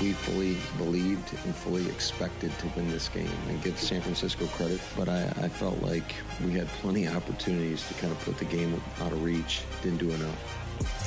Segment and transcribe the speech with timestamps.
[0.00, 4.80] we fully believed and fully expected to win this game and give San Francisco credit.
[4.96, 8.44] But I, I felt like we had plenty of opportunities to kind of put the
[8.46, 9.62] game out of reach.
[9.82, 10.56] Didn't do enough.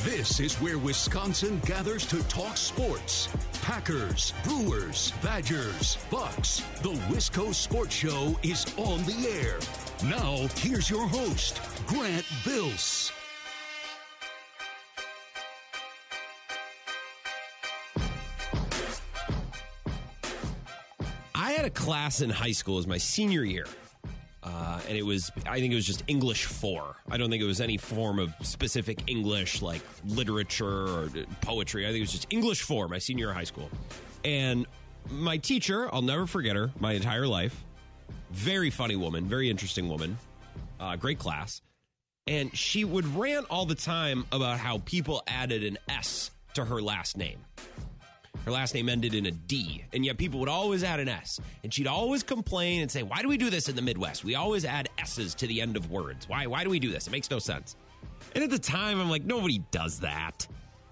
[0.04, 3.30] This is where Wisconsin gathers to talk sports.
[3.62, 6.62] Packers, Brewers, Badgers, Bucks.
[6.82, 9.60] The Wisco Sports Show is on the air.
[10.10, 13.12] Now, here's your host, Grant Bills.
[21.64, 23.66] Had a class in high school as my senior year.
[24.44, 26.98] Uh, and it was, I think it was just English 4.
[27.10, 31.86] I don't think it was any form of specific English like literature or poetry.
[31.86, 33.70] I think it was just English 4, my senior year of high school.
[34.26, 34.68] And
[35.10, 37.64] my teacher, I'll never forget her my entire life.
[38.32, 40.18] Very funny woman, very interesting woman,
[40.82, 41.62] uh, great class.
[42.28, 46.82] And she would rant all the time about how people added an S to her
[46.82, 47.40] last name.
[48.46, 51.40] Her last name ended in a D, and yet people would always add an S.
[51.64, 54.26] And she'd always complain and say, Why do we do this in the Midwest?
[54.26, 56.28] We always add S's to the end of words.
[56.28, 57.08] Why, why do we do this?
[57.08, 57.78] It makes no sense.
[58.36, 60.46] And at the time, I'm like, Nobody does that.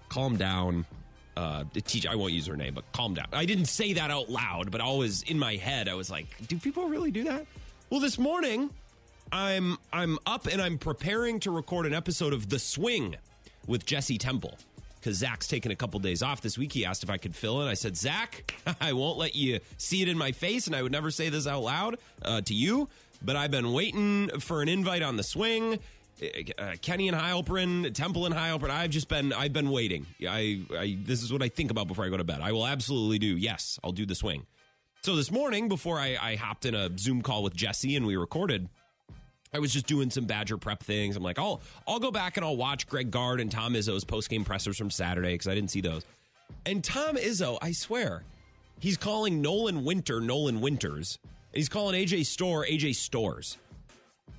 [0.08, 0.86] Calm down.
[1.36, 3.26] Uh, teacher, I won't use her name, but calm down.
[3.32, 6.56] I didn't say that out loud, but always in my head, I was like, Do
[6.58, 7.46] people really do that?
[7.90, 8.70] Well, this morning,
[9.30, 13.16] I'm I'm up and I'm preparing to record an episode of The Swing
[13.66, 14.56] with Jesse Temple
[15.02, 16.72] because Zach's taking a couple days off this week.
[16.72, 17.68] He asked if I could fill in.
[17.68, 20.92] I said, Zach, I won't let you see it in my face, and I would
[20.92, 22.88] never say this out loud uh, to you,
[23.20, 25.80] but I've been waiting for an invite on the swing.
[26.56, 28.70] Uh, Kenny and Heilprin, Temple and Heilprin.
[28.70, 30.06] I've just been, I've been waiting.
[30.22, 32.40] I, I, this is what I think about before I go to bed.
[32.40, 33.36] I will absolutely do.
[33.36, 34.46] Yes, I'll do the swing.
[35.02, 38.16] So this morning, before I, I hopped in a Zoom call with Jesse and we
[38.16, 38.68] recorded,
[39.54, 41.14] I was just doing some Badger prep things.
[41.14, 44.30] I'm like, I'll I'll go back and I'll watch Greg Gard and Tom Izzo's post
[44.30, 46.04] game pressers from Saturday because I didn't see those.
[46.64, 48.24] And Tom Izzo, I swear,
[48.80, 51.18] he's calling Nolan Winter Nolan Winters.
[51.52, 53.58] He's calling AJ Storr AJ Storrs,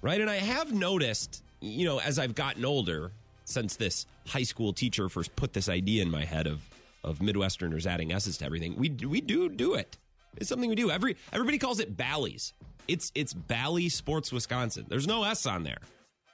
[0.01, 0.19] right?
[0.19, 3.11] And I have noticed, you know, as I've gotten older,
[3.45, 6.61] since this high school teacher first put this idea in my head of
[7.03, 9.95] of Midwesterners adding s's to everything, we we do do it.
[10.37, 10.89] It's something we do.
[10.89, 12.53] Every everybody calls it Bally's.
[12.87, 14.85] It's it's Bally Sports Wisconsin.
[14.87, 15.79] There's no S on there.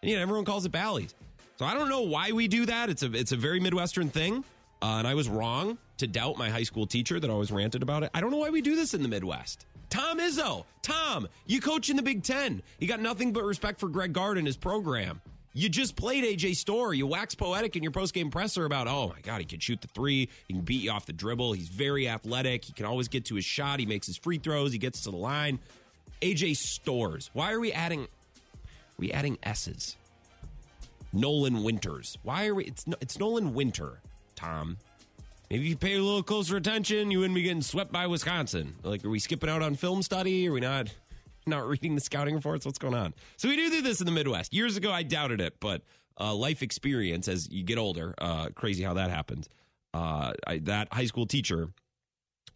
[0.02, 1.14] And yet everyone calls it Bally's.
[1.58, 2.90] So I don't know why we do that.
[2.90, 4.44] It's a it's a very Midwestern thing.
[4.82, 8.04] Uh, and I was wrong to doubt my high school teacher that always ranted about
[8.04, 8.12] it.
[8.14, 9.66] I don't know why we do this in the Midwest.
[9.90, 12.62] Tom Izzo, Tom, you coach in the Big Ten.
[12.80, 15.20] You got nothing but respect for Greg Gard and his program.
[15.54, 16.94] You just played AJ Storr.
[16.94, 19.88] You wax poetic in your postgame presser about, oh my God, he can shoot the
[19.88, 20.30] three.
[20.48, 21.54] He can beat you off the dribble.
[21.54, 22.66] He's very athletic.
[22.66, 23.80] He can always get to his shot.
[23.80, 24.72] He makes his free throws.
[24.72, 25.60] He gets to the line.
[26.22, 27.30] AJ Storrs.
[27.34, 28.04] Why are we adding?
[28.04, 28.08] Are
[28.98, 29.96] we adding S's?
[31.14, 32.18] Nolan Winters.
[32.24, 32.66] Why are we?
[32.66, 34.00] It's it's Nolan Winter.
[34.36, 34.78] Tom.
[35.50, 38.76] Maybe if you pay a little closer attention, you wouldn't be getting swept by Wisconsin.
[38.84, 40.48] Like, are we skipping out on film study?
[40.48, 40.94] Are we not
[41.48, 42.66] not reading the scouting reports?
[42.66, 43.14] What's going on?
[43.38, 44.54] So we do do this in the Midwest.
[44.54, 45.82] Years ago, I doubted it, but
[46.20, 49.50] uh, life experience as you get older, uh, crazy how that happens.
[49.94, 51.70] Uh, I, that high school teacher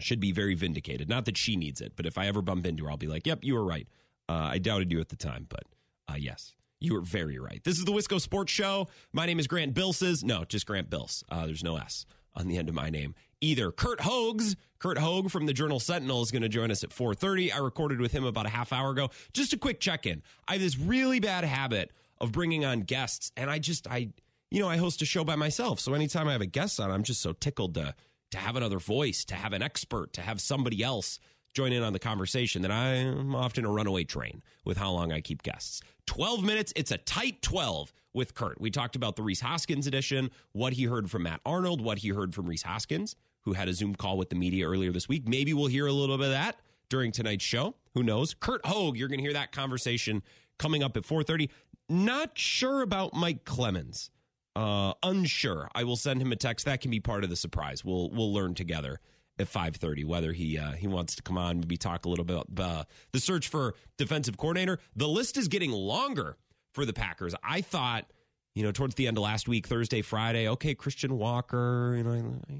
[0.03, 1.09] should be very vindicated.
[1.09, 3.27] Not that she needs it, but if I ever bump into her, I'll be like,
[3.27, 3.87] "Yep, you were right."
[4.29, 5.63] Uh, I doubted you at the time, but
[6.09, 7.61] uh, yes, you were very right.
[7.63, 8.87] This is the Wisco Sports Show.
[9.11, 10.23] My name is Grant Bilses.
[10.23, 11.23] No, just Grant Bills.
[11.29, 12.05] Uh, there's no S
[12.35, 13.71] on the end of my name either.
[13.71, 17.53] Curt Hoggs, Curt Hogg from the Journal Sentinel is going to join us at 4:30.
[17.53, 19.09] I recorded with him about a half hour ago.
[19.33, 20.23] Just a quick check-in.
[20.47, 24.09] I have this really bad habit of bringing on guests, and I just I
[24.49, 26.89] you know I host a show by myself, so anytime I have a guest on,
[26.89, 27.93] I'm just so tickled to
[28.33, 31.19] to have another voice, to have an expert, to have somebody else
[31.53, 35.21] join in on the conversation that I'm often a runaway train with how long I
[35.21, 35.81] keep guests.
[36.07, 38.59] 12 minutes, it's a tight 12 with Curt.
[38.59, 42.09] We talked about the Rhys Hoskins edition, what he heard from Matt Arnold, what he
[42.09, 45.27] heard from Rhys Hoskins, who had a Zoom call with the media earlier this week.
[45.27, 47.75] Maybe we'll hear a little bit of that during tonight's show.
[47.93, 48.33] Who knows?
[48.33, 50.23] Curt Hogg, you're going to hear that conversation
[50.57, 51.49] coming up at 4:30.
[51.87, 54.09] Not sure about Mike Clemens.
[54.55, 55.67] Uh, unsure.
[55.73, 56.65] I will send him a text.
[56.65, 57.83] That can be part of the surprise.
[57.83, 58.99] We'll we'll learn together
[59.39, 62.43] at 5:30 whether he uh, he wants to come on maybe talk a little bit
[62.47, 64.79] about uh, the search for defensive coordinator.
[64.95, 66.37] The list is getting longer
[66.73, 67.33] for the Packers.
[67.43, 68.05] I thought,
[68.53, 72.11] you know, towards the end of last week, Thursday, Friday, okay, Christian Walker, you know,
[72.11, 72.53] I,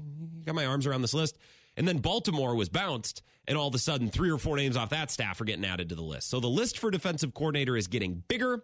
[0.44, 1.38] got my arms around this list.
[1.76, 4.90] And then Baltimore was bounced, and all of a sudden, three or four names off
[4.90, 6.30] that staff are getting added to the list.
[6.30, 8.62] So the list for defensive coordinator is getting bigger.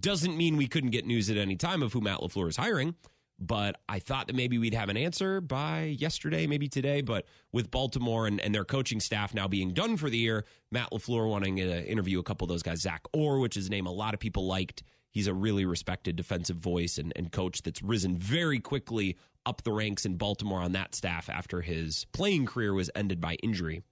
[0.00, 2.94] Doesn't mean we couldn't get news at any time of who Matt LaFleur is hiring.
[3.38, 7.02] but I thought that maybe we'd have an answer by yesterday, maybe today.
[7.02, 10.90] But with Baltimore and, and their coaching staff now being done for the year, Matt
[10.90, 13.86] LaFleur wanting to interview a couple of those guys, Zach Orr, which is a name
[13.86, 14.82] a lot of people liked.
[15.10, 19.72] He's a really respected defensive voice and, and coach that's risen very quickly up the
[19.72, 23.82] ranks in Baltimore on that staff after his playing career was ended by injury.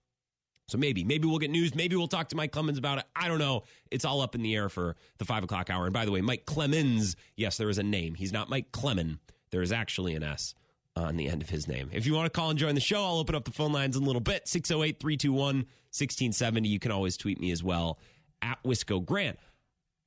[0.66, 1.74] So maybe, maybe we'll get news.
[1.74, 3.04] Maybe we'll talk to Mike Clemens about it.
[3.14, 3.64] I don't know.
[3.90, 5.84] It's all up in the air for the five o'clock hour.
[5.84, 8.14] And by the way, Mike Clemens, yes, there is a name.
[8.14, 9.18] He's not Mike Clemens.
[9.50, 10.54] There is actually an S
[10.96, 11.90] on the end of his name.
[11.92, 13.96] If you want to call and join the show, I'll open up the phone lines
[13.96, 16.68] in a little bit 608 321 1670.
[16.68, 17.98] You can always tweet me as well
[18.42, 19.38] at Wisco Grant.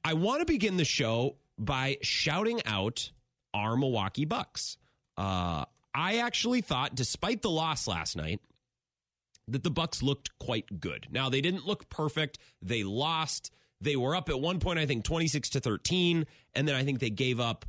[0.03, 3.11] I want to begin the show by shouting out
[3.53, 4.77] our Milwaukee Bucks.
[5.17, 8.39] Uh, I actually thought, despite the loss last night,
[9.47, 11.07] that the Bucks looked quite good.
[11.11, 12.37] Now they didn't look perfect.
[12.61, 13.51] They lost.
[13.79, 16.99] They were up at one point, I think, 26 to 13, and then I think
[16.99, 17.65] they gave up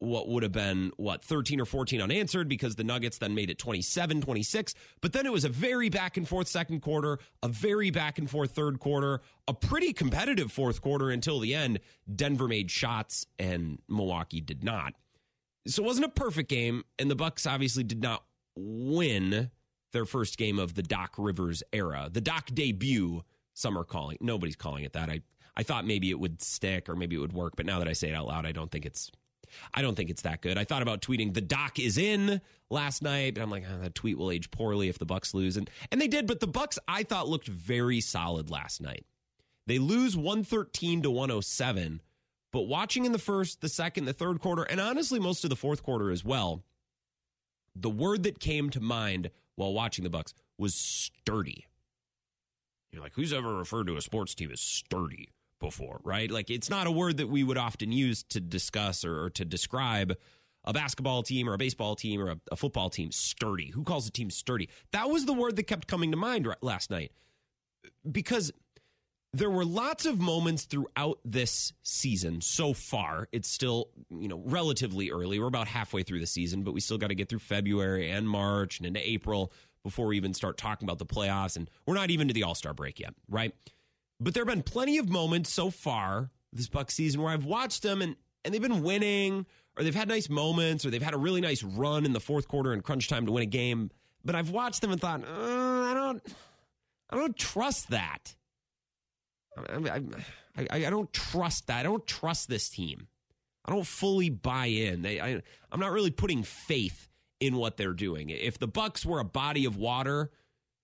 [0.00, 3.58] what would have been what 13 or 14 unanswered because the Nuggets then made it
[3.58, 7.90] 27 26 but then it was a very back and forth second quarter a very
[7.90, 11.78] back and forth third quarter a pretty competitive fourth quarter until the end
[12.14, 14.94] Denver made shots and Milwaukee did not
[15.66, 18.24] so it wasn't a perfect game and the Bucks obviously did not
[18.56, 19.50] win
[19.94, 23.22] their first game of the Doc Rivers era the Doc debut
[23.54, 25.22] some are calling nobody's calling it that I
[25.56, 27.94] I thought maybe it would stick or maybe it would work but now that I
[27.94, 29.10] say it out loud I don't think it's
[29.72, 30.58] I don't think it's that good.
[30.58, 33.94] I thought about tweeting the doc is in last night, but I'm like, oh, that
[33.94, 36.26] tweet will age poorly if the Bucks lose, and and they did.
[36.26, 39.04] But the Bucks, I thought, looked very solid last night.
[39.66, 42.02] They lose 113 to 107,
[42.52, 45.56] but watching in the first, the second, the third quarter, and honestly most of the
[45.56, 46.62] fourth quarter as well,
[47.74, 51.66] the word that came to mind while watching the Bucks was sturdy.
[52.92, 55.28] You're like, who's ever referred to a sports team as sturdy?
[55.60, 56.30] before, right?
[56.30, 59.44] Like it's not a word that we would often use to discuss or, or to
[59.44, 60.14] describe
[60.64, 63.70] a basketball team or a baseball team or a, a, football team sturdy.
[63.70, 64.68] Who calls a team sturdy?
[64.92, 67.12] That was the word that kept coming to mind last night
[68.10, 68.52] because
[69.34, 73.28] there were lots of moments throughout this season so far.
[73.32, 75.40] It's still, you know, relatively early.
[75.40, 78.28] We're about halfway through the season, but we still got to get through February and
[78.28, 79.52] March and into April
[79.82, 81.56] before we even start talking about the playoffs.
[81.56, 83.52] And we're not even to the All Star break yet, right?
[84.20, 87.82] But there have been plenty of moments so far this Buck season where I've watched
[87.82, 88.14] them and,
[88.44, 89.46] and they've been winning
[89.76, 92.46] or they've had nice moments or they've had a really nice run in the fourth
[92.46, 93.90] quarter and crunch time to win a game.
[94.24, 96.22] But I've watched them and thought, uh, I don't,
[97.10, 98.36] I don't trust that.
[99.56, 100.02] I,
[100.56, 101.80] I, I, don't trust that.
[101.80, 103.08] I don't trust this team.
[103.64, 105.02] I don't fully buy in.
[105.02, 105.42] They, I,
[105.72, 107.08] I'm not really putting faith
[107.40, 108.30] in what they're doing.
[108.30, 110.30] If the Bucks were a body of water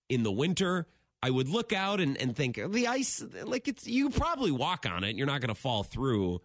[0.09, 0.87] in the winter,
[1.23, 5.03] I would look out and, and think the ice, like it's, you probably walk on
[5.03, 5.15] it.
[5.15, 6.41] You're not going to fall through,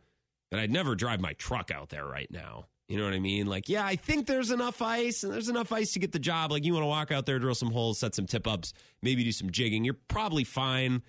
[0.51, 2.67] but I'd never drive my truck out there right now.
[2.89, 3.47] You know what I mean?
[3.47, 6.53] Like, yeah, I think there's enough ice and there's enough ice to get the job.
[6.53, 8.73] Like, you want to walk out there, drill some holes, set some tip ups,
[9.03, 9.85] maybe do some jigging.
[9.85, 11.03] You're probably fine.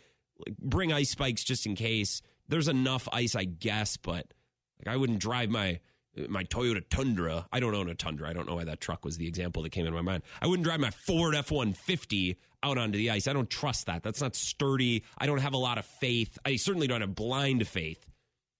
[0.45, 2.21] Like, bring ice spikes just in case.
[2.47, 4.33] There's enough ice, I guess, but
[4.79, 5.79] like, I wouldn't drive my
[6.29, 7.47] my Toyota Tundra.
[7.51, 8.27] I don't own a Tundra.
[8.27, 10.23] I don't know why that truck was the example that came in my mind.
[10.41, 13.27] I wouldn't drive my Ford F 150 out onto the ice.
[13.27, 14.01] I don't trust that.
[14.01, 15.03] That's not sturdy.
[15.17, 16.39] I don't have a lot of faith.
[16.43, 18.03] I certainly don't have blind faith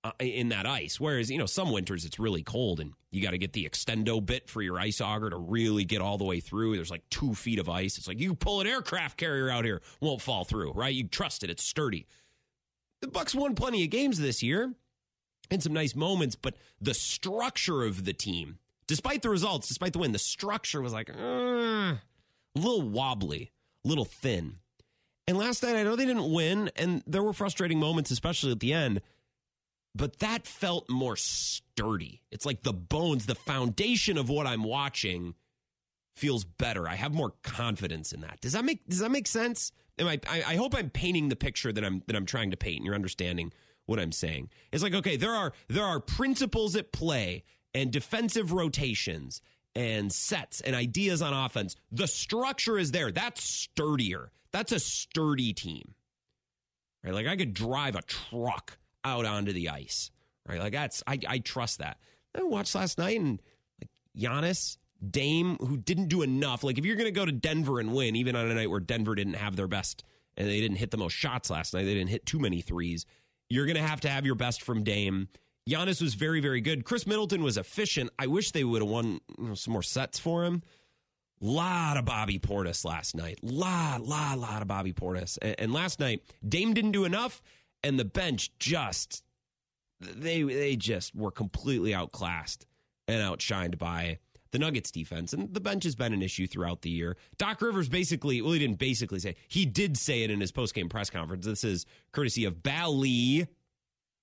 [0.08, 1.00] uh, in that ice.
[1.00, 4.26] Whereas, you know, some winters it's really cold and you got to get the extendo
[4.26, 6.76] bit for your ice auger to really get all the way through.
[6.76, 7.98] There's like two feet of ice.
[7.98, 10.94] It's like you pull an aircraft carrier out here, won't fall through, right?
[10.94, 11.50] You trust it.
[11.50, 12.08] It's sturdy.
[13.02, 14.74] The Bucks won plenty of games this year
[15.52, 20.00] and some nice moments, but the structure of the team, despite the results, despite the
[20.00, 22.00] win, the structure was like uh, a
[22.56, 23.52] little wobbly,
[23.86, 24.58] a little thin.
[25.28, 28.62] And last night, I know they didn't win, and there were frustrating moments, especially at
[28.62, 29.02] the end,
[29.96, 32.22] but that felt more sturdy.
[32.32, 35.36] It's like the bones, the foundation of what I'm watching
[36.16, 36.88] feels better.
[36.88, 38.42] I have more confidence in that.
[38.42, 39.72] Does that make does that make sense?
[40.00, 42.58] Am I, I, I hope I'm painting the picture that I'm that I'm trying to
[42.58, 43.52] paint and you're understanding
[43.88, 44.50] what I'm saying.
[44.72, 49.42] It's like, okay, there are there are principles at play and defensive rotations
[49.76, 51.76] and sets and ideas on offense.
[51.92, 53.12] The structure is there.
[53.12, 54.32] That's sturdier.
[54.52, 55.94] That's a sturdy team.
[57.04, 57.14] Right?
[57.14, 60.12] Like I could drive a truck out onto the ice.
[60.48, 60.60] Right?
[60.60, 61.98] Like that's I, I trust that.
[62.36, 63.42] I watched last night and
[63.82, 66.64] like Giannis, Dame, who didn't do enough.
[66.64, 69.16] Like if you're gonna go to Denver and win, even on a night where Denver
[69.16, 70.04] didn't have their best
[70.38, 73.06] and they didn't hit the most shots last night, they didn't hit too many threes
[73.50, 75.30] you're going to have to have your best from Dame.
[75.70, 76.86] Giannis was very, very good.
[76.86, 78.10] Khris Middleton was efficient.
[78.18, 80.64] I wish they would have won you know, some more sets for him.
[81.40, 83.40] Lot of Bobby Portis last night.
[83.44, 85.38] Lot, lot, lot of Bobby Portis.
[85.42, 87.42] And, and last night, Dame didn't do enough,
[87.84, 89.24] and the bench just
[90.00, 92.66] they they just were completely outclassed
[93.08, 94.20] and outshined by
[94.52, 95.34] the Nuggets defense.
[95.34, 97.18] And the bench has been an issue throughout the year.
[97.38, 100.90] Doc Rivers basically, well, he didn't basically say, he did say it in his postgame
[100.90, 101.46] press conference.
[101.46, 103.48] This is courtesy of Bally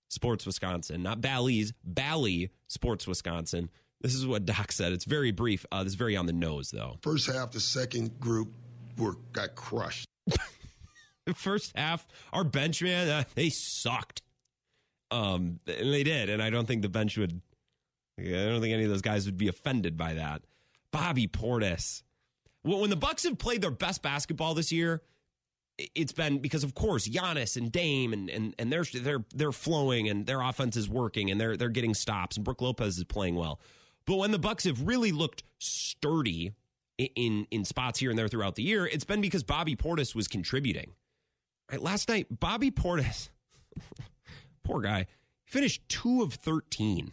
[0.09, 3.71] Sports Wisconsin, not Bally's, Bally Sports Wisconsin.
[4.01, 4.93] This is what Doc said.
[4.93, 5.65] It's very brief.
[5.73, 6.99] Uh, this is very on the nose, though.
[7.03, 8.53] First half, the second group
[8.99, 10.07] were got crushed.
[11.35, 14.23] first half, our bench man, uh, they sucked.
[15.11, 17.41] Um, and they did, and I don't think the bench would.
[18.19, 20.43] I don't think any of those guys would be offended by that.
[20.93, 22.03] Bobby Portis.
[22.65, 25.03] Well, when the Bucks have played their best basketball this year,
[25.95, 30.09] it's been because of course Giannis and Dame and and and they're they're they're flowing
[30.09, 33.35] and their offense is working and they're they're getting stops and Brook Lopez is playing
[33.35, 33.61] well.
[34.07, 36.53] But when the Bucks have really looked sturdy
[36.99, 40.29] in in spots here and there throughout the year, it's been because Bobby Portis was
[40.29, 40.93] contributing.
[41.71, 43.31] Right, last night Bobby Portis,
[44.65, 45.07] poor guy,
[45.45, 47.13] finished two of thirteen.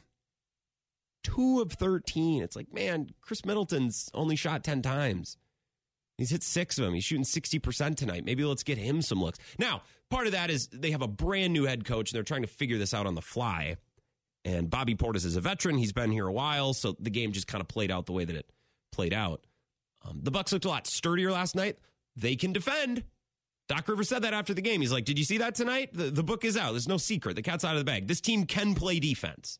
[1.24, 2.44] Two of thirteen.
[2.44, 5.38] It's like man, Khris Middleton's only shot ten times.
[6.22, 6.94] He's hit six of them.
[6.94, 8.24] He's shooting 60% tonight.
[8.26, 9.40] Maybe let's get him some looks.
[9.58, 9.82] Now,
[10.12, 12.48] part of that is they have a brand new head coach and they're trying to
[12.48, 13.78] figure this out on the fly.
[14.46, 15.78] And Bobby Portis is a veteran.
[15.78, 18.24] He's been here a while, so the game just kind of played out the way
[18.24, 18.52] that it
[18.92, 19.48] played out.
[20.06, 21.78] Um, the Bucks looked a lot sturdier last night.
[22.16, 23.04] They can defend.
[23.72, 24.82] Doc Rivers said that after the game.
[24.82, 25.92] He's like, "Did you see that tonight?
[25.94, 26.72] The, the book is out.
[26.72, 27.38] There's no secret.
[27.38, 28.06] The cat's out of the bag.
[28.06, 29.60] This team can play defense.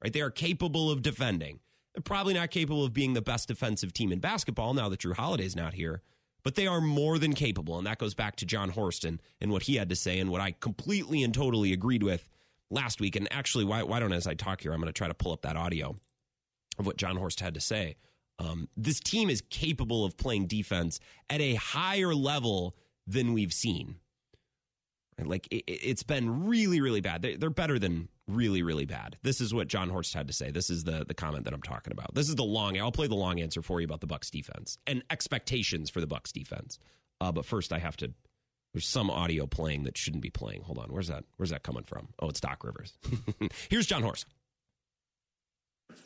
[0.00, 0.12] Right?
[0.12, 1.58] They are capable of defending.
[1.92, 5.16] They're probably not capable of being the best defensive team in basketball now that Jrue
[5.16, 6.02] Holiday's not here,
[6.44, 7.78] but they are more than capable.
[7.78, 10.30] And that goes back to Jon Horst and, and what he had to say and
[10.30, 12.28] what I completely and totally agreed with
[12.70, 13.16] last week.
[13.16, 15.32] And actually, why, why don't, as I talk here, I'm going to try to pull
[15.32, 15.96] up that audio
[16.78, 17.96] of what Jon Horst had to say.
[18.38, 22.76] Um, this team is capable of playing defense at a higher level
[23.08, 23.96] than we've seen.
[25.20, 27.22] Like it, has been really, really bad.
[27.22, 29.16] They, they're better than really, really bad.
[29.22, 30.52] This is what Jon Horst had to say.
[30.52, 32.14] This is the the comment that I'm talking about.
[32.14, 32.78] This is the long.
[32.78, 36.06] I'll play the long answer for you about the Bucks defense and expectations for the
[36.06, 36.78] Bucks defense.
[37.20, 38.12] Uh, but first, I have to.
[38.74, 40.62] There's some audio playing that shouldn't be playing.
[40.62, 40.90] Hold on.
[40.90, 41.24] Where's that?
[41.36, 42.08] Where's that coming from?
[42.20, 42.92] Oh, it's Doc Rivers.
[43.70, 44.26] Here's Jon Horst.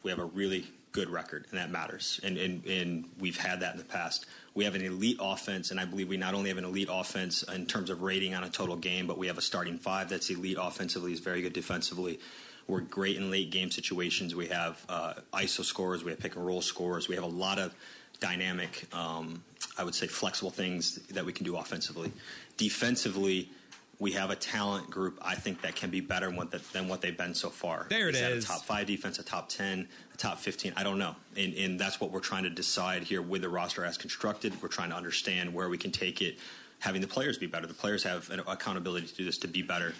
[0.02, 2.20] We have a really good record, and that matters.
[2.22, 4.26] And, and and we've had that in the past.
[4.54, 7.42] We have an elite offense, and I believe we not only have an elite offense
[7.42, 10.28] in terms of rating on a total game, but we have a starting five that's
[10.30, 12.20] elite offensively, is very good defensively.
[12.68, 14.34] We're great in late game situations.
[14.34, 17.58] We have uh, ISO scores, we have pick and roll scores, we have a lot
[17.58, 17.74] of
[18.20, 19.42] dynamic, um,
[19.76, 22.12] I would say, flexible things that we can do offensively.
[22.56, 23.50] Defensively
[23.98, 26.88] we have a talent group I think that can be better than what, the, than
[26.88, 27.86] what they've been so far.
[27.88, 28.44] There it is.
[28.44, 30.72] A top five defense, a top ten, a top fifteen.
[30.76, 33.84] I don't know, and, and that's what we're trying to decide here with the roster
[33.84, 34.60] as constructed.
[34.60, 36.38] We're trying to understand where we can take it,
[36.80, 37.66] having the players be better.
[37.66, 39.94] The players have an accountability to do this to be better,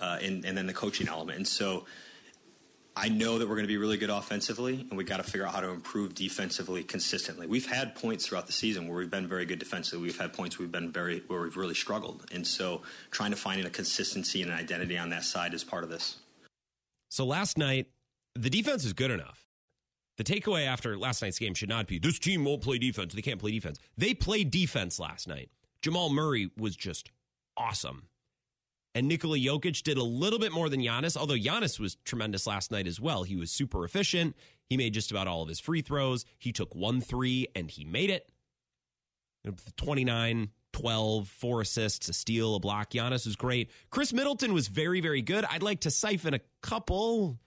[0.00, 1.38] uh, and, and then the coaching element.
[1.38, 1.86] And so
[2.98, 5.46] I know that we're going to be really good offensively, and we got to figure
[5.46, 7.46] out how to improve defensively consistently.
[7.46, 10.06] We've had points throughout the season where we've been very good defensively.
[10.06, 13.64] We've had points we've been very where we've really struggled, and so trying to find
[13.66, 16.16] a consistency and an identity on that side is part of this.
[17.10, 17.88] So last night,
[18.34, 19.44] the defense is good enough.
[20.16, 23.12] The takeaway after last night's game should not be this team won't play defense.
[23.12, 23.78] They can't play defense.
[23.98, 25.50] They played defense last night.
[25.82, 27.10] Jamal Murray was just
[27.58, 28.08] awesome.
[28.96, 32.72] And Nikola Jokic did a little bit more than Giannis, although Giannis was tremendous last
[32.72, 33.24] night as well.
[33.24, 34.34] He was super efficient.
[34.70, 36.24] He made just about all of his free throws.
[36.38, 38.26] He took one three and he made it.
[39.76, 42.92] 29, 12, four assists, a steal, a block.
[42.92, 43.70] Giannis was great.
[43.90, 45.44] Khris Middleton was very, very good.
[45.44, 47.38] I'd like to siphon a couple,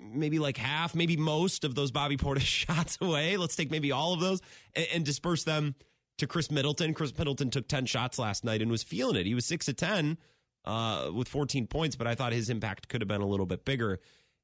[0.00, 3.36] maybe like half, maybe most of those Bobby Portis shots away.
[3.36, 4.40] Let's take maybe all of those
[4.74, 5.76] and, and disperse them
[6.18, 6.92] to Khris Middleton.
[6.92, 9.26] Khris Middleton took 10 shots last night and was feeling it.
[9.26, 10.18] He was 6 to 10
[10.66, 13.64] uh, with 14 points, but I thought his impact could have been a little bit
[13.64, 14.00] bigger.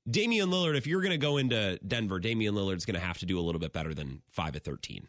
[0.08, 3.26] Damian Lillard, if you're going to go into Denver, Damian Lillard's going to have to
[3.26, 5.06] do a little bit better than 5 at 13.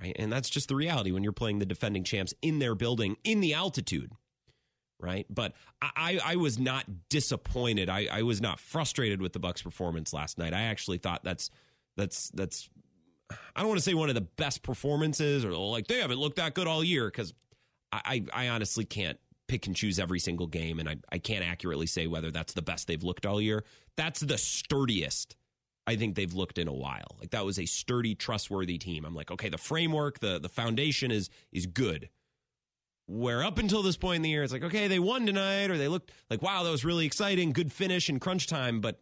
[0.00, 0.16] Right?
[0.18, 3.40] And that's just the reality when you're playing the defending champs in their building in
[3.40, 4.12] the altitude.
[4.98, 5.26] Right.
[5.30, 7.88] But I, I was not disappointed.
[7.88, 10.52] I, I was not frustrated with the Bucks performance last night.
[10.52, 11.50] I actually thought that's
[11.96, 12.68] that's that's
[13.56, 16.36] I don't want to say one of the best performances or like they haven't looked
[16.36, 17.32] that good all year because
[17.92, 19.18] I, I honestly can't
[19.50, 22.62] pick and choose every single game, and I, I can't accurately say whether that's the
[22.62, 23.64] best they've looked all year.
[23.96, 25.34] That's the sturdiest
[25.88, 27.16] I think they've looked in a while.
[27.18, 29.04] Like that was a sturdy, trustworthy team.
[29.04, 32.08] I'm like, okay, the framework, the the foundation is is good.
[33.06, 35.76] Where up until this point in the year, it's like, okay, they won tonight, or
[35.76, 39.00] they looked like, wow, that was really exciting, good finish in crunch time, but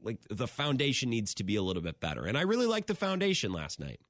[0.00, 2.24] like the foundation needs to be a little bit better.
[2.24, 4.00] And I really liked the foundation last night.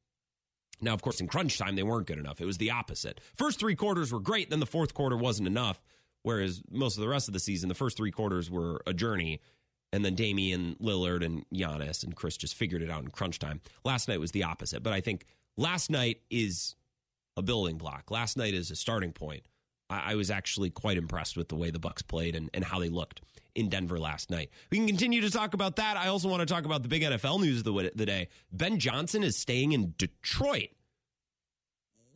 [0.80, 2.40] Now, of course, in crunch time, they weren't good enough.
[2.40, 3.20] It was the opposite.
[3.34, 5.82] First three quarters were great, then the fourth quarter wasn't enough.
[6.22, 9.40] Whereas most of the rest of the season, the first three quarters were a journey,
[9.92, 13.60] and then Damian Lillard and Giannis and Khris just figured it out in crunch time.
[13.84, 15.24] Last night was the opposite, but I think
[15.56, 16.74] last night is
[17.36, 18.10] a building block.
[18.10, 19.44] Last night is a starting point.
[19.88, 22.80] I, I was actually quite impressed with the way the Bucks played and, and how
[22.80, 23.20] they looked
[23.56, 24.50] in Denver last night.
[24.70, 25.96] We can continue to talk about that.
[25.96, 28.28] I also want to talk about the big NFL news of the, the day.
[28.52, 30.68] Ben Johnson is staying in Detroit,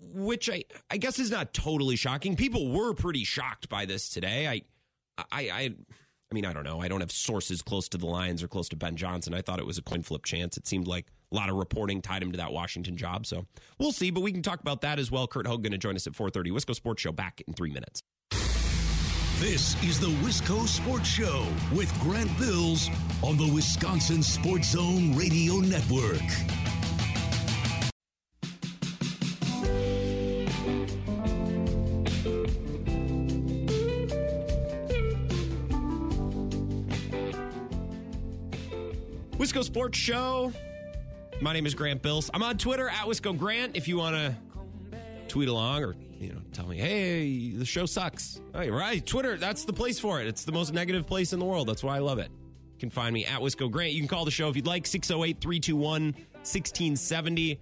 [0.00, 2.36] which I, I guess is not totally shocking.
[2.36, 4.46] People were pretty shocked by this today.
[4.46, 4.62] I
[5.32, 5.74] I, I
[6.30, 6.80] I mean, I don't know.
[6.80, 9.34] I don't have sources close to the Lions or close to Ben Johnson.
[9.34, 10.56] I thought it was a coin flip chance.
[10.56, 13.26] It seemed like a lot of reporting tied him to that Washington job.
[13.26, 13.46] So
[13.78, 15.26] we'll see, but we can talk about that as well.
[15.26, 16.52] Curt going to join us at 4.30.
[16.52, 18.02] Wisco Sports Show back in three minutes.
[19.40, 22.90] This is the Wisco Sports Show with Grant Bills
[23.22, 26.20] on the Wisconsin Sports Zone Radio Network.
[39.38, 40.52] Wisco Sports Show.
[41.40, 42.28] My name is Grant Bills.
[42.34, 43.74] I'm on Twitter at Wisco Grant.
[43.74, 44.36] If you want to
[45.28, 48.40] tweet along or you know tell me, hey, the show sucks.
[48.54, 49.36] Hey, right, Twitter.
[49.36, 50.26] That's the place for it.
[50.26, 51.68] It's the most negative place in the world.
[51.68, 52.30] That's why I love it.
[52.30, 53.92] You can find me at Wisco Grant.
[53.92, 57.58] You can call the show if you'd like 608 321 1670.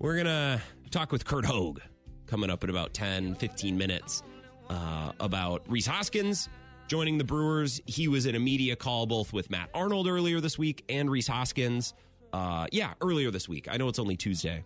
[0.00, 0.60] We're gonna
[0.90, 1.80] talk with Curt Hogg
[2.26, 4.22] coming up in about 10, 15 minutes
[4.68, 6.48] uh, about Rhys Hoskins
[6.88, 7.80] joining the Brewers.
[7.86, 11.28] He was in a media call both with Matt Arnold earlier this week and Rhys
[11.28, 11.94] Hoskins.
[12.32, 13.68] Uh, yeah, earlier this week.
[13.70, 14.64] I know it's only Tuesday.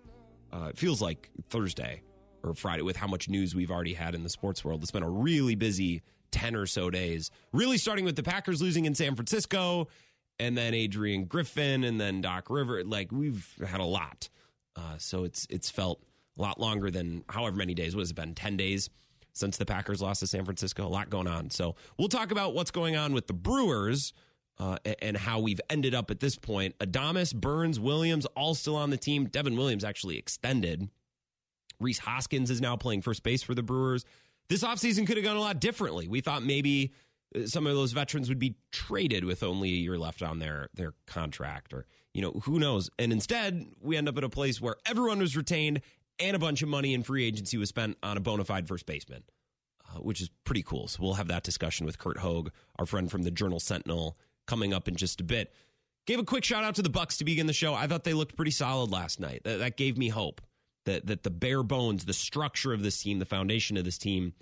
[0.51, 2.03] Uh, it feels like Thursday
[2.45, 4.83] or Friday with how much news we've already had in the sports world.
[4.83, 7.31] It's been a really busy 10 or so days.
[7.53, 9.89] Really starting with the Packers losing in San Francisco
[10.39, 12.85] and then Adrian Griffin and then Doc River.
[12.85, 14.29] Like we've had a lot.
[14.77, 16.03] Uh, so it's it's felt
[16.37, 17.95] a lot longer than however many days.
[17.95, 18.35] What has it been?
[18.35, 18.91] 10 days
[19.33, 20.87] since the Packers lost to San Francisco.
[20.87, 21.51] A lot going on.
[21.51, 24.13] So we'll talk about what's going on with the Brewers
[24.59, 26.77] uh, and how we've ended up at this point.
[26.79, 29.27] Adames, Burns, Williams, all still on the team.
[29.27, 30.89] Devin Williams actually extended.
[31.81, 34.05] Rhys Hoskins is now playing first base for the Brewers.
[34.49, 36.09] This offseason could have gone a lot differently.
[36.09, 36.93] We thought maybe
[37.35, 40.69] uh, some of those veterans would be traded with only a year left on their
[40.75, 44.61] their contract or you know who knows and instead we end up at a place
[44.61, 45.81] where everyone was retained
[46.19, 48.87] and a bunch of money in free agency was spent on a bona fide first
[48.87, 49.25] baseman,
[49.89, 50.89] uh, which is pretty cool.
[50.89, 54.73] So we'll have that discussion with Curt Hogg, our friend from the Journal Sentinel, coming
[54.73, 55.53] up in just a bit.
[56.07, 57.75] Gave a quick shout out to the Bucks to begin the show.
[57.75, 59.43] I thought they looked pretty solid last night.
[59.45, 60.43] That, that gave me hope
[60.85, 64.35] that that the bare bones, the structure of this team, the foundation of this team,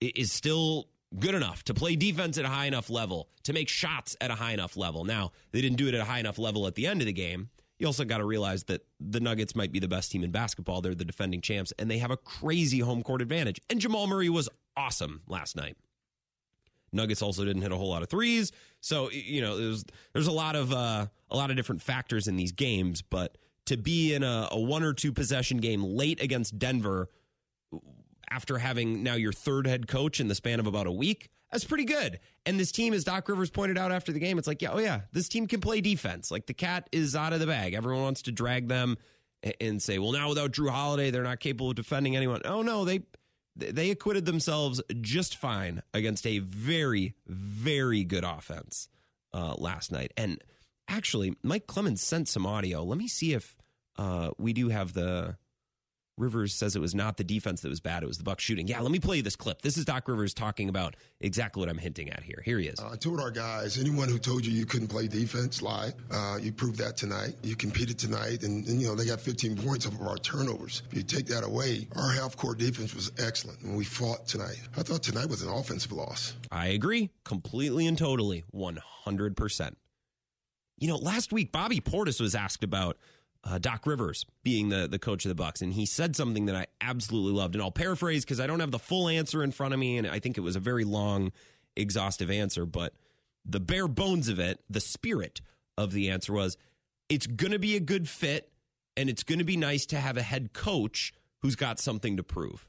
[0.00, 4.16] is still good enough to play defense at a high enough level, to make shots
[4.20, 5.04] at a high enough level.
[5.04, 7.12] Now, they didn't do it at a high enough level at the end of the
[7.12, 10.30] game you also got to realize that the Nuggets might be the best team in
[10.30, 10.80] basketball.
[10.80, 13.60] They're the defending champs, and they have a crazy home court advantage.
[13.68, 15.76] And Jamal Murray was awesome last night.
[16.92, 19.84] Nuggets also didn't hit a whole lot of threes, so you know there's
[20.14, 23.02] there's a lot of uh, a lot of different factors in these games.
[23.02, 23.36] But
[23.66, 27.08] to be in a, a one or two possession game late against Denver
[28.30, 31.64] after having now your third head coach in the span of about a week, that's
[31.64, 32.18] pretty good.
[32.44, 34.78] And this team, as Doc Rivers pointed out after the game, it's like, yeah, oh
[34.78, 36.30] yeah, this team can play defense.
[36.30, 37.74] Like the cat is out of the bag.
[37.74, 38.96] Everyone wants to drag them
[39.60, 42.40] and say, well, now without Jrue Holiday, they're not capable of defending anyone.
[42.44, 43.02] Oh no, they
[43.54, 48.88] they acquitted themselves just fine against a very, very good offense
[49.32, 50.12] uh, last night.
[50.16, 50.42] And
[50.88, 52.82] actually, Mike Clemens sent some audio.
[52.82, 53.56] Let me see if
[53.98, 55.36] uh, we do have the
[56.18, 58.66] Rivers says it was not the defense that was bad; it was the Buck shooting.
[58.66, 59.60] Yeah, let me play you this clip.
[59.60, 62.42] This is Doc Rivers talking about exactly what I'm hinting at here.
[62.42, 62.80] Here he is.
[62.80, 65.92] Uh, I told our guys, anyone who told you you couldn't play defense, lied.
[66.10, 67.34] Uh, you proved that tonight.
[67.42, 70.82] You competed tonight, and, and, you know they got 15 points off of our turnovers.
[70.90, 74.60] If you take that away, our half-court defense was excellent, and we fought tonight.
[74.76, 76.34] I thought tonight was an offensive loss.
[76.50, 79.76] I agree completely and totally, 100 percent.
[80.78, 82.98] You know, last week Bobby Portis was asked about
[83.44, 86.56] uh, Doc Rivers being the the coach of the Bucks, and he said something that
[86.56, 89.72] I absolutely loved, and I'll paraphrase because I don't have the full answer in front
[89.72, 91.32] of me, and I think it was a very long,
[91.76, 92.92] exhaustive answer, but
[93.44, 95.40] the bare bones of it, the spirit
[95.78, 96.56] of the answer was,
[97.08, 98.50] it's going to be a good fit,
[98.96, 101.12] and it's going to be nice to have a head coach
[101.42, 102.66] who's got something to prove.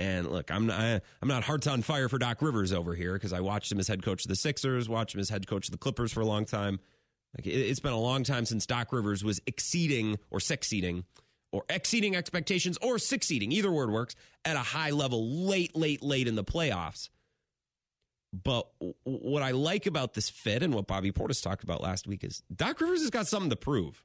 [0.00, 3.34] And look, I'm not, I'm not hearts on fire for Doc Rivers over here because
[3.34, 5.72] I watched him as head coach of the Sixers, watched him as head coach of
[5.72, 6.80] the Clippers for a long time.
[7.36, 11.04] Like it's been a long time since Doc Rivers was exceeding or succeeding
[11.52, 14.14] or exceeding expectations or succeeding, either word works,
[14.46, 17.10] at a high level late, late, late in the playoffs.
[18.32, 18.68] But
[19.04, 22.42] what I like about this fit and what Bobby Portis talked about last week is
[22.54, 24.02] Doc Rivers has got something to prove.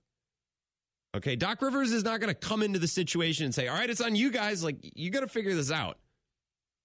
[1.15, 3.89] Okay, Doc Rivers is not going to come into the situation and say, "All right,
[3.89, 4.63] it's on you guys.
[4.63, 5.97] Like you got to figure this out."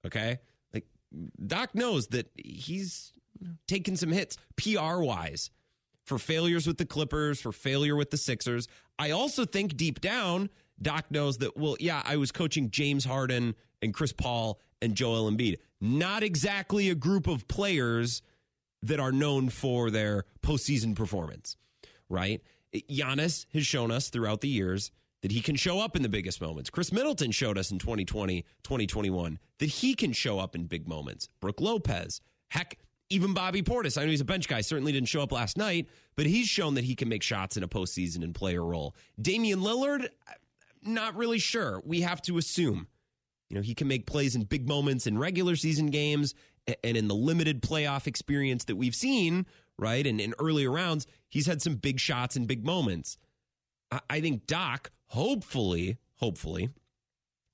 [0.07, 0.39] Okay,
[0.73, 0.87] like
[1.45, 3.13] Doc knows that he's
[3.67, 5.51] taken some hits PR wise
[6.05, 8.69] for failures with the Clippers, for failure with the Sixers.
[8.99, 13.55] I also think deep down, Doc knows that, well, yeah, I was coaching James Harden
[13.81, 15.57] and Chris Paul and Joel Embiid.
[15.81, 18.23] Not exactly a group of players
[18.83, 21.57] that are known for their postseason performance,
[22.09, 22.43] right?
[22.75, 24.91] Giannis has shown us throughout the years
[25.23, 26.71] that he can show up in the biggest moments.
[26.71, 31.29] Khris Middleton showed us in 2020, 2021 that he can show up in big moments.
[31.41, 32.79] Brook Lopez, heck,
[33.11, 33.99] even Bobby Portis.
[33.99, 36.75] I know he's a bench guy, certainly didn't show up last night, but he's shown
[36.75, 38.95] that he can make shots in a postseason and play a role.
[39.21, 40.09] Damian Lillard,
[40.83, 41.83] not really sure.
[41.85, 42.87] We have to assume.
[43.51, 46.35] You know, he can make plays in big moments in regular season games
[46.85, 49.45] and in the limited playoff experience that we've seen,
[49.81, 50.07] right?
[50.07, 53.17] And in earlier rounds, he's had some big shots and big moments.
[54.09, 56.69] I think Doc, hopefully, hopefully,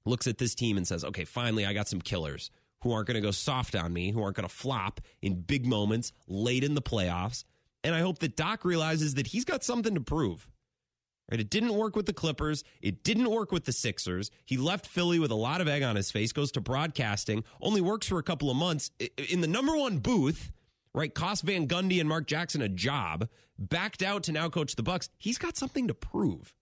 [0.04, 2.50] looks at this team and says, okay, finally, I got some killers
[2.82, 5.66] who aren't going to go soft on me, who aren't going to flop in big
[5.66, 7.44] moments late in the playoffs.
[7.82, 10.48] And I hope that Doc realizes that he's got something to prove.
[11.30, 11.40] Right?
[11.40, 12.64] It didn't work with the Clippers.
[12.82, 14.30] It didn't work with the Sixers.
[14.44, 17.80] He left Philly with a lot of egg on his face, goes to broadcasting, only
[17.80, 18.90] works for a couple of months
[19.30, 20.52] in the number one booth,
[20.96, 21.14] right?
[21.14, 23.28] Cost Van Gundy and Mark Jackson a job,
[23.58, 25.10] backed out to now coach the Bucks.
[25.18, 26.54] He's got something to prove.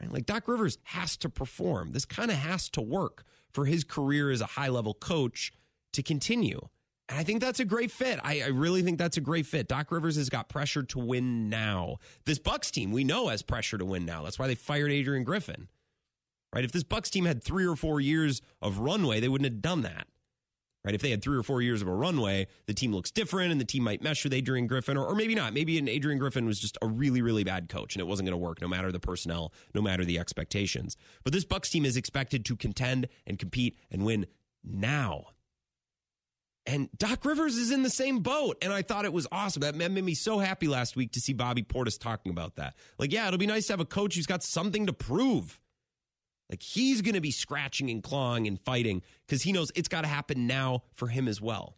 [0.00, 0.10] Right?
[0.10, 1.92] Like Doc Rivers has to perform.
[1.92, 5.52] This kind of has to work for his career as a high level coach
[5.92, 6.60] to continue.
[7.08, 8.20] And I think that's a great fit.
[8.22, 9.66] I, I, really think that's a great fit.
[9.66, 11.96] Doc Rivers has got pressure to win now.
[12.24, 14.22] This Bucks team we know has pressure to win now.
[14.22, 15.66] That's why they fired Adrian Griffin.
[16.54, 16.64] Right?
[16.64, 19.82] If this Bucks team had three or four years of runway, they wouldn't have done
[19.82, 20.06] that.
[20.84, 20.94] Right?
[20.94, 23.60] If they had three or four years of a runway, the team looks different and
[23.60, 25.52] the team might mesh with Adrian Griffin, or, or maybe not.
[25.52, 28.38] Maybe an Adrian Griffin was just a really, really bad coach and it wasn't going
[28.40, 30.96] to work, no matter the personnel, no matter the expectations.
[31.22, 34.26] But this Bucks team is expected to contend and compete and win
[34.64, 35.26] now.
[36.66, 38.56] And Doc Rivers is in the same boat.
[38.62, 39.60] And I thought it was awesome.
[39.62, 42.74] That made me so happy last week to see Bobby Portis talking about that.
[42.98, 45.58] Like, yeah, it'll be nice to have a coach who's got something to prove.
[46.50, 50.02] Like, he's going to be scratching and clawing and fighting because he knows it's got
[50.02, 51.76] to happen now for him as well,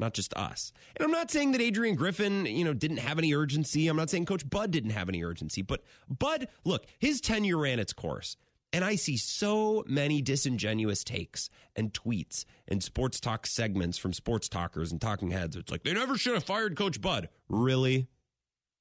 [0.00, 0.72] not just us.
[0.96, 3.86] And I'm not saying that Adrian Griffin, you know, didn't have any urgency.
[3.86, 5.62] I'm not saying Coach Bud didn't have any urgency.
[5.62, 8.36] But Bud, look, his tenure ran its course.
[8.72, 14.48] And I see so many disingenuous takes and tweets and sports talk segments from sports
[14.48, 15.54] talkers and talking heads.
[15.54, 17.28] It's like, they never should have fired Coach Bud.
[17.48, 18.08] Really?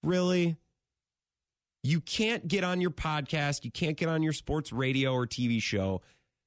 [0.02, 0.58] Really?
[1.86, 5.62] You can't get on your podcast, you can't get on your sports radio or TV
[5.62, 6.02] show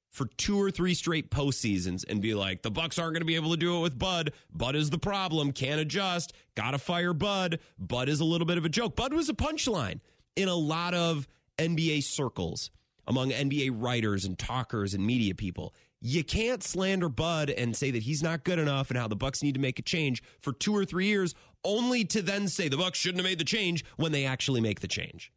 [0.09, 3.35] for two or three straight postseasons and be like, the Bucks aren't going to be
[3.35, 4.33] able to do it with Bud.
[4.51, 5.51] Bud is the problem.
[5.51, 6.33] Can't adjust.
[6.55, 7.59] Got to fire Bud.
[7.77, 8.95] Bud is a little bit of a joke.
[8.95, 9.99] Bud was a punchline
[10.35, 11.27] in a lot of
[11.59, 12.71] NBA circles
[13.05, 15.75] among NBA writers and talkers and media people.
[15.99, 19.41] You can't slander Bud and say that he's not good enough and how the Bucks
[19.41, 21.33] need to make a change for two or three years,
[21.67, 24.79] only to then say the Bucks shouldn't have made the change when they actually make
[24.79, 25.31] the change.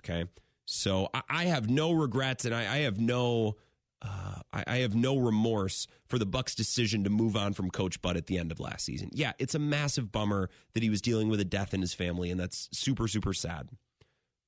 [0.00, 0.24] Okay,
[0.66, 3.56] so I, have no regrets and I, I have no.
[4.02, 8.02] Uh, I, I have no remorse for the Bucks' decision to move on from Coach
[8.02, 9.08] Bud at the end of last season.
[9.12, 12.30] Yeah, it's a massive bummer that he was dealing with a death in his family,
[12.30, 13.70] and that's super, super sad.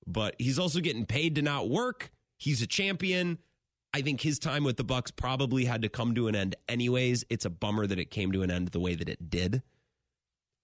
[0.07, 3.39] But he's also getting paid to not work, He's a champion.
[3.95, 7.25] I think his time with the Bucks probably had to come to an end anyways.
[7.31, 9.63] It's a bummer that it came to an end the way that it did.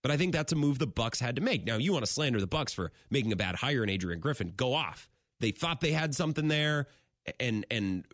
[0.02, 1.64] But I think that's a move the Bucks had to make.
[1.64, 4.52] Now, you want to slander the Bucks for making a bad hire in Adrian Griffin,
[4.56, 5.08] go off.
[5.40, 6.86] They thought they had something there
[7.38, 8.04] and and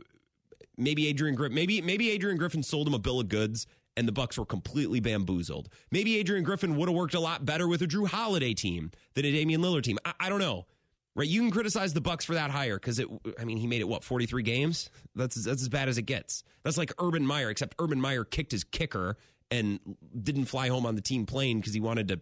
[0.76, 4.12] maybe Adrian Griffin maybe maybe Adrian Griffin sold him a bill of goods and the
[4.12, 5.68] Bucks were completely bamboozled.
[5.90, 9.24] Maybe Adrian Griffin would have worked a lot better with a Jrue Holiday team than
[9.24, 9.98] a Damian Lillard team.
[10.04, 10.66] I, I don't know
[11.18, 11.28] right?
[11.28, 13.08] You can criticize the Bucks for that hire because it.
[13.38, 14.88] I mean, he made it what forty three games.
[15.14, 16.44] That's that's as bad as it gets.
[16.62, 19.16] That's like Urban Meyer, except Urban Meyer kicked his kicker
[19.50, 19.80] and
[20.20, 22.20] didn't fly home on the team plane because he wanted to.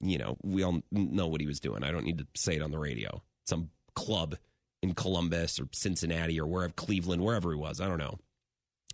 [0.00, 1.84] You know, we all know what he was doing.
[1.84, 3.22] I don't need to say it on the radio.
[3.46, 4.36] Some club
[4.82, 7.80] in Columbus or Cincinnati or wherever Cleveland, wherever he was.
[7.80, 8.18] I don't know.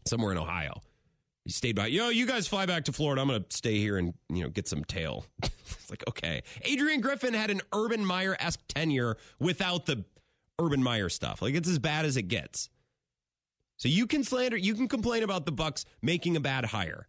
[0.06, 0.82] Somewhere in Ohio.
[1.44, 1.86] He stayed by.
[1.86, 3.22] Yo, you guys fly back to Florida.
[3.22, 5.24] I'm going to stay here and you know get some tail.
[5.42, 6.42] it's like okay.
[6.62, 10.04] Adrian Griffin had an Urban Meyer esque tenure without the
[10.58, 11.40] Urban Meyer stuff.
[11.40, 12.68] Like it's as bad as it gets.
[13.78, 17.06] So you can slander, you can complain about the Bucks making a bad hire.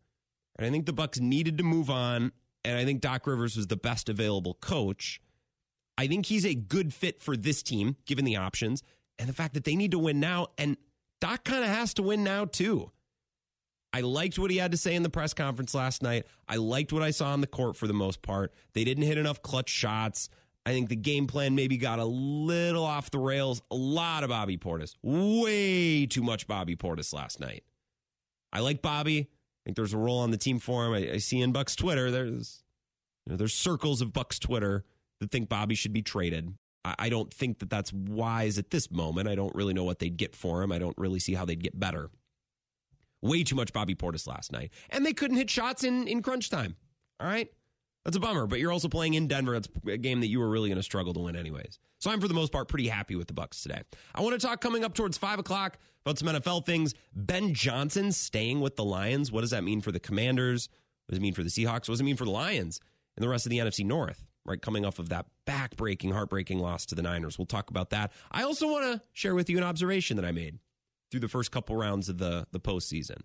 [0.60, 2.34] And I think the Bucks needed to move on.
[2.66, 5.22] And I think Doc Rivers was the best available coach.
[5.98, 8.84] I think he's a good fit for this team, given the options
[9.18, 10.48] and the fact that they need to win now.
[10.58, 10.76] And
[11.22, 12.92] Doc kind of has to win now too.
[13.94, 16.26] I liked what he had to say in the press conference last night.
[16.48, 18.54] I liked what I saw on the court for the most part.
[18.74, 20.30] They didn't hit enough clutch shots.
[20.66, 23.62] I think the game plan maybe got a little off the rails.
[23.72, 24.96] A lot of Bobby Portis.
[25.02, 27.64] Way too much Bobby Portis last night.
[28.52, 29.30] I like Bobby.
[29.66, 30.94] Think there's a role on the team for him.
[30.94, 32.64] I, I see in Bucks Twitter there's
[33.26, 34.84] you know, there's circles of Bucks Twitter
[35.20, 36.54] that think Bobby should be traded.
[36.84, 39.28] I, I don't think that that's wise at this moment.
[39.28, 40.72] I don't really know what they'd get for him.
[40.72, 42.10] I don't really see how they'd get better.
[43.22, 46.50] Way too much Bobby Portis last night, and they couldn't hit shots in in crunch
[46.50, 46.78] time.
[47.20, 47.50] All right,
[48.06, 48.48] that's a bummer.
[48.48, 49.54] But you're also playing in Denver.
[49.54, 51.80] That's a game that you were really going to struggle to win, anyways.
[52.00, 53.82] So I'm for the most part pretty happy with the Bucks today.
[54.16, 56.94] I want to talk coming up towards five o'clock about some NFL things.
[57.14, 59.32] Ben Johnson staying with the Lions.
[59.32, 60.70] What does that mean for the Commanders?
[61.06, 61.88] What does it mean for the Seahawks?
[61.88, 62.80] What does it mean for the Lions
[63.18, 64.26] and the rest of the NFC North?
[64.46, 67.38] Right, coming off of that back-breaking, heartbreaking loss to the Niners.
[67.38, 68.12] We'll talk about that.
[68.32, 70.58] I also want to share with you an observation that I made
[71.12, 73.18] through the first couple rounds of the the postseason.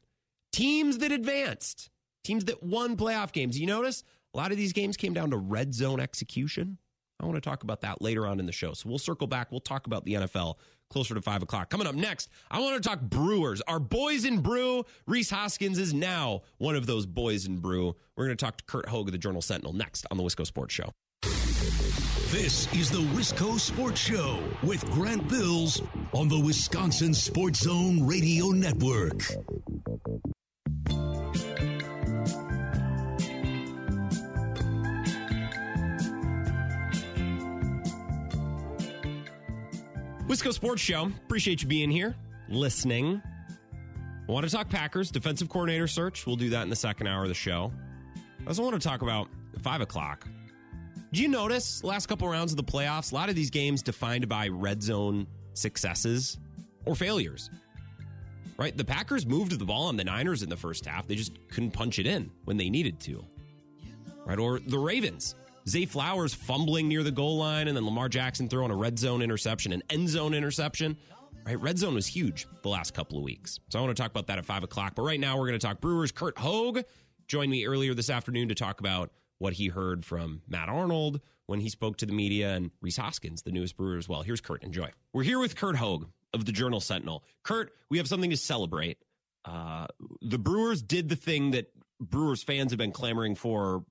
[0.52, 1.88] Teams that advanced,
[2.24, 3.58] teams that won playoff games.
[3.58, 4.02] You notice
[4.34, 6.78] a lot of these games came down to red zone execution.
[7.20, 8.72] I want to talk about that later on in the show.
[8.72, 9.50] So we'll circle back.
[9.52, 10.56] We'll talk about the NFL
[10.90, 11.70] closer to five o'clock.
[11.70, 13.62] Coming up next, I want to talk Brewers.
[13.62, 14.84] Our boys in brew.
[15.06, 17.94] Rhys Hoskins is now one of those boys in brew.
[18.16, 20.44] We're going to talk to Curt Hogg of the Journal Sentinel next on the Wisco
[20.44, 20.90] Sports Show.
[22.30, 25.80] This is the Wisco Sports Show with Grant Bills
[26.12, 29.22] on the Wisconsin Sports Zone Radio Network.
[40.34, 41.12] Wisco Sports Show.
[41.26, 42.16] Appreciate you being here,
[42.48, 43.22] listening.
[44.26, 46.26] want to talk Packers defensive coordinator search.
[46.26, 47.72] We'll do that in the second hour of the show.
[48.44, 49.28] I also want to talk about
[49.62, 50.26] five o'clock.
[51.12, 53.12] Do you notice last couple rounds of the playoffs?
[53.12, 56.36] A lot of these games defined by red zone successes
[56.84, 57.48] or failures.
[58.56, 58.76] Right?
[58.76, 61.06] The Packers moved the ball on the Niners in the first half.
[61.06, 63.24] They just couldn't punch it in when they needed to.
[64.26, 64.40] Right?
[64.40, 65.36] Or the Ravens
[65.68, 69.22] Zay Flowers fumbling near the goal line, and then Lamar Jackson throwing a red zone
[69.22, 70.96] interception, an end zone interception.
[71.46, 73.60] Right, red zone was huge the last couple of weeks.
[73.68, 74.94] So I want to talk about that at five o'clock.
[74.94, 76.10] But right now, we're going to talk Brewers.
[76.10, 76.82] Curt Hogg
[77.26, 81.60] joined me earlier this afternoon to talk about what he heard from Matt Arnold when
[81.60, 84.22] he spoke to the media and Rhys Hoskins, the newest brewer as well.
[84.22, 84.62] Here's Curt.
[84.62, 84.90] Enjoy.
[85.12, 87.24] We're here with Curt Hogg of the Journal Sentinel.
[87.42, 88.98] Curt, we have something to celebrate.
[89.44, 89.86] Uh,
[90.22, 93.84] the Brewers did the thing that Brewers fans have been clamoring for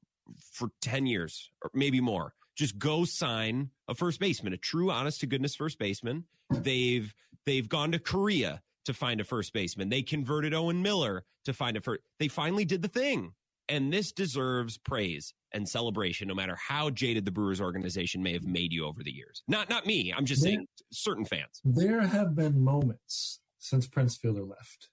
[0.51, 2.33] for 10 years or maybe more.
[2.55, 6.25] Just go sign a first baseman, a true honest to goodness first baseman.
[6.51, 7.13] They've
[7.45, 9.89] they've gone to Korea to find a first baseman.
[9.89, 12.01] They converted Owen Miller to find a first.
[12.19, 13.33] They finally did the thing.
[13.69, 18.43] And this deserves praise and celebration, no matter how jaded the Brewers organization may have
[18.43, 19.41] made you over the years.
[19.47, 20.13] Not not me.
[20.15, 21.61] I'm just there, saying certain fans.
[21.63, 24.89] There have been moments since Prince Fielder left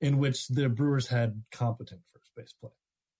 [0.00, 2.70] in which the Brewers had competent first base play.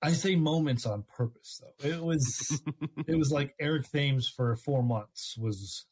[0.02, 1.88] I say moments on purpose though.
[1.88, 2.62] It was
[3.06, 5.86] it was like Eric Thames for four months was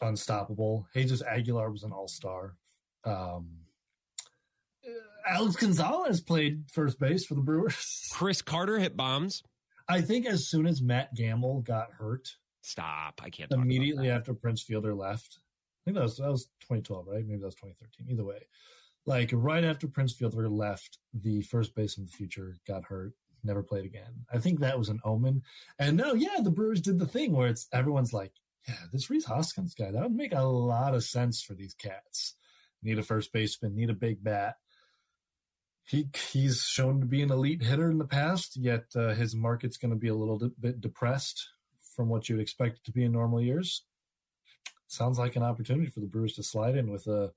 [0.00, 0.86] unstoppable.
[0.94, 2.56] Jesus Aguilar was an all star.
[3.04, 3.48] Um,
[5.26, 8.08] Alex Gonzalez played first base for the Brewers.
[8.12, 9.42] Chris Carter hit bombs.
[9.88, 12.28] I think as soon as Mat Gamel got hurt,
[12.62, 13.20] stop.
[13.22, 15.38] I can't immediately after Prince Fielder left.
[15.38, 17.26] I think that was that was 2012, right?
[17.26, 18.06] Maybe that was 2013.
[18.10, 18.46] Either way,
[19.06, 23.12] like right after Prince Fielder left, the first base of the future got hurt,
[23.42, 24.24] never played again.
[24.32, 25.42] I think that was an omen.
[25.78, 28.32] And no, yeah, the Brewers did the thing where it's everyone's like,
[28.66, 32.34] yeah, this Rhys Hoskins guy, that would make a lot of sense for these cats.
[32.82, 34.56] Need a first baseman, need a big bat.
[35.86, 39.76] He he's shown to be an elite hitter in the past, yet uh, his market's
[39.76, 41.46] going to be a little bit depressed
[41.94, 43.84] from what you'd expect it to be in normal years.
[44.86, 47.32] Sounds like an opportunity for the Brewers to slide in with a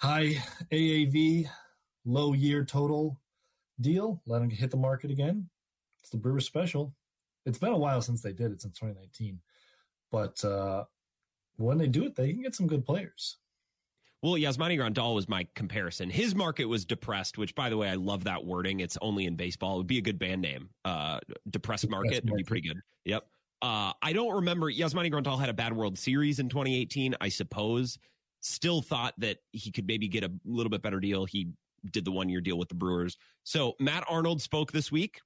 [0.00, 1.48] high AAV,
[2.04, 3.20] low year total
[3.80, 4.22] deal.
[4.26, 5.48] Let them hit the market again.
[6.00, 6.94] It's the Brewers special.
[7.46, 9.40] It's been a while since they did it, since 2019.
[10.10, 10.84] But uh,
[11.56, 13.36] when they do it, they can get some good players.
[14.22, 16.10] Well, Yasmani Grandal was my comparison.
[16.10, 18.80] His market was depressed, which, by the way, I love that wording.
[18.80, 19.74] It's only in baseball.
[19.74, 20.68] It would be a good band name.
[20.84, 22.76] Uh, depressed, depressed market would be pretty good.
[23.06, 23.24] Yep.
[23.62, 24.70] Uh, I don't remember.
[24.70, 27.14] Yasmani Grandal had a bad World Series in 2018.
[27.20, 27.98] I suppose
[28.40, 31.24] still thought that he could maybe get a little bit better deal.
[31.24, 31.48] He
[31.92, 33.16] did the one year deal with the Brewers.
[33.44, 35.20] So Matt Arnold spoke this week.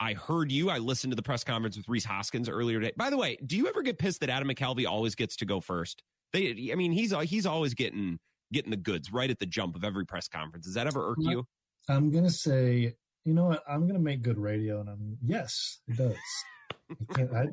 [0.00, 0.68] I heard you.
[0.68, 2.92] I listened to the press conference with Rhys Hoskins earlier today.
[2.96, 5.60] By the way, do you ever get pissed that Adam McCalvy always gets to go
[5.60, 6.02] first?
[6.32, 8.18] They, I mean, he's he's always getting
[8.52, 10.66] getting the goods right at the jump of every press conference.
[10.66, 11.46] Does that ever irk you?
[11.88, 13.62] I'm gonna say, you know what?
[13.68, 16.16] I'm gonna make good radio, and I'm yes, it does.
[17.16, 17.46] I, I,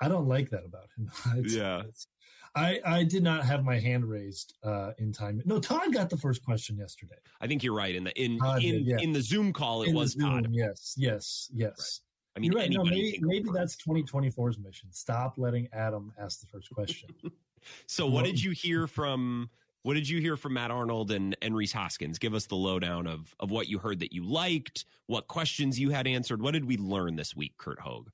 [0.00, 1.10] I don't like that about him.
[1.44, 2.06] It's, yeah, it's,
[2.54, 5.40] I, I did not have my hand raised uh, in time.
[5.44, 7.14] No, Todd got the first question yesterday.
[7.40, 7.94] I think you're right.
[7.94, 8.96] In the in Todd in, did, yeah.
[8.98, 10.48] in the Zoom call, it in was Zoom, Todd.
[10.50, 11.70] Yes, yes, yes.
[11.78, 12.36] Right.
[12.36, 12.70] I mean, you're right.
[12.70, 14.88] No, maybe maybe that's 2024's mission.
[14.90, 17.10] Stop letting Adam ask the first question.
[17.86, 19.48] so, what did you hear from
[19.82, 22.18] What did you hear from Matt Arnold and, and Rhys Hoskins?
[22.18, 25.90] Give us the lowdown of, of what you heard that you liked, what questions you
[25.90, 26.42] had answered.
[26.42, 28.10] What did we learn this week, Curt Hogg?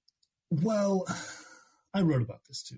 [0.50, 1.06] Well,
[1.94, 2.76] I wrote about this too.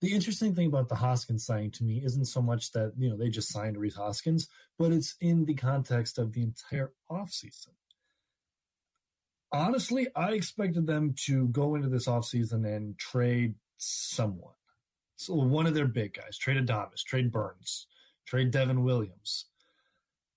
[0.00, 3.16] The interesting thing about the Hoskins signing to me isn't so much that, you know,
[3.16, 7.74] they just signed Rhys Hoskins, but it's in the context of the entire offseason.
[9.52, 14.54] Honestly, I expected them to go into this offseason and trade someone.
[15.16, 17.86] So one of their big guys, trade Adames, trade Burns,
[18.26, 19.46] trade Devin Williams.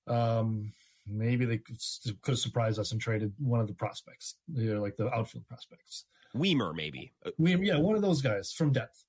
[0.07, 0.73] Um,
[1.07, 1.77] maybe they could,
[2.21, 5.47] could have surprised us and traded one of the prospects, you know, like the outfield
[5.47, 6.03] prospects.
[6.35, 7.13] Wiemer, maybe.
[7.39, 9.05] Wiemer, yeah, one of those guys from depth.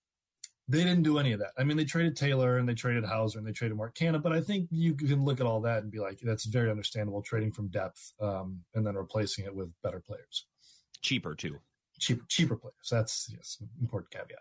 [0.67, 1.53] They didn't do any of that.
[1.59, 4.33] I mean, they traded Taylor and they traded Houser and they traded Mark Canha, but
[4.33, 7.53] I think you can look at all that and be like, that's very understandable trading
[7.53, 10.47] from depth um, and then replacing it with better players.
[11.03, 11.59] Cheaper, too.
[11.99, 12.89] Cheaper, cheaper players.
[12.91, 14.41] That's yes, important caveat.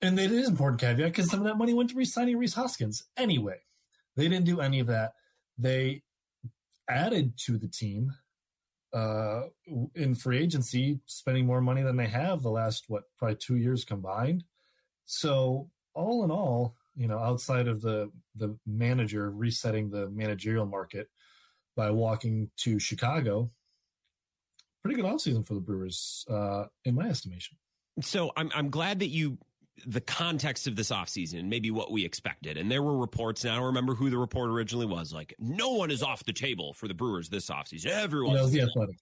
[0.00, 3.04] And it is important caveat because some of that money went to re-signing Rhys Hoskins.
[3.18, 3.58] Anyway,
[4.16, 5.12] they didn't do any of that.
[5.58, 6.02] They
[6.88, 8.12] added to the team
[8.94, 9.42] uh,
[9.94, 13.84] in free agency, spending more money than they have the last what probably two years
[13.84, 14.44] combined.
[15.06, 21.08] So all in all, you know, outside of the the manager resetting the managerial market
[21.76, 23.50] by walking to Chicago,
[24.82, 27.56] pretty good offseason for the Brewers, uh, in my estimation.
[28.00, 29.38] So I'm I'm glad that you
[29.86, 32.56] the context of this offseason and maybe what we expected.
[32.56, 35.72] And there were reports, and I don't remember who the report originally was, like, no
[35.72, 37.86] one is off the table for the Brewers this offseason.
[37.86, 38.36] Everyone.
[38.36, 38.96] Yeah, the athletic.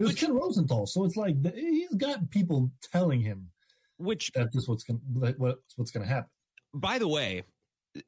[0.00, 3.50] It was which, Ken Rosenthal, so it's like he's got people telling him
[3.98, 6.30] which that's this what's going what, what's going to happen.
[6.74, 7.44] By the way,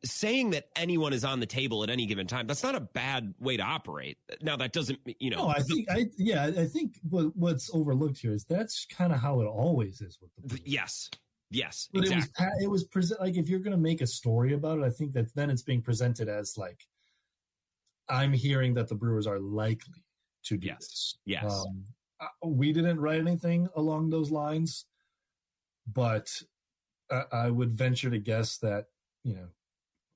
[0.04, 3.34] saying that anyone is on the table at any given time that's not a bad
[3.38, 4.18] way to operate.
[4.42, 5.44] Now that doesn't you know.
[5.44, 9.20] No, I think I yeah I think what, what's overlooked here is that's kind of
[9.20, 10.60] how it always is with the.
[10.64, 11.10] Yes,
[11.50, 12.46] Yes, but exactly.
[12.46, 14.84] it was it was present like if you're going to make a story about it,
[14.84, 16.86] I think that then it's being presented as like
[18.08, 20.04] I'm hearing that the Brewers are likely
[20.44, 20.78] to do yes.
[20.78, 21.18] this.
[21.24, 21.64] Yes,
[22.22, 24.86] um, we didn't write anything along those lines,
[25.92, 26.30] but
[27.10, 28.86] I, I would venture to guess that
[29.24, 29.48] you know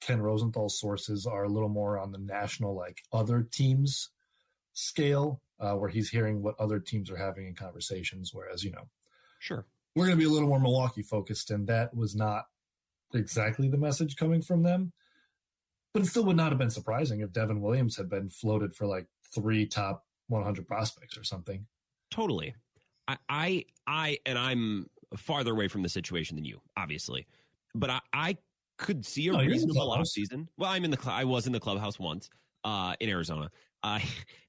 [0.05, 4.11] Ken Rosenthal's sources are a little more on the national, like other teams
[4.75, 8.33] scale, uh, where he's hearing what other teams are having in conversations.
[8.35, 8.87] Whereas, you know,
[9.39, 12.45] sure, we're going to be a little more Milwaukee focused, and that was not
[13.15, 14.93] exactly the message coming from them.
[15.95, 18.87] But it still would not have been surprising if Devin Williams had been floated for
[18.87, 21.65] like three top 100 prospects or something.
[22.11, 22.55] Totally.
[23.07, 27.27] I, I, I and I'm farther away from the situation than you, obviously,
[27.75, 28.37] but I, I
[28.79, 30.49] could see a reasonable off season.
[30.57, 32.31] Well, I'm in the, I was in the clubhouse once,
[32.65, 33.51] uh, in Arizona.
[33.83, 34.01] Uh,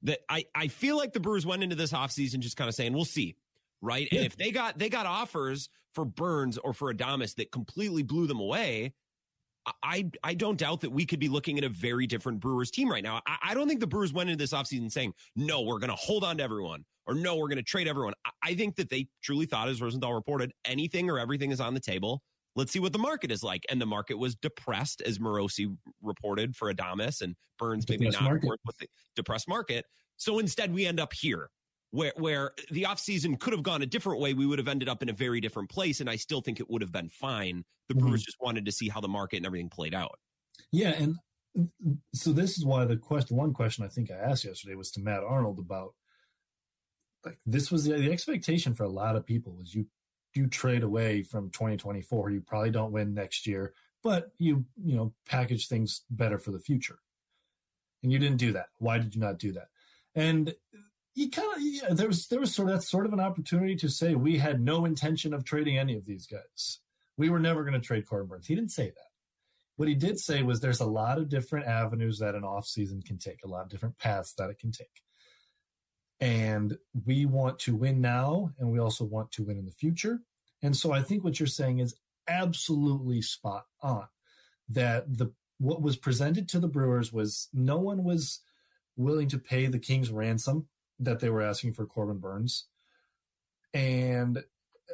[0.03, 2.93] that I, I feel like the Brewers went into this offseason just kind of saying,
[2.93, 3.35] we'll see
[3.85, 4.07] right?
[4.11, 4.19] Yeah.
[4.19, 8.27] And if they got they got offers for Burnes or for Adames that completely blew
[8.27, 8.93] them away,
[9.83, 12.89] I I don't doubt that we could be looking at a very different Brewers team
[12.89, 13.21] right now.
[13.25, 15.95] I, I don't think the Brewers went into this offseason saying, no, we're going to
[15.95, 18.13] hold on to everyone or no, we're going to trade everyone.
[18.25, 21.73] I, I think that they truly thought, as Rosenthal reported, anything or everything is on
[21.73, 22.21] the table.
[22.55, 23.65] Let's see what the market is like.
[23.69, 28.59] And the market was depressed, as Morosi reported for Adames and Burnes, maybe not market.
[28.65, 29.85] with the depressed market.
[30.17, 31.49] So instead, we end up here
[31.95, 35.01] where where the offseason could have gone a different way, we would have ended up
[35.01, 36.01] in a very different place.
[36.01, 37.63] And I still think it would have been fine.
[37.87, 38.05] The mm-hmm.
[38.05, 40.19] Brewers just wanted to see how the market and everything played out.
[40.71, 41.15] Yeah, and
[42.13, 45.01] so this is why the question one question I think I asked yesterday was to
[45.01, 45.93] Matt Arnold about
[47.23, 49.87] like this was the, the expectation for a lot of people was you
[50.33, 55.13] you trade away from 2024 you probably don't win next year but you you know
[55.27, 56.99] package things better for the future
[58.03, 59.69] and you didn't do that why did you not do that
[60.13, 60.53] and
[61.15, 63.89] you kind of yeah, there was there was sort of sort of an opportunity to
[63.89, 66.79] say we had no intention of trading any of these guys.
[67.17, 68.47] We were never going to trade Corbin Burnes.
[68.47, 69.09] He didn't say that.
[69.77, 73.17] What he did say was there's a lot of different avenues that an offseason can
[73.17, 75.01] take, a lot of different paths that it can take.
[76.19, 80.19] And we want to win now, and we also want to win in the future.
[80.61, 81.95] And so I think what you're saying is
[82.27, 84.07] absolutely spot on.
[84.69, 88.41] That the what was presented to the Brewers was no one was
[88.97, 90.67] willing to pay the King's ransom
[90.99, 92.65] that they were asking for Corbin Burnes,
[93.73, 94.43] and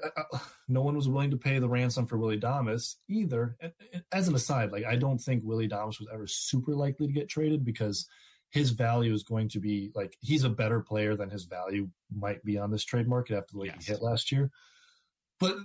[0.04, 3.58] uh, uh, no one was willing to pay the ransom for Willie Adames either.
[4.12, 7.30] As an aside, like I don't think Willie Adames was ever super likely to get
[7.30, 8.08] traded because
[8.50, 12.44] his value is going to be like he's a better player than his value might
[12.44, 13.86] be on this trade market after the way yes.
[13.86, 14.52] he hit last year.
[15.40, 15.56] But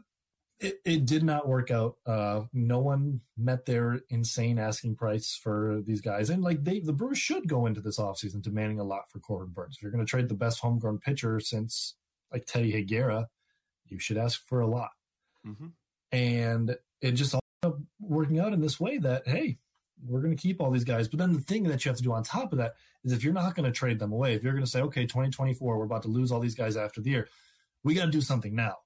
[0.59, 1.97] it, it did not work out.
[2.07, 6.31] Uh, no one met their insane asking price for these guys.
[6.31, 9.53] And like they, the Brewers should go into this offseason demanding a lot for Corbin
[9.53, 9.77] Burnes.
[9.77, 11.95] If you're going to trade the best homegrown pitcher since
[12.33, 13.27] like Teddy Higuera,
[13.87, 14.91] you should ask for a lot.
[15.47, 15.67] Mm-hmm.
[16.13, 19.59] And it just all working out in this way that, hey,
[20.07, 21.09] we're going to keep all these guys.
[21.09, 23.23] But then the thing that you have to do on top of that is if
[23.23, 25.85] you're not going to trade them away, if you're going to say, okay, 2024, we're
[25.85, 27.29] about to lose all these guys after the year,
[27.85, 28.77] we got to do something now.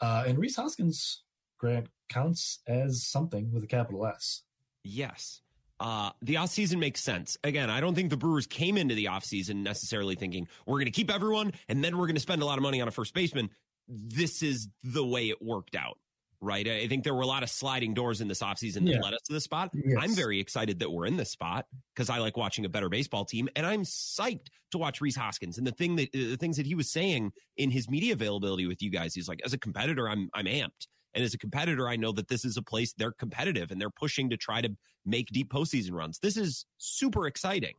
[0.00, 1.22] Uh, and Rhys Hoskins,
[1.58, 4.42] Grant, counts as something with a capital S.
[4.84, 5.40] Yes.
[5.78, 7.36] Uh, the offseason makes sense.
[7.44, 10.90] Again, I don't think the Brewers came into the offseason necessarily thinking we're going to
[10.90, 13.12] keep everyone and then we're going to spend a lot of money on a first
[13.12, 13.50] baseman.
[13.88, 15.98] This is the way it worked out
[16.46, 16.66] right?
[16.66, 19.00] I think there were a lot of sliding doors in this offseason that yeah.
[19.00, 19.70] led us to this spot.
[19.74, 19.98] Yes.
[20.00, 23.24] I'm very excited that we're in this spot because I like watching a better baseball
[23.24, 25.58] team, and I'm psyched to watch Rhys Hoskins.
[25.58, 28.80] And the thing that the things that he was saying in his media availability with
[28.80, 30.86] you guys, he's like, as a competitor, I'm I'm amped.
[31.14, 33.90] And as a competitor, I know that this is a place they're competitive and they're
[33.90, 34.68] pushing to try to
[35.06, 36.18] make deep postseason runs.
[36.18, 37.74] This is super exciting.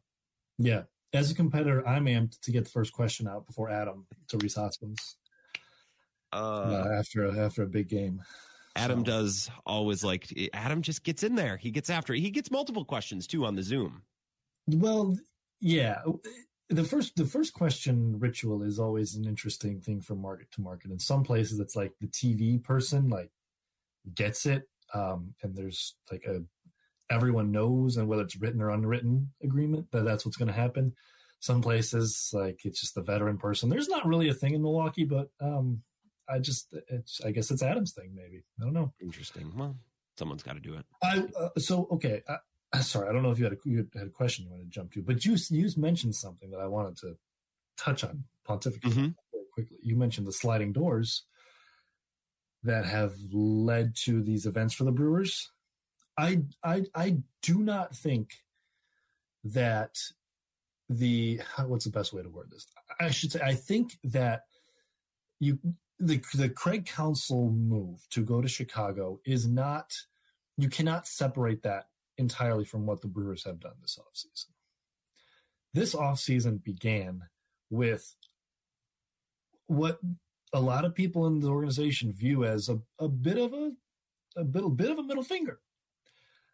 [0.58, 0.84] Yeah.
[1.14, 4.56] As a competitor, I'm amped to get the first question out before Adam to Rhys
[4.56, 5.18] Hoskins.
[6.34, 8.22] Uh, uh, after a, after a big game.
[8.78, 9.06] Adam so.
[9.06, 11.58] does always like Adam just gets in there.
[11.58, 12.20] He gets after it.
[12.20, 14.02] He gets multiple questions too on the Zoom.
[14.68, 15.18] Well,
[15.60, 16.02] yeah.
[16.70, 20.92] The first the first question ritual is always an interesting thing from market to market.
[20.92, 23.32] In some places it's like the TV person like
[24.14, 24.64] gets it.
[24.94, 26.42] Um, and there's like a
[27.10, 30.94] everyone knows and whether it's written or unwritten agreement that that's what's going to happen.
[31.40, 33.70] Some places like it's just the veteran person.
[33.70, 35.84] There's not really a thing in Milwaukee, but um,
[36.30, 38.44] I just, it's, I guess it's Adam's thing, maybe.
[38.60, 38.94] I don't know.
[39.02, 39.52] Interesting.
[39.56, 39.76] Well,
[40.18, 40.86] someone's got to do it.
[41.04, 42.22] I uh, so okay.
[42.74, 44.66] I, sorry, I don't know if you had a you had a question you wanted
[44.66, 47.16] to jump to, but you you mentioned something that I wanted to
[47.78, 49.08] touch on pontificate mm-hmm.
[49.32, 49.78] very quickly.
[49.82, 51.24] You mentioned the sliding doors
[52.64, 55.52] that have led to these events for the Brewers.
[56.18, 58.32] I I I do not think
[59.44, 59.96] that
[60.90, 62.66] the what's the best way to word this?
[63.00, 64.42] I should say I think that
[65.40, 65.60] you
[66.00, 69.94] the the Craig Counsell move to go to Chicago is not
[70.58, 71.88] you cannot separate that
[72.18, 74.52] entirely from what the Brewers have done this offseason.
[75.74, 77.24] This offseason began
[77.70, 78.16] with
[79.68, 80.00] what
[80.54, 83.72] a lot of people in the organization view as a, a bit of a
[84.36, 85.60] a bit, a bit of a middle finger.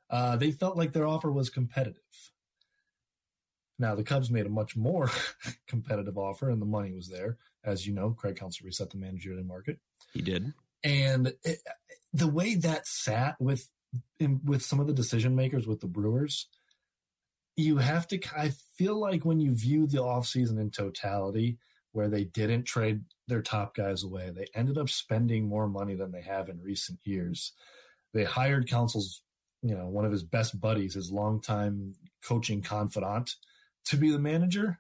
[0.10, 2.02] Uh, they felt like their offer was competitive.
[3.78, 5.12] Now the Cubs made a much more
[5.68, 7.38] competitive offer, and the money was there.
[7.66, 9.80] As you know, Craig Counsell reset the managerial market.
[10.14, 10.54] He did,
[10.84, 11.60] and it,
[12.14, 13.70] the way that sat with
[14.20, 16.48] in, with some of the decision makers with the Brewers,
[17.56, 18.20] you have to.
[18.36, 21.58] I feel like when you view the offseason in totality,
[21.94, 26.12] where they didn't trade their top guys away, they ended up spending more money than
[26.12, 27.54] they have in recent years.
[28.14, 29.22] They hired Counsell's,
[29.62, 31.94] you know, one of his best buddies, his longtime
[32.24, 33.36] coaching confidant
[33.86, 34.80] to be the manager.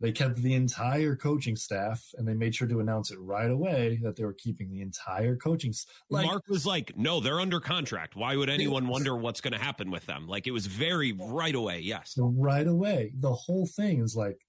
[0.00, 4.00] They kept the entire coaching staff and they made sure to announce it right away
[4.02, 5.72] that they were keeping the entire coaching.
[6.10, 8.16] Like, Mark was like, no, they're under contract.
[8.16, 10.26] Why would anyone wonder what's going to happen with them?
[10.26, 11.80] Like it was very right away.
[11.80, 12.18] Yes.
[12.18, 13.12] Right away.
[13.18, 14.44] The whole thing is like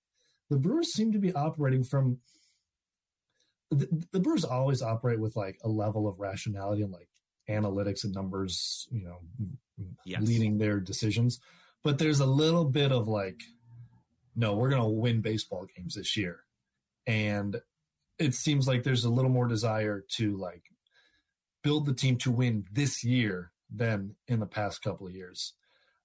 [0.50, 2.18] the Brewers seem to be operating from
[3.72, 7.10] the, the Brewers always operate with like a level of rationality and like
[7.50, 9.20] analytics and numbers, you know,
[10.06, 10.22] yes.
[10.22, 11.40] leading their decisions.
[11.84, 13.42] But there's a little bit of like,
[14.36, 16.40] no, we're going to win baseball games this year.
[17.08, 17.62] And
[18.20, 20.64] it seems like there's a little more desire to like
[21.64, 25.54] build the team to win this year than in the past couple of years.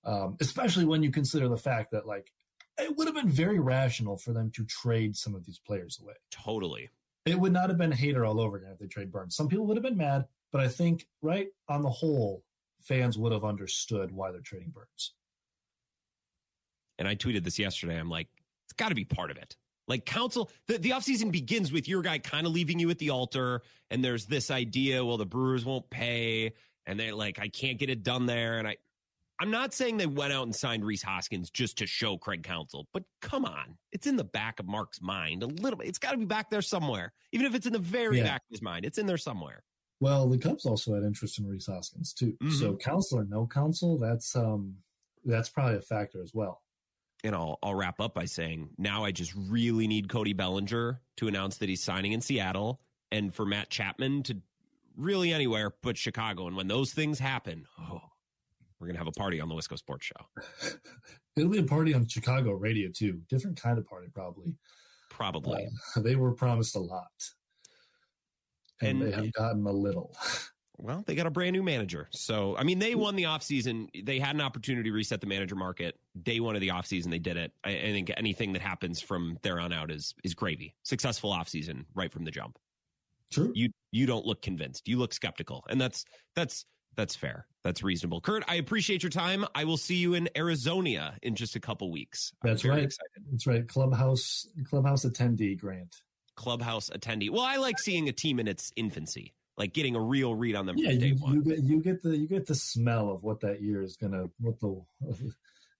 [0.05, 2.33] Um, especially when you consider the fact that like
[2.79, 6.15] it would have been very rational for them to trade some of these players away.
[6.31, 6.89] Totally.
[7.27, 9.37] It would not have been Hader all over again if they trade Burnes.
[9.37, 12.43] Some people would have been mad, but I think right on the whole,
[12.81, 15.13] fans would have understood why they're trading Burnes
[17.01, 17.99] and I tweeted this yesterday.
[17.99, 18.29] I'm like,
[18.67, 19.57] it's got to be part of it.
[19.89, 23.11] Like Counsell, the, the offseason begins with your guy kind of leaving you at the
[23.11, 23.63] altar.
[23.91, 26.53] And there's this idea, well, the Brewers won't pay.
[26.87, 28.59] And they're like, I can't get it done there.
[28.59, 28.77] And I,
[29.41, 32.87] I'm not saying they went out and signed Rhys Hoskins just to show Craig Counsell,
[32.93, 33.79] but come on.
[33.91, 35.89] It's in the back of Mark's mind a little bit.
[35.89, 37.15] It's got to be back there somewhere.
[37.33, 38.25] Even if it's in the very yeah.
[38.25, 39.65] back of his mind, it's in there somewhere.
[39.99, 42.37] Well, the Cubs also had interest in Rhys Hoskins too.
[42.43, 42.51] Mm-hmm.
[42.51, 44.77] So Counsell or no Counsell, that's um
[45.25, 46.63] that's probably a factor as well
[47.25, 51.29] and I'll I'll wrap up by saying now I just really need Cody Bellinger to
[51.29, 52.81] announce that he's signing in Seattle
[53.13, 54.37] and for Matt Chapman to
[54.97, 56.47] really anywhere but Chicago.
[56.47, 58.01] And when those things happen, oh,
[58.79, 60.71] we're gonna have a party on the Wisco Sports Show.
[61.37, 63.21] It'll be a party on Chicago radio too.
[63.29, 64.57] Different kind of party, probably.
[65.11, 65.69] Probably.
[65.97, 67.07] Uh, they were promised a lot,
[68.81, 70.15] and, and they have gotten a little.
[70.83, 72.09] Well, they got a brand new manager.
[72.11, 73.89] So, I mean, they won the offseason.
[74.05, 75.99] They had an opportunity to reset the manager market.
[76.23, 77.53] Day one of the offseason, they did it.
[77.65, 80.75] I, I think anything that happens from there on out is is gravy.
[80.83, 82.59] Successful offseason right from the jump.
[83.31, 83.53] True.
[83.55, 84.89] You you don't look convinced.
[84.89, 85.65] You look skeptical.
[85.69, 86.05] And that's
[86.35, 86.65] that's
[86.97, 87.47] That's fair.
[87.63, 88.21] That's reasonable.
[88.21, 89.45] Curt, I appreciate your time.
[89.55, 92.33] I will see you in Arizona in just a couple weeks.
[92.43, 92.83] That's right.
[92.83, 93.25] Excited.
[93.31, 93.69] That's right.
[93.69, 96.03] Clubhouse clubhouse attendee grant.
[96.37, 97.31] Clubhouse attendee.
[97.31, 100.67] Well, I like seeing a team in its infancy, like getting a real read on
[100.67, 100.77] them.
[100.79, 103.83] Yeah, you, you, get you get the you get the smell of what that year
[103.83, 104.83] is gonna what the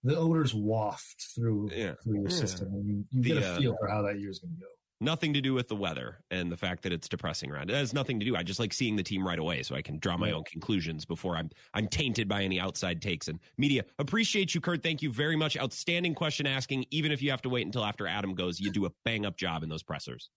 [0.03, 1.93] the odors waft through yeah.
[2.03, 2.35] through your yeah.
[2.35, 4.53] system, and you, you the, get a feel uh, for how that year is gonna
[4.59, 4.67] go
[5.01, 7.69] nothing to do with the weather and the fact that it's depressing around.
[7.69, 8.35] It has nothing to do.
[8.35, 11.03] I just like seeing the team right away so I can draw my own conclusions
[11.03, 13.83] before I'm I'm tainted by any outside takes and media.
[13.99, 14.83] Appreciate you, Curt.
[14.83, 15.57] Thank you very much.
[15.57, 16.85] Outstanding question asking.
[16.91, 19.35] Even if you have to wait until after Adam goes, you do a bang up
[19.35, 20.29] job in those pressers.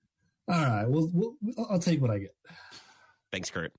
[0.49, 0.89] All right.
[0.89, 1.35] Well, we'll
[1.71, 2.35] I'll take what I get.
[3.35, 3.73] Thanks, Curt.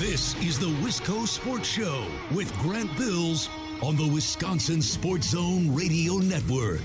[0.00, 3.48] This is the Wisco Sports Show with Grant Bills
[3.80, 6.80] on the Wisconsin Sports Zone Radio Network.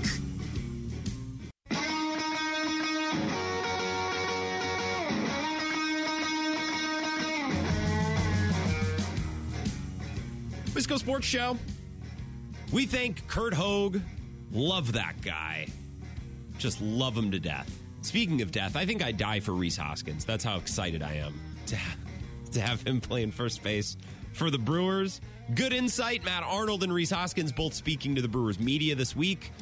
[10.72, 11.58] Wisco Sports Show.
[12.70, 14.00] We thank Curt Hogg.
[14.52, 15.66] Love that guy.
[16.58, 17.77] Just love him to death.
[18.02, 20.24] Speaking of death, I think I'd die for Rhys Hoskins.
[20.24, 21.34] That's how excited I am
[21.66, 21.98] to have,
[22.52, 23.96] to have him playing first base
[24.32, 25.20] for the Brewers.
[25.54, 26.24] Good insight.
[26.24, 29.52] Matt Arnold and Rhys Hoskins both speaking to the Brewers media this week.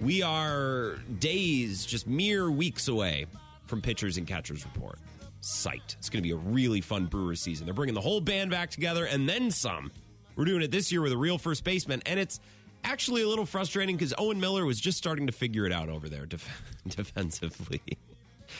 [0.00, 3.26] We are days, just mere weeks away
[3.66, 4.98] from pitchers and catchers report.
[5.40, 5.96] Sight.
[5.98, 7.66] It's going to be a really fun Brewers season.
[7.66, 9.92] They're bringing the whole band back together and then some
[10.36, 12.40] we're doing it this year with a real first baseman, and it's
[12.84, 16.08] actually a little frustrating because Owen Miller was just starting to figure it out over
[16.08, 17.80] there def- defensively.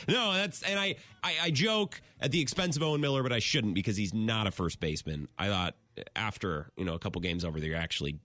[0.08, 3.38] no, that's and I, I I joke at the expense of Owen Miller, but I
[3.38, 5.28] shouldn't because he's not a first baseman.
[5.38, 5.74] I thought
[6.16, 8.18] after you know a couple games over there, actually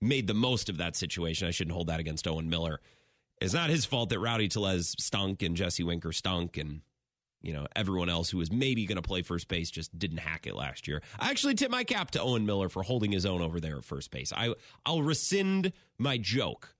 [0.00, 1.46] made the most of that situation.
[1.46, 2.80] I shouldn't hold that against Owen Miller.
[3.40, 6.80] It's not his fault that Rowdy Tellez stunk and Jesse Winker stunk and
[7.42, 10.46] you know, everyone else who was maybe going to play first base just didn't hack
[10.46, 11.02] it last year.
[11.18, 13.84] I actually tip my cap to Owen Miller for holding his own over there at
[13.84, 14.32] first base.
[14.32, 14.54] I
[14.86, 16.74] I'll rescind my joke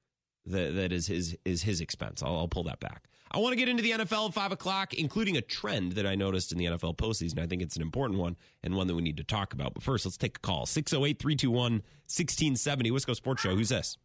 [0.46, 2.22] that that is his is his expense.
[2.22, 3.04] I'll, I'll pull that back.
[3.34, 6.14] I want to get into the NFL at five o'clock, including a trend that I
[6.14, 7.38] noticed in the NFL postseason.
[7.38, 9.72] I think it's an important one and one that we need to talk about.
[9.72, 12.90] But first, let's take a call 608 321 1670.
[12.90, 13.56] Wisco Sports Show.
[13.56, 13.96] Who's this?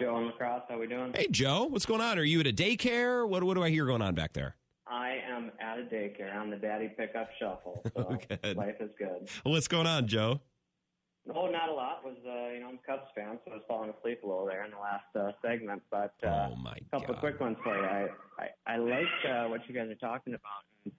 [0.00, 0.62] Joe and La Crosse.
[0.68, 1.12] How we doing?
[1.14, 1.64] Hey, Joe.
[1.64, 2.18] What's going on?
[2.18, 3.28] Are you at a daycare?
[3.28, 4.56] What, what do I hear going on back there?
[4.90, 7.82] I am at a daycare on the daddy pickup shuffle.
[7.96, 8.18] So
[8.56, 9.28] life is good.
[9.44, 10.40] What's going on, Joe?
[11.34, 12.04] Oh, not a lot.
[12.04, 14.46] Was uh, you know I'm a Cubs fan, so I was falling asleep a little
[14.46, 15.82] there in the last uh, segment.
[15.90, 17.14] But uh, oh my a couple God.
[17.14, 17.84] of quick ones for you.
[17.84, 20.64] I I, I like uh, what you guys are talking about.
[20.84, 20.92] And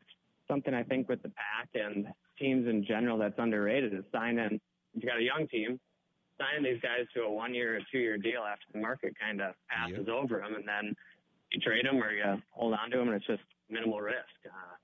[0.47, 2.07] something I think with the pack and
[2.39, 4.61] teams in general that's underrated is signing.
[4.93, 5.79] You got a young team,
[6.37, 9.41] signing these guys to a one year or two year deal after the market kind
[9.41, 10.15] of passes yep.
[10.15, 10.95] over them, and then
[11.51, 14.17] you trade them or you hold on to them, and it's just minimal risk.
[14.45, 14.75] Uh,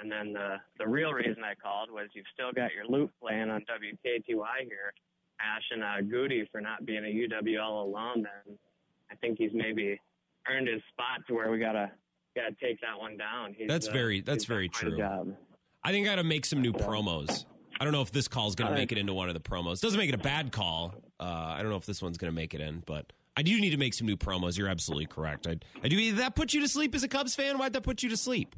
[0.00, 3.50] and then the the real reason I called was you've still got your loop playing
[3.50, 4.92] on WKTY here,
[5.40, 8.26] Ash and uh, Goody for not being a UWL alum.
[8.46, 8.58] And
[9.10, 10.00] I think he's maybe
[10.48, 11.90] earned his spot to where we gotta
[12.34, 13.54] gotta take that one down.
[13.56, 15.00] He's, that's uh, very that's very true.
[15.84, 17.44] I think I got to make some new promos.
[17.78, 19.40] I don't know if this call is going to make it into one of the
[19.40, 19.80] promos.
[19.80, 20.94] Doesn't make it a bad call.
[21.20, 23.60] Uh, I don't know if this one's going to make it in, but I do
[23.60, 24.56] need to make some new promos.
[24.56, 25.46] You're absolutely correct.
[25.46, 25.96] I, I do.
[25.96, 27.58] Did that put you to sleep as a Cubs fan?
[27.58, 28.54] Why'd that put you to sleep?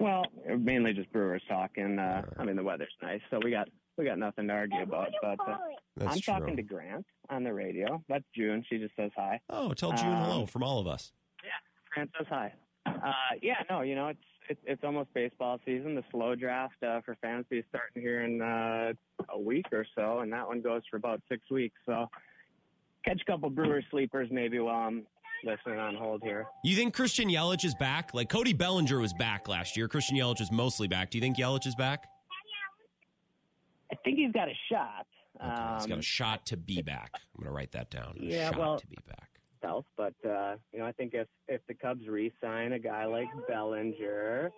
[0.00, 0.24] Well,
[0.58, 1.98] mainly just Brewers talking.
[1.98, 5.10] Uh, I mean, the weather's nice, so we got we got nothing to argue about.
[5.22, 5.56] But uh,
[6.00, 6.34] I'm true.
[6.34, 8.02] talking to Grant on the radio.
[8.08, 8.64] That's June.
[8.68, 9.40] She just says hi.
[9.48, 11.12] Oh, tell June um, hello from all of us.
[11.42, 11.50] Yeah,
[11.92, 12.52] Grant says hi.
[12.86, 15.94] Uh, yeah, no, you know it's it's, it's almost baseball season.
[15.94, 18.92] The slow draft uh, for fantasy is starting here in uh,
[19.30, 21.80] a week or so, and that one goes for about six weeks.
[21.86, 22.08] So
[23.04, 25.06] catch a couple Brewers sleepers maybe while I'm
[25.44, 26.46] listening on hold here.
[26.62, 28.14] You think Christian Yelich is back?
[28.14, 29.88] Like Cody Bellinger was back last year.
[29.88, 31.10] Christian Yelich is mostly back.
[31.10, 32.06] Do you think Yelich is back?
[33.92, 35.06] I think he's got a shot.
[35.40, 37.10] Okay, um, he's got a um, shot to be back.
[37.14, 38.16] I'm going to write that down.
[38.20, 39.28] A yeah, shot well, to be back.
[39.96, 44.50] But uh, you know, I think if if the Cubs re-sign a guy like Bellinger,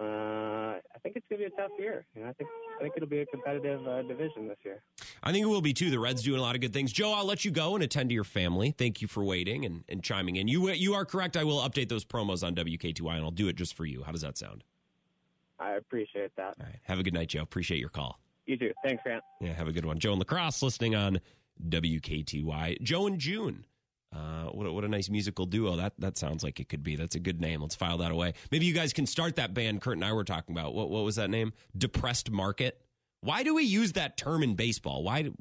[0.00, 2.06] uh, I think it's going to be a tough year.
[2.14, 2.48] You know, I think
[2.78, 4.82] I think it'll be a competitive uh, division this year.
[5.22, 5.90] I think it will be too.
[5.90, 6.92] The Reds doing a lot of good things.
[6.92, 8.74] Joe, I'll let you go and attend to your family.
[8.76, 10.48] Thank you for waiting and, and chiming in.
[10.48, 11.36] You you are correct.
[11.36, 14.02] I will update those promos on WKTY and I'll do it just for you.
[14.02, 14.64] How does that sound?
[15.58, 16.54] I appreciate that.
[16.58, 16.78] All right.
[16.84, 17.42] Have a good night, Joe.
[17.42, 18.18] Appreciate your call.
[18.46, 18.72] You too.
[18.82, 19.22] Thanks, Grant.
[19.40, 19.98] Yeah, have a good one.
[19.98, 21.20] Joe and La Crosse listening on
[21.68, 22.80] WKTY.
[22.80, 23.66] Joe and June.
[24.14, 26.96] Uh, what, a, what a nice musical duo that that sounds like it could be.
[26.96, 27.62] That's a good name.
[27.62, 28.34] Let's file that away.
[28.50, 30.74] Maybe you guys can start that band Curt and I were talking about.
[30.74, 31.52] What what was that name?
[31.76, 32.80] Depressed Market.
[33.20, 35.04] Why do we use that term in baseball?
[35.04, 35.22] Why?
[35.22, 35.36] Do,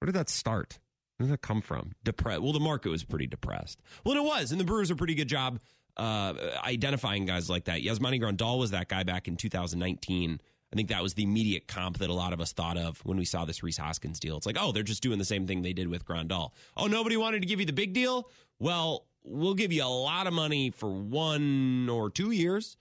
[0.00, 0.78] where did that start?
[1.16, 1.92] Where did that come from?
[2.02, 2.42] Depressed.
[2.42, 3.80] Well, the market was pretty depressed.
[4.04, 5.60] Well, it was, and the Brewers are pretty good job
[5.96, 6.34] uh,
[6.64, 7.82] identifying guys like that.
[7.82, 10.40] Yasmani Grandal was that guy back in 2019.
[10.74, 13.16] I think that was the immediate comp that a lot of us thought of when
[13.16, 14.36] we saw this Rhys Hoskins deal.
[14.36, 16.50] It's like, oh, they're just doing the same thing they did with Grandal.
[16.76, 18.28] Oh, nobody wanted to give you the big deal?
[18.58, 22.76] Well, we'll give you a lot of money for one or two years.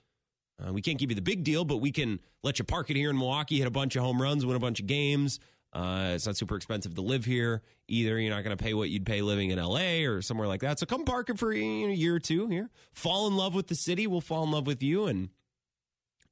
[0.60, 2.96] Uh, we can't give you the big deal, but we can let you park it
[2.96, 5.40] here in Milwaukee, hit a bunch of home runs, win a bunch of games.
[5.72, 8.20] Uh, it's not super expensive to live here either.
[8.20, 10.80] You're not going to pay what you'd pay living in LA or somewhere like that.
[10.80, 12.72] So come park it for a year or two here.
[12.92, 14.08] Fall in love with the city.
[14.08, 15.30] We'll fall in love with you, and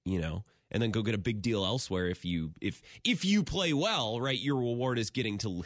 [0.06, 3.44] you know, and then go get a big deal elsewhere if you if if you
[3.44, 4.20] play well.
[4.20, 5.64] Right, your reward is getting to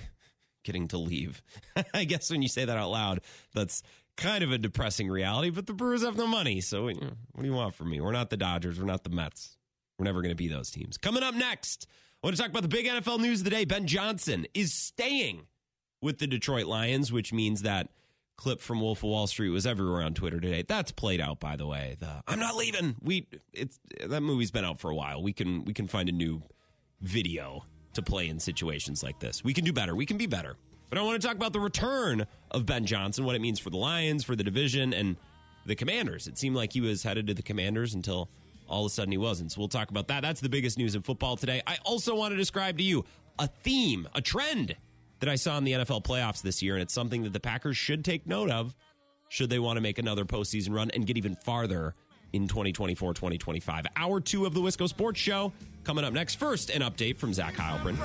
[0.64, 1.42] getting to leave.
[1.94, 3.22] I guess when you say that out loud,
[3.54, 3.84] that's
[4.18, 5.50] kind of a depressing reality.
[5.50, 7.00] But the Brewers have no money, so what
[7.42, 8.02] do you want from me?
[8.02, 8.80] We're not the Dodgers.
[8.80, 9.58] We're not the Mets.
[9.98, 10.98] We're never going to be those teams.
[10.98, 11.88] Coming up next.
[12.24, 13.66] I want to talk about the big NFL news of the day.
[13.66, 15.44] Ben Johnson is staying
[16.02, 17.90] with the Detroit Lions, which means that
[18.38, 20.64] clip from Wolf of Wall Street was everywhere on Twitter today.
[20.68, 21.98] That's played out, by the way.
[22.00, 22.96] The I'm not leaving.
[23.02, 25.22] We it's that movie's been out for a while.
[25.22, 26.42] We can we can find a new
[27.02, 29.44] video to play in situations like this.
[29.44, 29.96] We can do better.
[29.96, 30.58] We can be better.
[30.90, 33.70] But I want to talk about the return of Ben Johnson, what it means for
[33.70, 35.18] the Lions, for the division, and
[35.66, 36.28] the Commanders.
[36.28, 38.30] It seemed like he was headed to the Commanders until
[38.68, 39.52] all of a sudden he wasn't.
[39.52, 40.22] So we'll talk about that.
[40.22, 41.62] That's the biggest news in football today.
[41.66, 43.06] I also want to describe to you
[43.40, 44.76] a theme, a trend
[45.20, 47.78] that I saw in the NFL playoffs this year, and it's something that the Packers
[47.78, 48.76] should take note of
[49.30, 51.96] should they want to make another postseason run and get even farther
[52.34, 53.86] in 2024 2025.
[53.96, 55.52] Hour two of the Wisco Sports Show
[55.84, 56.36] coming up next.
[56.36, 57.96] First, an update from Zach Heilprin.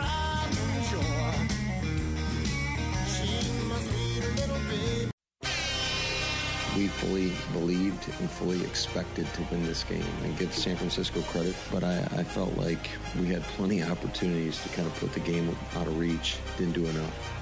[6.77, 11.55] We fully believed and fully expected to win this game and give San Francisco credit,
[11.73, 15.21] but I, I, felt like we had plenty of opportunities to kind of put the
[15.21, 16.37] game out of reach.
[16.59, 17.37] Didn't do enough.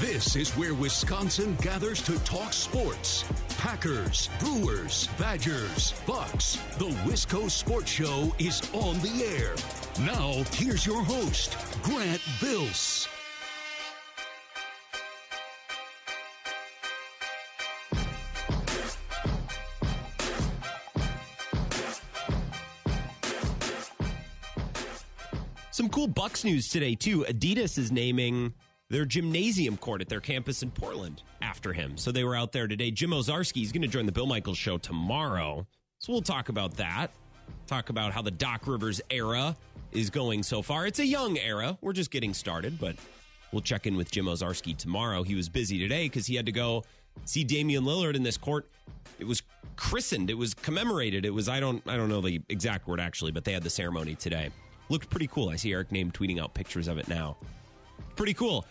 [0.00, 3.24] This is where Wisconsin gathers to talk sports.
[3.56, 6.58] Packers, Brewers, Badgers, Bucks.
[6.78, 9.54] The Wisco Sports Show is on the air.
[10.04, 13.08] Now, here's your host, Grant Bills.
[26.04, 27.20] Cool Bucks news today too.
[27.20, 28.52] Adidas is naming
[28.90, 31.96] their gymnasium court at their campus in Portland after him.
[31.96, 32.90] So they were out there today.
[32.90, 35.66] Jim Owczarski is going to join the Bill Michaels show tomorrow.
[36.00, 37.10] So we'll talk about that.
[37.66, 39.56] Talk about how the Doc Rivers era
[39.92, 40.86] is going so far.
[40.86, 41.78] It's a young era.
[41.80, 42.96] We're just getting started, but
[43.50, 45.22] we'll check in with Jim Owczarski tomorrow.
[45.22, 46.84] He was busy today because he had to go
[47.24, 48.68] see Damian Lillard in this court.
[49.18, 49.42] It was
[49.76, 50.28] christened.
[50.28, 51.24] It was commemorated.
[51.24, 53.70] It was I don't I don't know the exact word actually, but they had the
[53.70, 54.50] ceremony today.
[54.88, 55.48] Looked pretty cool.
[55.48, 57.36] I see Eric Nehm tweeting out pictures of it now.
[58.16, 58.64] Pretty cool.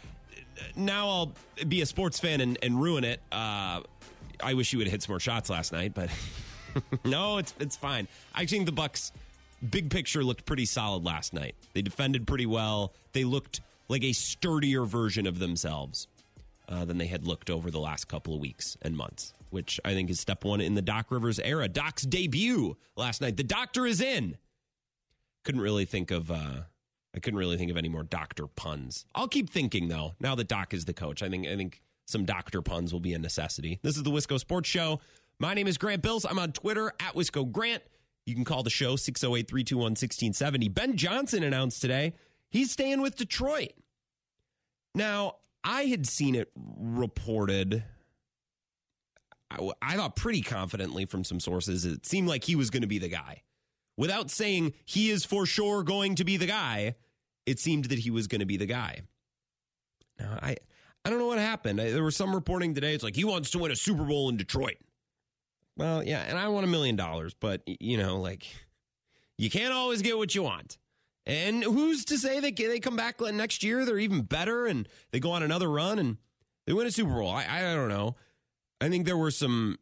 [0.75, 1.31] Now I'll
[1.67, 3.21] be a sports fan and, and ruin it.
[3.31, 3.81] Uh,
[4.41, 6.09] I wish you would have hit some more shots last night, but
[7.05, 8.07] no, it's it's fine.
[8.35, 9.11] I think the Bucks
[9.69, 11.55] big picture looked pretty solid last night.
[11.73, 12.93] They defended pretty well.
[13.13, 16.07] They looked like a sturdier version of themselves
[16.69, 19.93] uh, than they had looked over the last couple of weeks and months, which I
[19.93, 21.67] think is step one in the Doc Rivers era.
[21.67, 23.37] Doc's debut last night.
[23.37, 24.37] The doctor is in
[25.43, 26.61] couldn't really think of uh,
[27.15, 29.05] I couldn't really think of any more doctor puns.
[29.13, 30.13] I'll keep thinking though.
[30.19, 33.13] Now that Doc is the coach, I think I think some doctor puns will be
[33.13, 33.79] a necessity.
[33.81, 34.99] This is the Wisco Sports Show.
[35.39, 36.25] My name is Grant Bills.
[36.25, 37.83] I'm on Twitter at Wisco Grant.
[38.25, 40.69] You can call the show 608 321 1670.
[40.69, 42.13] Ben Johnson announced today
[42.49, 43.73] he's staying with Detroit.
[44.95, 47.83] Now, I had seen it reported.
[49.49, 51.85] I, I thought pretty confidently from some sources.
[51.85, 53.41] It seemed like he was going to be the guy
[53.97, 56.95] without saying he is for sure going to be the guy,
[57.45, 59.01] it seemed that he was going to be the guy.
[60.19, 60.57] Now, I
[61.05, 61.81] I don't know what happened.
[61.81, 62.93] I, there was some reporting today.
[62.93, 64.77] It's like he wants to win a Super Bowl in Detroit.
[65.75, 68.47] Well, yeah, and I want a million dollars, but you know, like
[69.37, 70.77] you can't always get what you want.
[71.25, 73.85] And who's to say that they come back next year?
[73.85, 76.17] They're even better, and they go on another run and
[76.65, 77.29] they win a Super Bowl.
[77.29, 78.15] I, I don't know.
[78.81, 79.77] I think there were some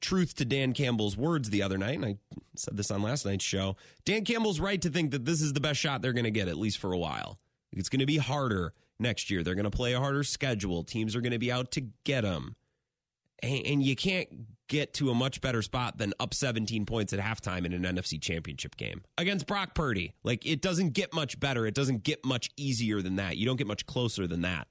[0.00, 2.16] truth to Dan Campbell's words the other night, and I
[2.56, 3.76] said this on last night's show.
[4.04, 6.48] Dan Campbell's right to think that this is the best shot they're going to get,
[6.48, 7.38] at least for a while.
[7.72, 9.42] It's going to be harder next year.
[9.42, 10.84] They're going to play a harder schedule.
[10.84, 12.56] Teams are going to be out to get them.
[13.42, 14.28] And, and you can't
[14.68, 18.20] get to a much better spot than up 17 points at halftime in an NFC
[18.20, 20.14] championship game against Brock Purdy.
[20.22, 21.66] Like, it doesn't get much better.
[21.66, 23.36] It doesn't get much easier than that.
[23.36, 24.68] You don't get much closer than that.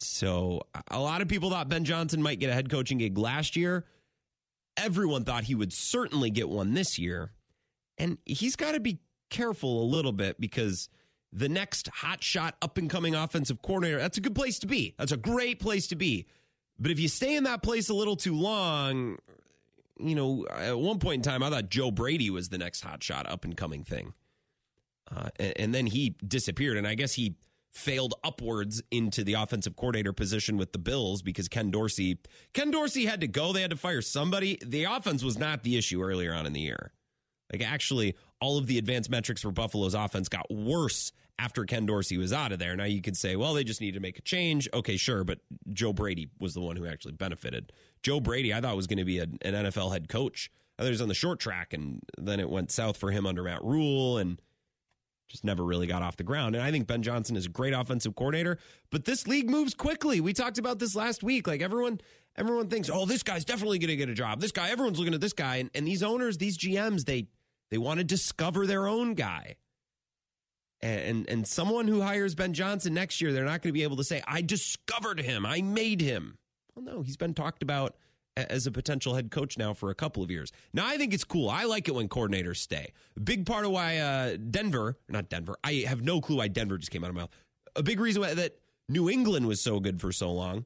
[0.00, 3.56] So, a lot of people thought Ben Johnson might get a head coaching gig last
[3.56, 3.84] year
[4.78, 7.32] everyone thought he would certainly get one this year.
[7.98, 9.00] And he's got to be
[9.30, 10.88] careful a little bit because
[11.32, 14.94] the next hot shot up and coming offensive coordinator, that's a good place to be.
[14.98, 16.26] That's a great place to be.
[16.78, 19.18] But if you stay in that place a little too long,
[19.98, 23.02] you know, at one point in time, I thought Joe Brady was the next hot
[23.02, 24.14] shot up and coming thing.
[25.14, 26.76] Uh, and, and then he disappeared.
[26.76, 27.34] And I guess he
[27.78, 32.18] failed upwards into the offensive coordinator position with the Bills because Ken Dorsey
[32.52, 33.52] Ken Dorsey had to go.
[33.52, 34.58] They had to fire somebody.
[34.64, 36.92] The offense was not the issue earlier on in the year.
[37.52, 42.18] Like actually, all of the advanced metrics for Buffalo's offense got worse after Ken Dorsey
[42.18, 42.76] was out of there.
[42.76, 44.68] Now you could say, well, they just need to make a change.
[44.74, 45.38] Okay, sure, but
[45.72, 47.72] Joe Brady was the one who actually benefited.
[48.02, 50.50] Joe Brady, I thought was going to be an NFL head coach.
[50.78, 53.26] I thought he was on the short track, and then it went south for him
[53.26, 54.40] under Matt Rhule and
[55.28, 56.54] just never really got off the ground.
[56.54, 58.58] And I think Ben Johnson is a great offensive coordinator,
[58.90, 60.20] but this league moves quickly.
[60.20, 61.46] We talked about this last week.
[61.46, 62.00] Like everyone,
[62.36, 64.40] everyone thinks, oh, this guy's definitely going to get a job.
[64.40, 67.28] This guy, everyone's looking at this guy, and, and these owners, these GMs, they
[67.70, 69.56] they want to discover their own guy.
[70.80, 73.82] And, and and someone who hires Ben Johnson next year, they're not going to be
[73.82, 76.38] able to say, "I discovered him, I made him."
[76.74, 77.96] Well, no, he's been talked about
[78.48, 80.52] as a potential head coach now for a couple of years.
[80.72, 81.48] Now, I think it's cool.
[81.48, 82.92] I like it when coordinators stay.
[83.16, 86.78] A big part of why uh, Denver, not Denver, I have no clue why Denver
[86.78, 87.30] just came out of my mouth.
[87.76, 88.58] A big reason why that
[88.88, 90.64] New England was so good for so long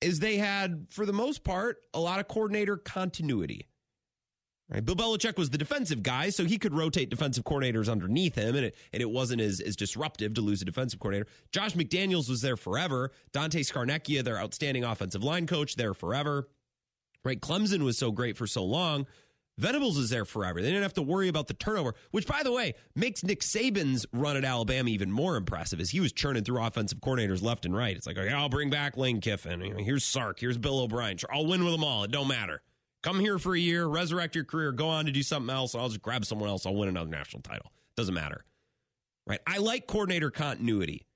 [0.00, 3.68] is they had, for the most part, a lot of coordinator continuity.
[4.70, 4.84] Right?
[4.84, 8.66] Bill Belichick was the defensive guy, so he could rotate defensive coordinators underneath him, and
[8.66, 11.28] it, and it wasn't as, as disruptive to lose a defensive coordinator.
[11.52, 13.12] Josh McDaniels was there forever.
[13.32, 16.48] Dante Scarnecchia, their outstanding offensive line coach, there forever.
[17.24, 17.40] Right?
[17.40, 19.06] Clemson was so great for so long.
[19.56, 20.60] Venables is there forever.
[20.60, 24.04] They didn't have to worry about the turnover, which, by the way, makes Nick Saban's
[24.12, 27.76] run at Alabama even more impressive as he was churning through offensive coordinators left and
[27.76, 27.96] right.
[27.96, 29.60] It's like, okay, I'll bring back Lane Kiffin.
[29.78, 30.40] Here's Sark.
[30.40, 31.18] Here's Bill O'Brien.
[31.32, 32.02] I'll win with them all.
[32.02, 32.62] It don't matter.
[33.04, 35.74] Come here for a year, resurrect your career, go on to do something else.
[35.74, 36.64] I'll just grab someone else.
[36.64, 37.70] I'll win another national title.
[37.96, 38.44] Doesn't matter.
[39.26, 39.40] Right?
[39.46, 41.06] I like coordinator continuity.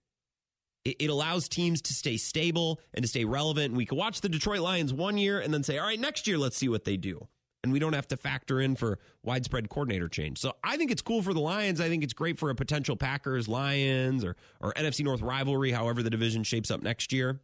[0.98, 3.74] It, allows teams to stay stable and to stay relevant.
[3.74, 6.38] We can watch the Detroit Lions one year and then say, all right, next year,
[6.38, 7.26] let's see what they do.
[7.64, 10.38] And we don't have to factor in for widespread coordinator change.
[10.38, 11.80] So I think it's cool for the Lions.
[11.80, 16.02] I think it's great for a potential Packers, Lions, or, or NFC North rivalry, however
[16.02, 17.40] the division shapes up next year.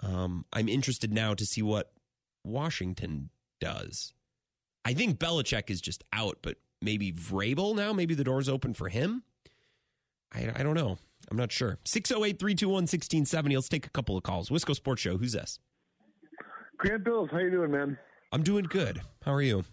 [0.00, 1.92] Um, I'm interested now to see what
[2.44, 4.14] Washington does.
[4.84, 8.88] I think Belichick is just out, but maybe Vrabel now, maybe the door's open for
[8.88, 9.22] him.
[10.32, 10.98] I, I don't know.
[11.30, 11.78] I'm not sure.
[11.84, 13.56] 608 321 1670.
[13.56, 14.50] Let's take a couple of calls.
[14.50, 15.16] Wisco Sports Show.
[15.16, 15.58] Who's this?
[16.78, 17.28] Grant Bills.
[17.32, 17.98] How you doing, man?
[18.32, 19.00] I'm doing good.
[19.24, 19.64] How are you?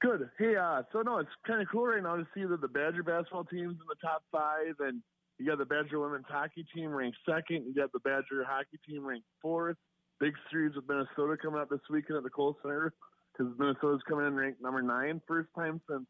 [0.00, 0.28] Good.
[0.38, 3.02] Hey, uh, so no, it's kind of cool right now to see that the Badger
[3.02, 5.02] basketball team's in the top five, and
[5.38, 7.64] you got the Badger women's hockey team ranked second.
[7.66, 9.76] You got the Badger hockey team ranked fourth
[10.20, 12.92] big series with Minnesota coming up this weekend at the Kohl Center
[13.36, 16.06] because Minnesota's coming in ranked number nine, first time since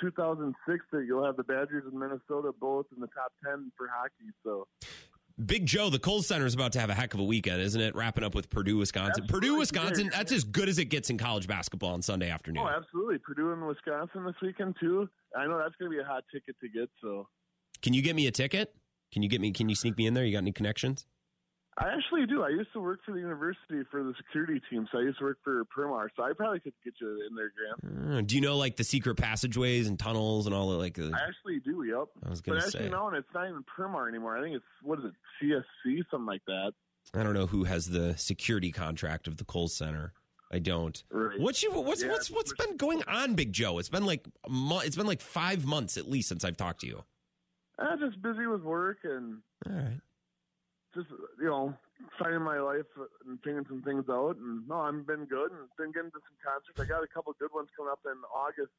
[0.00, 4.32] 2006 that you'll have the Badgers and Minnesota both in the top 10 for hockey.
[4.42, 4.66] So.
[5.44, 7.80] Big Joe, the Kohl Center is about to have a heck of a weekend, isn't
[7.80, 7.96] it?
[7.96, 9.24] Wrapping up with Purdue, Wisconsin.
[9.24, 9.48] Absolutely.
[9.48, 12.64] Purdue, Wisconsin, that's as good as it gets in college basketball on Sunday afternoon.
[12.64, 13.18] Oh, absolutely.
[13.18, 15.08] Purdue and Wisconsin this weekend, too.
[15.36, 17.26] I know that's going to be a hot ticket to get, so.
[17.82, 18.72] Can you get me a ticket?
[19.12, 20.24] Can you get me, can you sneak me in there?
[20.24, 21.04] You got any connections?
[21.76, 22.44] I actually do.
[22.44, 25.24] I used to work for the university for the security team, so I used to
[25.24, 26.08] work for Permar.
[26.16, 28.18] So I probably could get you in there, Grant.
[28.18, 30.94] Uh, do you know like the secret passageways and tunnels and all the like?
[30.94, 31.12] The...
[31.12, 31.82] I actually do.
[31.82, 32.08] Yep.
[32.24, 32.78] I was going to say.
[32.78, 34.38] But actually, no, and it's not even Permar anymore.
[34.38, 36.74] I think it's what is it, CSC, something like that.
[37.12, 40.12] I don't know who has the security contract of the Kohl Center.
[40.52, 41.02] I don't.
[41.10, 41.40] Right.
[41.40, 41.72] What's you?
[41.72, 43.78] What's yeah, what's what's been going on, Big Joe?
[43.80, 47.02] It's been like it's been like five months at least since I've talked to you.
[47.78, 49.40] I'm just busy with work and.
[49.66, 50.00] All right.
[50.94, 51.74] Just you know,
[52.18, 52.86] finding my life
[53.26, 54.36] and figuring some things out.
[54.36, 56.78] And no, I've been good and been getting to some concerts.
[56.78, 58.72] I got a couple good ones coming up in August.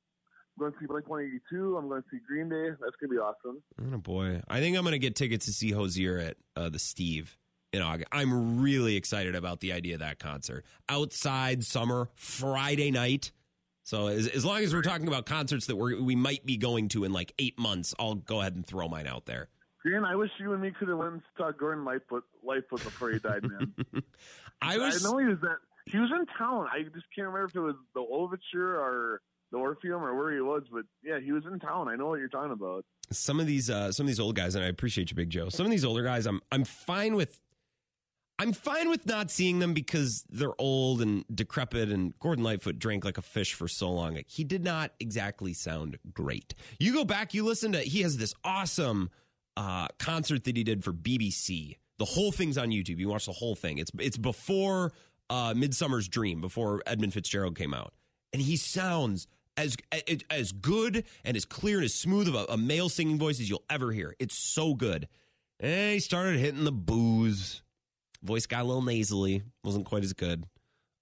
[0.58, 1.78] I'm going to see Blink 182.
[1.78, 2.70] I'm going to see Green Day.
[2.80, 3.62] That's going to be awesome.
[3.94, 6.80] Oh boy, I think I'm going to get tickets to see Hozier at uh, the
[6.80, 7.38] Steve
[7.74, 8.08] in August.
[8.12, 10.66] I'm really excited about the idea of that concert.
[10.88, 13.32] Outside summer Friday night.
[13.84, 16.90] So as, as long as we're talking about concerts that we we might be going
[16.90, 19.50] to in like eight months, I'll go ahead and throw mine out there.
[19.86, 23.12] Green, I wish you and me could have went and saw Gordon Lightfoot, Lightfoot before
[23.12, 23.72] he died, man.
[24.62, 25.06] I was.
[25.06, 25.58] I know he was that.
[25.86, 26.66] He was in town.
[26.74, 29.22] I just can't remember if it was the Overture or
[29.52, 31.88] the Orpheum or where he was, but yeah, he was in town.
[31.88, 32.84] I know what you're talking about.
[33.12, 35.50] Some of these, uh, some of these old guys, and I appreciate you, Big Joe.
[35.50, 37.40] Some of these older guys, I'm, I'm fine with.
[38.38, 43.06] I'm fine with not seeing them because they're old and decrepit, and Gordon Lightfoot drank
[43.06, 44.16] like a fish for so long.
[44.16, 46.56] Like, he did not exactly sound great.
[46.80, 47.80] You go back, you listen to.
[47.80, 49.12] He has this awesome
[49.58, 51.78] uh, concert that he did for BBC.
[51.98, 53.00] The whole thing's on YouTube.
[53.00, 53.78] You watch the whole thing.
[53.78, 54.92] It's it's before
[55.30, 57.94] uh, Midsummer's Dream, before Edmund Fitzgerald came out,
[58.34, 59.28] and he sounds
[59.58, 59.78] as
[60.30, 63.50] as good and as clear and as smooth of a, a male singing voice as
[63.50, 64.16] you'll ever hear.
[64.20, 65.08] It's so good.
[65.60, 67.62] And he started hitting the booze.
[68.22, 69.44] Voice got a little nasally.
[69.64, 70.46] Wasn't quite as good.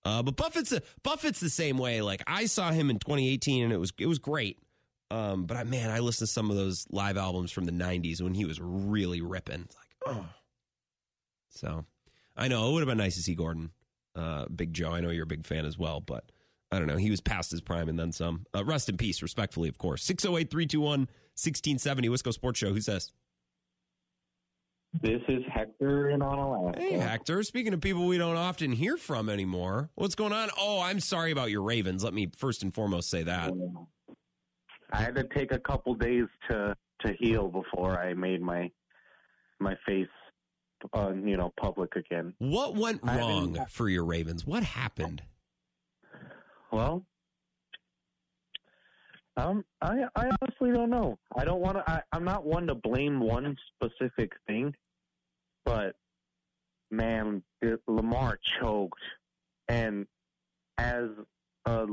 [0.05, 2.01] Uh, but Buffett's a, Buffett's the same way.
[2.01, 4.59] Like I saw him in 2018, and it was it was great.
[5.13, 8.19] Um, but I, man, I listened to some of those live albums from the '90s
[8.19, 9.61] when he was really ripping.
[9.65, 10.25] It's like, oh.
[11.49, 11.85] So,
[12.35, 13.69] I know it would have been nice to see Gordon,
[14.15, 14.89] uh, Big Joe.
[14.91, 16.31] I know you're a big fan as well, but
[16.71, 16.97] I don't know.
[16.97, 18.47] He was past his prime and then some.
[18.55, 20.03] Uh, rest in peace, respectfully, of course.
[20.03, 22.73] 608 321 1670, Wisco Sports Show.
[22.73, 23.11] Who says?
[24.99, 26.79] This is Hector in Onalaska.
[26.79, 27.43] Hey, Hector.
[27.43, 30.49] Speaking of people we don't often hear from anymore, what's going on?
[30.59, 32.03] Oh, I'm sorry about your Ravens.
[32.03, 33.51] Let me first and foremost say that.
[34.93, 38.69] I had to take a couple days to to heal before I made my
[39.59, 40.07] my face,
[40.93, 42.33] uh, you know, public again.
[42.37, 44.45] What went wrong for your Ravens?
[44.45, 45.23] What happened?
[46.71, 47.03] Well,
[49.35, 51.17] um, I I honestly don't know.
[51.35, 52.03] I don't want to.
[52.11, 54.75] I'm not one to blame one specific thing,
[55.65, 55.95] but
[56.91, 57.41] man,
[57.87, 59.01] Lamar choked,
[59.67, 60.05] and
[60.77, 61.09] as
[61.65, 61.87] a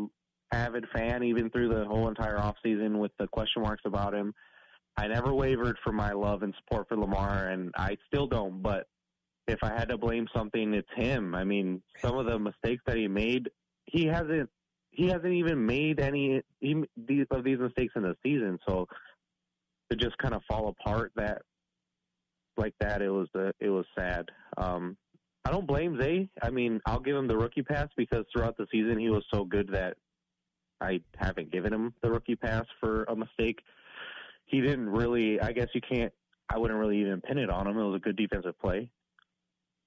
[0.53, 4.34] avid fan, even through the whole entire offseason with the question marks about him,
[4.96, 8.62] I never wavered from my love and support for Lamar, and I still don't.
[8.62, 8.86] But
[9.46, 11.34] if I had to blame something, it's him.
[11.34, 13.48] I mean, some of the mistakes that he made,
[13.86, 14.48] he hasn't
[14.92, 18.59] he hasn't even made any he, these of these mistakes in the season.
[18.68, 18.86] So
[19.90, 21.42] to just kind of fall apart that
[22.57, 24.26] like that, it was uh, it was sad.
[24.57, 24.96] Um,
[25.44, 26.28] I don't blame Zay.
[26.42, 29.44] I mean, I'll give him the rookie pass because throughout the season he was so
[29.44, 29.96] good that
[30.81, 33.61] I haven't given him the rookie pass for a mistake.
[34.47, 35.41] He didn't really.
[35.41, 36.12] I guess you can't.
[36.49, 37.78] I wouldn't really even pin it on him.
[37.78, 38.91] It was a good defensive play.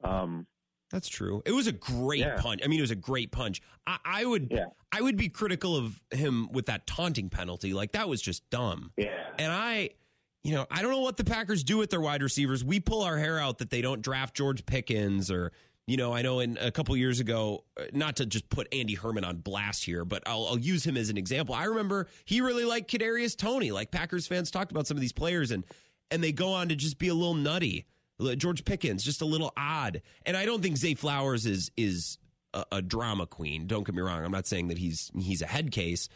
[0.04, 0.48] Um,
[0.89, 1.41] that's true.
[1.46, 2.36] It was a great Yeah.
[2.39, 2.62] punch.
[2.64, 3.62] I mean, it was a great punch.
[3.88, 4.66] I, I would, Yeah.
[4.91, 7.74] I would be critical of him with that taunting penalty.
[7.74, 8.91] Like that was just dumb.
[8.96, 9.10] yeah.
[9.39, 9.89] And I,
[10.44, 12.64] you know, I don't know what the Packers do with their wide receivers.
[12.64, 15.52] We pull our hair out that they don't draft George Pickens or,
[15.86, 18.95] you know, I know in a couple years ago, uh, not to just put Andy
[18.95, 21.53] Herman on blast here, but I'll, I'll use him as an example.
[21.55, 23.71] I remember he really liked Kadarius Toney.
[23.71, 25.65] Like Packers fans talked about some of these players and
[26.11, 27.86] and they go on to just be a little nutty.
[28.38, 30.01] George Pickens, just a little odd.
[30.25, 32.17] And I don't think Zay Flowers is is
[32.53, 33.67] a, a drama queen.
[33.67, 34.23] Don't get me wrong.
[34.23, 36.07] I'm not saying that he's he's a head case.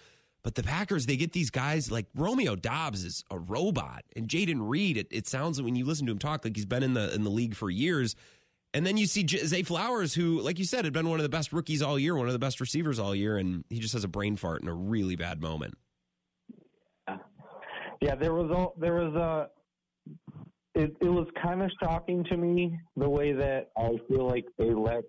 [0.43, 4.69] But the Packers, they get these guys like Romeo Doubs is a robot, and Jayden
[4.69, 4.95] Reed.
[4.95, 7.13] It, it sounds like when you listen to him talk like he's been in the
[7.13, 8.15] in the league for years.
[8.77, 11.29] And then you see Zay Flowers, who, like you said, had been one of the
[11.29, 14.03] best rookies all year, one of the best receivers all year, and he just has
[14.03, 15.73] a brain fart in a really bad moment.
[18.01, 19.49] Yeah, there was a, there was a.
[20.79, 24.71] It, it was kind of shocking to me the way that I feel like they
[24.71, 25.05] let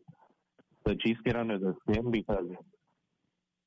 [0.87, 2.47] the Chiefs get under their skin because,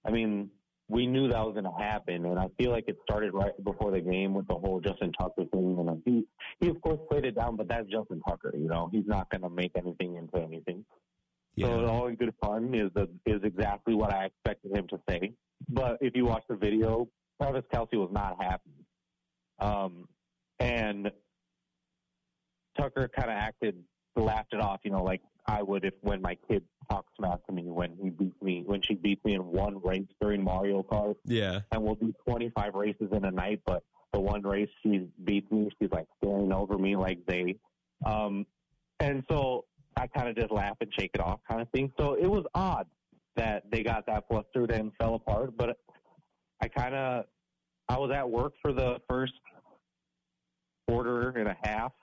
[0.04, 0.50] I mean,
[0.92, 3.92] we knew that was going to happen, and I feel like it started right before
[3.92, 5.78] the game with the whole Justin Tucker thing.
[5.80, 6.26] And he,
[6.60, 8.52] he of course played it down, but that's Justin Tucker.
[8.54, 10.84] You know, he's not going to make anything into anything.
[11.58, 15.34] So all in good fun is the, is exactly what I expected him to say.
[15.70, 17.08] But if you watch the video,
[17.42, 18.72] Travis Kelce was not happy.
[19.60, 20.08] Um,
[20.60, 21.10] and
[22.78, 23.76] Tucker kind of acted,
[24.16, 27.54] laughed it off, you know, like I would if when my kid talks smack to
[27.54, 31.16] me when he beats me, when she beats me in one race during Mario Kart.
[31.26, 31.62] Yeah.
[31.72, 33.84] And we'll do 25 races in a night, but
[34.14, 37.58] the one race she beats me, she's like staring over me like they.
[38.06, 38.46] Um,
[39.00, 41.92] and so I kind of just laugh and shake it off kind of thing.
[42.00, 42.88] So it was odd
[43.36, 45.78] that they got that flustered and fell apart, but
[46.62, 47.26] I kind of,
[47.90, 49.34] I was at work for the first
[50.88, 51.94] quarter and a half.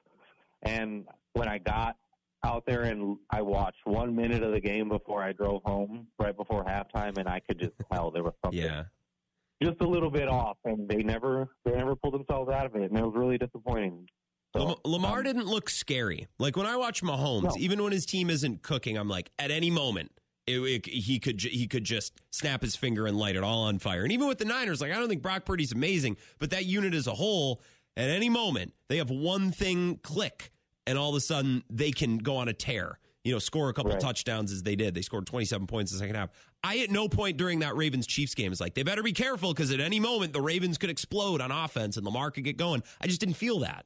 [0.63, 1.05] And
[1.39, 1.97] when I got
[2.45, 6.37] out there and I watched one minute of the game before I drove home, right
[6.37, 8.85] before halftime, and I could just tell there was something Yeah.
[9.63, 12.91] just a little bit off, and they never they never pulled themselves out of it,
[12.91, 14.09] and it was really disappointing.
[14.57, 16.27] So, Lamar um, didn't look scary.
[16.39, 17.55] Like when I watch Mahomes, No.
[17.59, 20.11] even when his team isn't cooking, I'm like, at any moment,
[20.47, 23.79] it, it- he could he could just snap his finger and light it all on
[23.79, 24.05] fire.
[24.05, 26.95] And even with the Niners, like I don't think Brock Purdy's amazing, but that unit
[26.95, 27.61] as a whole,
[27.97, 30.51] at any moment, they have one thing click,
[30.89, 32.99] and all of a sudden they can go on a tear.
[33.25, 34.01] You know, score a couple Right.
[34.01, 34.95] touchdowns as they did.
[34.95, 36.31] They scored 27 points in the second half.
[36.65, 39.53] I at no point during that Ravens Chiefs game is like they better be careful
[39.53, 42.83] because at any moment the Ravens could explode on offense and Lamar could get going.
[43.01, 43.85] I just didn't feel that.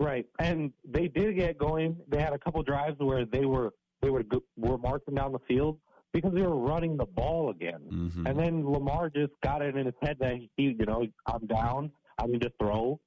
[0.00, 1.96] Right, and they did get going.
[2.08, 4.24] They had a couple drives where they were they were
[4.56, 5.78] were marching down the field
[6.12, 7.80] because they were running the ball again.
[7.90, 8.28] Mhm.
[8.28, 11.90] And then Lamar just got it in his head that he, you know, I'm down.
[12.18, 13.00] I need to throw,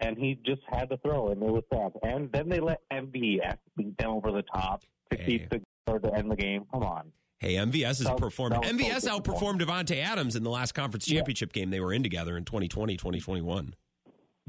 [0.00, 1.92] and he just had to throw, and it was sad.
[2.02, 5.24] And then they let MVS beat them over the top to Hey.
[5.26, 6.64] keep the or to end the game.
[6.72, 7.12] Come on.
[7.38, 8.54] Hey, MVS has That performed.
[8.54, 11.18] that MVS so outperformed Davante Adams in the last conference Yeah.
[11.18, 13.74] championship game they were in together in 2020, 2021.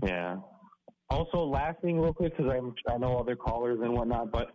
[0.03, 0.37] Yeah.
[1.09, 2.51] Also, last thing, real quick, because
[2.89, 4.51] I know other callers and whatnot, but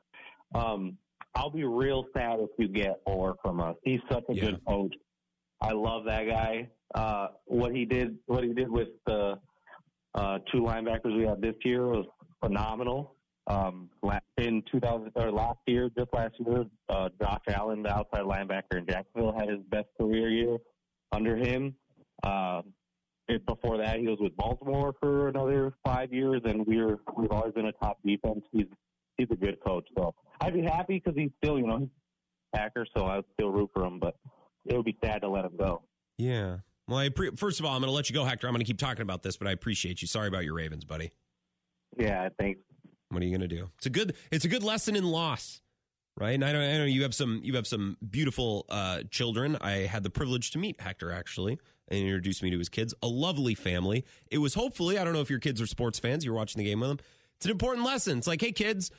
[0.54, 0.96] um,
[1.34, 3.76] I'll be real sad if you get Orr from us.
[3.82, 4.42] He's such a Yeah.
[4.42, 4.94] good coach,
[5.60, 6.68] I love that guy.
[6.94, 9.38] Uh, what he did, what he did with the
[10.16, 12.06] uh, two linebackers we had this year was
[12.42, 13.14] phenomenal.
[13.48, 13.90] Um,
[14.38, 18.86] in 2000 or last year, just last year, uh, Josh Allen, the outside linebacker in
[18.88, 20.56] Jacksonville, had his best career year
[21.12, 21.74] under him.
[22.24, 22.62] Uh,
[23.28, 27.52] it, before that, he was with Baltimore for another five years, and we're we've always
[27.54, 28.42] been a top defense.
[28.52, 28.66] He's
[29.16, 31.88] he's a good coach, so I'd be happy because he's still, you know,
[32.54, 33.98] Packer, so I'd still root for him.
[33.98, 34.16] But
[34.64, 35.82] it would be sad to let him go.
[36.18, 36.58] Yeah.
[36.88, 38.46] Well, I pre- first of all, I'm going to let you go, Hector.
[38.46, 40.08] I'm going to keep talking about this, but I appreciate you.
[40.08, 41.10] Sorry about your Ravens, buddy.
[41.96, 42.60] Yeah, thanks.
[43.08, 43.70] What are you going to do?
[43.78, 45.60] It's a good it's a good lesson in loss,
[46.16, 46.34] right?
[46.34, 49.56] And I know, I know you have some you have some beautiful uh, children.
[49.60, 51.58] I had the privilege to meet Hector actually
[51.88, 52.94] and introduced me to his kids.
[53.02, 54.04] A lovely family.
[54.30, 56.24] It was hopefully I don't know if your kids are sports fans.
[56.24, 56.98] You're watching the game with them.
[57.36, 58.18] It's an important lesson.
[58.18, 58.90] It's like, hey kids,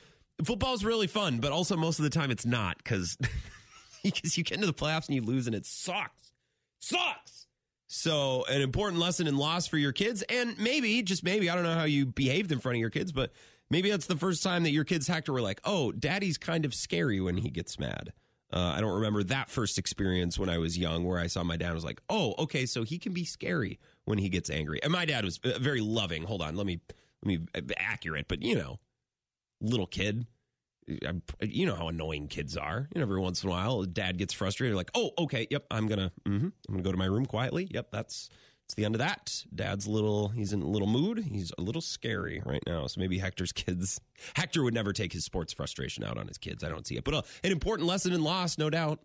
[0.44, 3.18] football's really fun, but also most of the time it's not because
[4.02, 6.32] because you get into the playoffs and you lose and it sucks,
[6.80, 7.47] sucks.
[7.88, 11.64] So an important lesson in loss for your kids, and maybe just maybe I don't
[11.64, 13.32] know how you behaved in front of your kids, but
[13.70, 16.74] maybe that's the first time that your kids Hector were like, "Oh, Daddy's kind of
[16.74, 18.12] scary when he gets mad."
[18.52, 21.56] Uh, I don't remember that first experience when I was young, where I saw my
[21.56, 24.92] dad was like, "Oh, okay, so he can be scary when he gets angry." And
[24.92, 26.24] my dad was uh, very loving.
[26.24, 26.80] Hold on, let me
[27.24, 28.78] let me uh, accurate, but you know,
[29.62, 30.26] little kid.
[31.40, 32.88] You know how annoying kids are.
[32.94, 34.76] Know, every once in a while, dad gets frustrated.
[34.76, 37.68] Like, oh, okay, yep, I'm gonna, mm-hmm, I'm gonna go to my room quietly.
[37.70, 38.30] Yep, that's
[38.68, 39.46] it's the end of that.
[39.54, 41.24] Dad's a little, he's in a little mood.
[41.30, 42.86] He's a little scary right now.
[42.86, 43.98] So maybe Hector's kids,
[44.34, 46.62] Hector would never take his sports frustration out on his kids.
[46.62, 47.04] I don't see it.
[47.04, 49.00] But uh, an important lesson in loss, no doubt.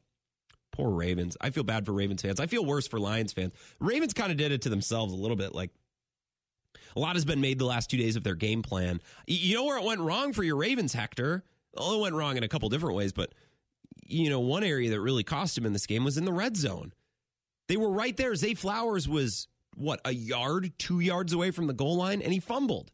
[0.73, 1.38] Poor Ravens.
[1.39, 2.41] I feel bad for Ravens fans.
[2.41, 3.53] I feel worse for Lions fans.
[3.79, 5.55] Ravens kind of did it to themselves a little bit.
[5.55, 5.69] Like,
[6.97, 8.99] a lot has been made the last two days of their game plan.
[9.27, 11.45] You know where it went wrong for your Ravens, Hector?
[11.76, 13.34] It went wrong in a couple different ways, but
[14.05, 16.57] you know, one area that really cost him in this game was in the red
[16.57, 16.93] zone.
[17.67, 18.36] They were right there.
[18.36, 22.39] Zay Flowers was what a yard, two yards away from the goal line, and he
[22.39, 22.91] fumbled.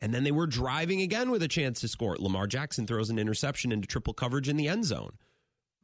[0.00, 2.16] And then they were driving again with a chance to score.
[2.18, 5.12] Lamar Jackson throws an interception into triple coverage in the end zone.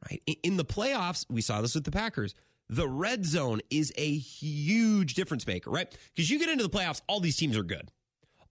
[0.09, 2.35] Right in the playoffs, we saw this with the Packers.
[2.69, 5.93] The red zone is a huge difference maker, right?
[6.15, 7.91] Because you get into the playoffs, all these teams are good.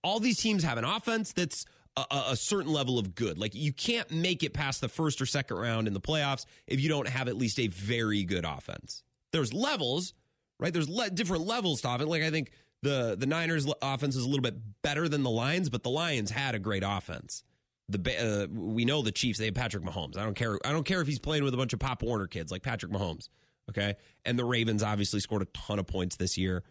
[0.02, 1.64] All these teams have an offense that's
[1.96, 3.38] a, a, certain level of good.
[3.38, 6.80] Like you can't make it past the first or second round in the playoffs if
[6.80, 9.02] you don't have at least a very good offense.
[9.32, 10.14] There's levels,
[10.58, 10.72] right?
[10.72, 12.08] There's le- different levels to it.
[12.08, 15.68] Like I think the the Niners offense is a little bit better than the Lions,
[15.68, 17.42] but the Lions had a great offense.
[17.88, 20.16] The uh, we know the Chiefs they have Patrick Mahomes.
[20.16, 20.58] I don't care.
[20.64, 22.92] I don't care if he's playing with a bunch of Pop Warner kids like Patrick
[22.92, 23.28] Mahomes.
[23.68, 26.62] Okay, and the Ravens obviously scored a ton of points this year.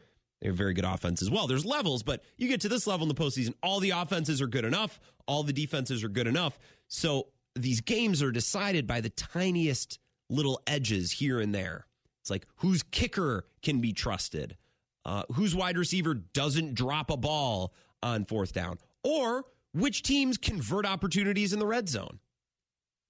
[0.42, 1.48] They have very good offense as well.
[1.48, 4.48] There's levels, but you get to this level in the postseason, all the offenses are
[4.48, 6.58] good enough, all the defenses are good enough.
[6.88, 11.88] So these games are decided by the tiniest little edges here and there.
[12.22, 14.58] It's like whose kicker can be trusted,
[15.06, 20.86] uh, whose wide receiver doesn't drop a ball on fourth down, or which teams convert
[20.86, 22.20] opportunities in the red zone.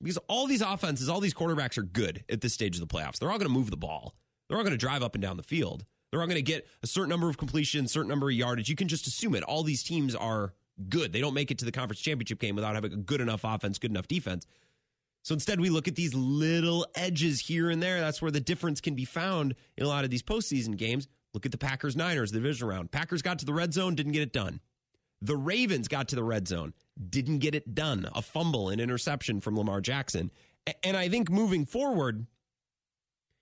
[0.02, 3.20] Because all these offenses, all these quarterbacks are good at this stage of the playoffs.
[3.20, 4.16] They're all going to move the ball.
[4.48, 5.86] They're all going to drive up and down the field.
[6.12, 8.70] They're all going to get a certain number of completions, certain number of yardage.
[8.70, 9.44] You can just assume it.
[9.44, 10.54] All these teams are
[10.88, 11.14] good.
[11.14, 13.78] They don't make it to the conference championship game without having a good enough offense,
[13.78, 14.48] good enough defense.
[15.22, 18.00] So instead, we look at these little edges here and there.
[18.00, 21.08] That's where the difference can be found in a lot of these postseason games.
[21.34, 22.92] Look at the Packers Niners, the division round.
[22.92, 24.62] Packers got to the red zone, didn't get it done.
[25.22, 26.74] The Ravens got to the red zone,
[27.10, 28.10] didn't get it done.
[28.16, 30.32] A fumble, an interception from Lamar Jackson.
[30.84, 32.26] And I think moving forward,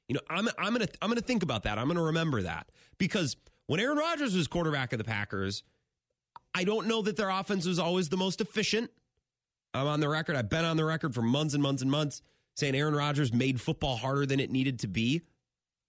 [0.07, 1.77] you know, I'm I'm gonna I'm gonna think about that.
[1.77, 3.35] I'm gonna remember that because
[3.67, 5.63] when Aaron Rodgers was quarterback of the Packers,
[6.53, 8.89] I don't know that their offense was always the most efficient.
[9.73, 10.35] I'm on the record.
[10.35, 12.21] I've been on the record for months and months and months
[12.55, 15.21] saying Aaron Rodgers made football harder than it needed to be.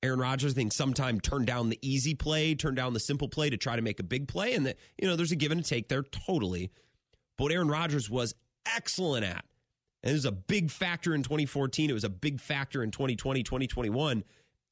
[0.02, 3.50] Aaron Rodgers, I think, sometimes turned down the easy play, turned down the simple play
[3.50, 4.54] to try to make a big play.
[4.54, 6.70] And that, you know, there's a give and take there totally.
[7.36, 8.34] But what Aaron Rodgers was
[8.66, 9.44] excellent at,
[10.02, 13.42] and it was a big factor in 2014, it was a big factor in 2020,
[13.42, 14.24] 2021.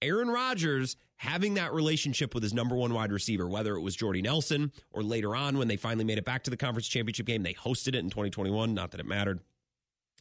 [0.02, 4.22] Aaron Rodgers having that relationship with his number one wide receiver, whether it was Jordy
[4.22, 7.42] Nelson or later on when they finally made it back to the conference championship game,
[7.42, 8.74] they hosted it in 2021.
[8.74, 9.40] Not that it mattered.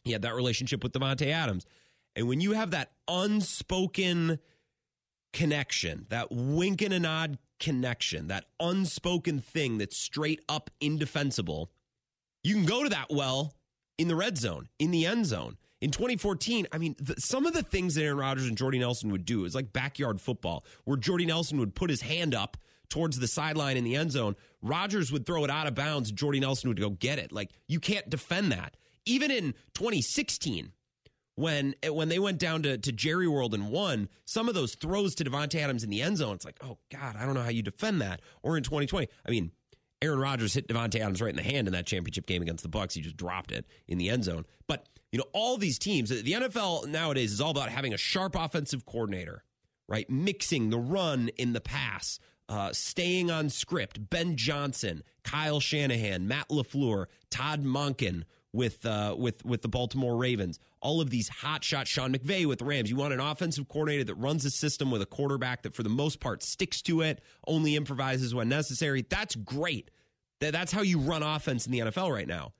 [0.04, 1.66] He had that relationship with Davante Adams.
[2.14, 4.38] And when you have that unspoken
[5.32, 11.70] connection, that wink and a nod connection, that unspoken thing that's straight up indefensible,
[12.42, 13.55] you can go to that well
[13.98, 15.56] in the red zone, in the end zone.
[15.80, 19.10] In 2014, I mean, the, some of the things that Aaron Rodgers and Jordy Nelson
[19.10, 22.56] would do is like backyard football, where Jordy Nelson would put his hand up
[22.88, 24.36] towards the sideline in the end zone.
[24.62, 26.10] Rodgers would throw it out of bounds.
[26.10, 27.30] Jordy Nelson would go get it.
[27.32, 28.76] Like, you can't defend that.
[29.04, 30.72] Even in 2016,
[31.36, 35.14] when when they went down to, to Jerry World and won, some of those throws
[35.16, 37.50] to Davante Adams in the end zone, it's like, oh God, I don't know how
[37.50, 38.22] you defend that.
[38.42, 39.52] Or in 2020, I mean,
[40.02, 42.68] Aaron Rodgers hit Davante Adams right in the hand in that championship game against the
[42.68, 42.94] Bucks.
[42.94, 44.44] He just dropped it in the end zone.
[44.66, 48.36] But you know, all these teams, the NFL nowadays is all about having a sharp
[48.36, 49.44] offensive coordinator,
[49.88, 50.08] right?
[50.10, 52.18] Mixing the run in the pass,
[52.48, 54.10] uh, staying on script.
[54.10, 60.58] Ben Johnson, Kyle Shanahan, Matt LaFleur, Todd Monken with uh, with with the Baltimore Ravens.
[60.80, 62.90] All of these hot shot Sean McVay with the Rams.
[62.90, 65.88] You want an offensive coordinator that runs a system with a quarterback that for the
[65.88, 69.04] most part sticks to it, only improvises when necessary.
[69.08, 69.90] That's great.
[70.40, 72.52] That's how you run offense in the NFL right now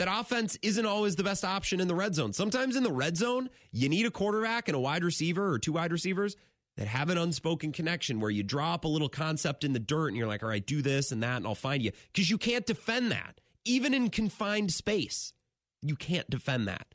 [0.00, 2.32] that offense isn't always the best option in the red zone.
[2.32, 5.72] Sometimes in the red zone, you need a quarterback and a wide receiver or two
[5.72, 6.36] wide receivers
[6.78, 10.16] that have an unspoken connection where you drop a little concept in the dirt and
[10.16, 11.92] you're like, all right, do this and that, and I'll find you.
[12.14, 13.42] Because you can't defend that.
[13.64, 15.32] Even in confined space,
[15.82, 16.86] you can't defend that.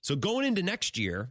[0.00, 1.30] So going into next year,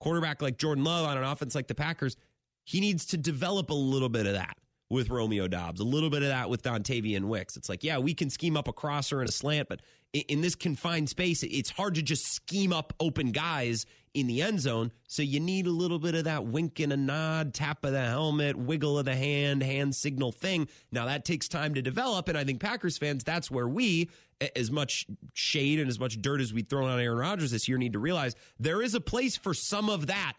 [0.00, 2.16] quarterback like Jordan Love on an offense like the Packers,
[2.64, 4.56] he needs to develop a little bit of that
[4.90, 7.56] with Romeo Doubs, a little bit of that with Dontayvion Wicks.
[7.56, 9.80] It's like, yeah, we can scheme up a crosser and a slant, but
[10.12, 14.60] in this confined space, it's hard to just scheme up open guys in the end
[14.60, 14.92] zone.
[15.06, 18.04] So you need a little bit of that wink and a nod, tap of the
[18.04, 20.68] helmet, wiggle of the hand, hand signal thing.
[20.90, 22.28] Now that takes time to develop.
[22.28, 24.10] And I think Packers fans, that's where we,
[24.54, 27.78] as much shade and as much dirt as we've thrown on Aaron Rodgers this year,
[27.78, 30.34] need to realize there is a place for some of that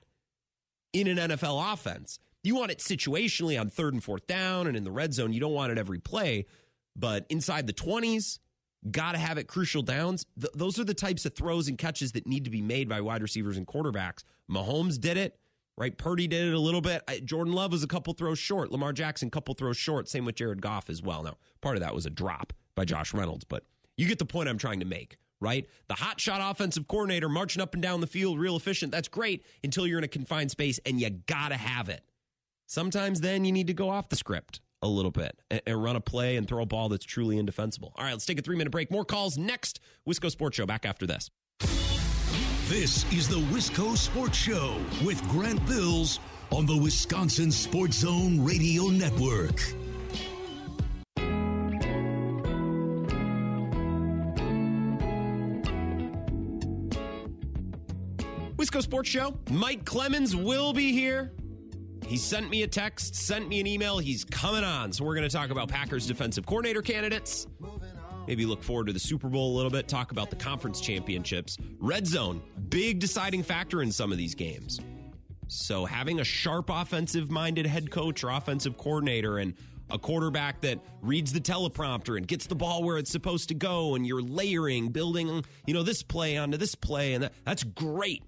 [0.93, 2.19] in an NFL offense.
[2.43, 5.33] You want it situationally on third and fourth down and in the red zone.
[5.33, 6.45] You don't want it every play,
[6.95, 8.39] but inside the 20s,
[8.91, 10.25] got to have it crucial downs.
[10.39, 13.01] Th- those are the types of throws and catches that need to be made by
[13.01, 14.23] wide receivers and quarterbacks.
[14.49, 15.37] Mahomes did it,
[15.77, 15.97] right?
[15.97, 17.03] Purdy did it a little bit.
[17.25, 18.71] Jordan Love was a couple throws short.
[18.71, 20.07] Lamar Jackson, couple throws short.
[20.07, 21.23] Same with Jared Goff as well.
[21.23, 23.63] Now, part of that was a drop by Josh Reynolds, but
[23.97, 25.67] you get the point I'm trying to make, right?
[25.87, 28.91] The hot shot offensive coordinator marching up and down the field, real efficient.
[28.91, 32.03] That's great until you're in a confined space and you got to have it.
[32.65, 35.95] Sometimes then you need to go off the script a little bit and, and, run
[35.95, 37.93] a play and throw a ball that's truly indefensible.
[37.95, 38.91] All right, let's take a three minute break.
[38.91, 39.79] More calls next.
[40.07, 41.29] Wisco Sports Show back after this.
[42.67, 46.19] This is the Wisco Sports Show with Grant Bills
[46.51, 49.59] on the Wisconsin Sports Zone Radio Network.
[58.55, 59.39] Wisco Sports Show.
[59.49, 61.31] Mike Clemens will be here
[62.09, 63.99] he sent me a text, sent me an email.
[63.99, 64.91] He's coming on.
[64.91, 67.45] So we're going to talk about Packers defensive coordinator candidates.
[68.27, 71.55] Maybe look forward to the Super Bowl a little bit, talk about the conference championships.
[71.79, 74.79] Red zone, big deciding factor in some of these games.
[75.49, 79.53] So having a sharp offensive minded head coach or offensive coordinator and
[79.91, 83.93] a quarterback that reads the teleprompter and gets the ball where it's supposed to go
[83.93, 88.23] and you're layering, building, you know, this play onto this play and that, that's great.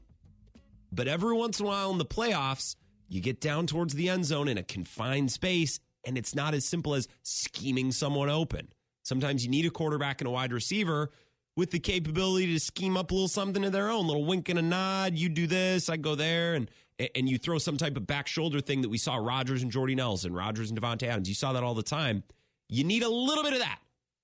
[0.91, 2.75] But every once in a while in the playoffs,
[3.11, 6.63] you get down towards the end zone in a confined space, and it's not as
[6.63, 8.69] simple as scheming someone open.
[9.03, 11.11] Sometimes you need a quarterback and a wide receiver
[11.57, 14.47] with the capability to scheme up a little something of their own, a little wink
[14.47, 15.17] and a nod.
[15.17, 16.71] You do this, I go there, and
[17.15, 19.95] and you throw some type of back shoulder thing that we saw Rodgers and Jordy
[19.95, 21.27] Nelson, Rodgers and Davante Adams.
[21.27, 22.23] You saw that all the time.
[22.69, 23.79] You need a little bit of that.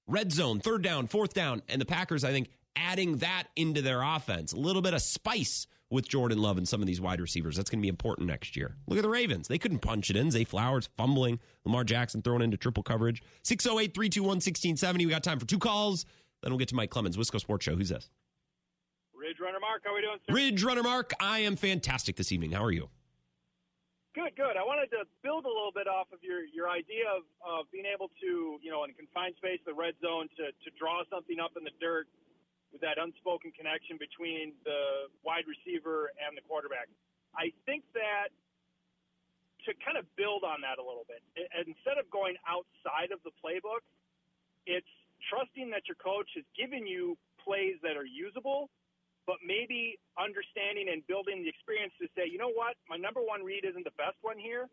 [0.08, 4.02] Red zone, third down, fourth down, and the Packers, I think, adding that into their
[4.02, 7.56] offense, a little bit of spice with Jordan Love and some of these wide receivers.
[7.56, 8.76] That's going to be important next year.
[8.88, 9.48] Look at the Ravens.
[9.48, 10.32] They couldn't punch it in.
[10.32, 11.40] Zay Flowers fumbling.
[11.66, 13.22] Lamar Jackson thrown into triple coverage.
[13.44, 15.06] 608 321 1670.
[15.06, 16.06] We got time for two calls.
[16.42, 17.76] Then we'll get to Mike Clemens, Wisco Sports Show.
[17.76, 18.10] Who's this?
[19.14, 19.82] Ridge Runner Mark.
[19.84, 20.34] How are we doing, sir?
[20.34, 21.14] Ridge Runner Mark.
[21.20, 22.52] I am fantastic this evening.
[22.52, 22.90] How are you?
[24.14, 24.58] Good, good.
[24.58, 27.86] I wanted to build a little bit off of your, your idea of, of being
[27.86, 31.38] able to, you know, in a confined space, the red zone, to, to draw something
[31.38, 32.10] up in the dirt
[32.72, 36.92] with that unspoken connection between the wide receiver and the quarterback.
[37.36, 38.34] I think that
[39.66, 43.36] to kind of build on that a little bit, instead of going outside of the
[43.36, 43.84] playbook,
[44.64, 44.88] it's
[45.28, 48.72] trusting that your coach has given you plays that are usable,
[49.28, 53.44] but maybe understanding and building the experience to say, you know what, my number one
[53.44, 54.72] read isn't the best one here.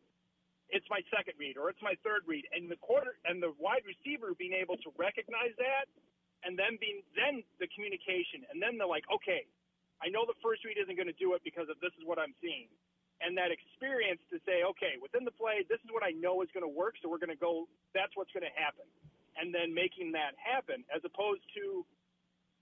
[0.71, 3.83] It's my second read or it's my third read, and the quarter and the wide
[3.83, 5.91] receiver being able to recognize that
[6.45, 9.49] and then being then the communication, and then they're like, okay,
[10.05, 12.21] I know the first read isn't going to do it because of this is what
[12.21, 12.69] I'm seeing,
[13.25, 16.51] and that experience to say, okay, within the play, this is what I know is
[16.53, 17.67] going to work, so we're going to go.
[17.97, 18.85] That's what's going to happen,
[19.41, 21.87] and then making that happen, as opposed to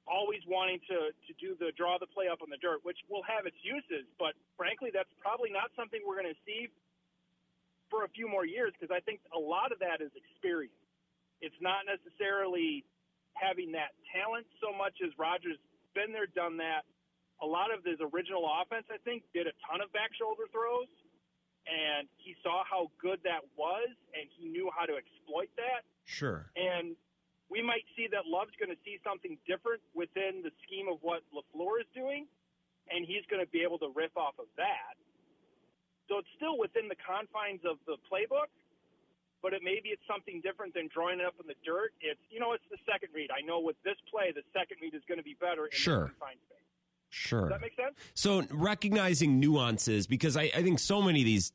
[0.06, 3.22] always wanting to to do the draw the play up on the dirt, which will
[3.22, 6.70] have its uses, but frankly, that's probably not something we're going to see
[7.90, 10.74] for a few more years because I think a lot of that is experience.
[11.44, 12.84] It's not necessarily
[13.34, 15.58] having that talent so much as Rodgers
[15.94, 16.84] been there, done that.
[17.42, 20.86] a lot of his original offense, I think, did a ton of back shoulder throws,
[21.66, 25.82] and he saw how good that was, and he knew how to exploit that.
[26.06, 26.46] Sure.
[26.54, 26.94] And
[27.50, 31.26] we might see that Love's going to see something different within the scheme of what
[31.34, 32.30] LaFleur is doing,
[32.88, 34.94] and he's going to be able to riff off of that.
[36.06, 38.50] So it's still within the confines of the playbook,
[39.42, 41.92] but it maybe it's something different than drawing it up in the dirt.
[42.00, 43.30] It's you know it's the second read.
[43.36, 46.06] I know with this play, the second read is going to be better in Sure.
[46.06, 46.58] confined space.
[47.10, 47.40] Sure.
[47.42, 47.94] Does that make sense?
[48.14, 51.52] So recognizing nuances, because I, I think so many of these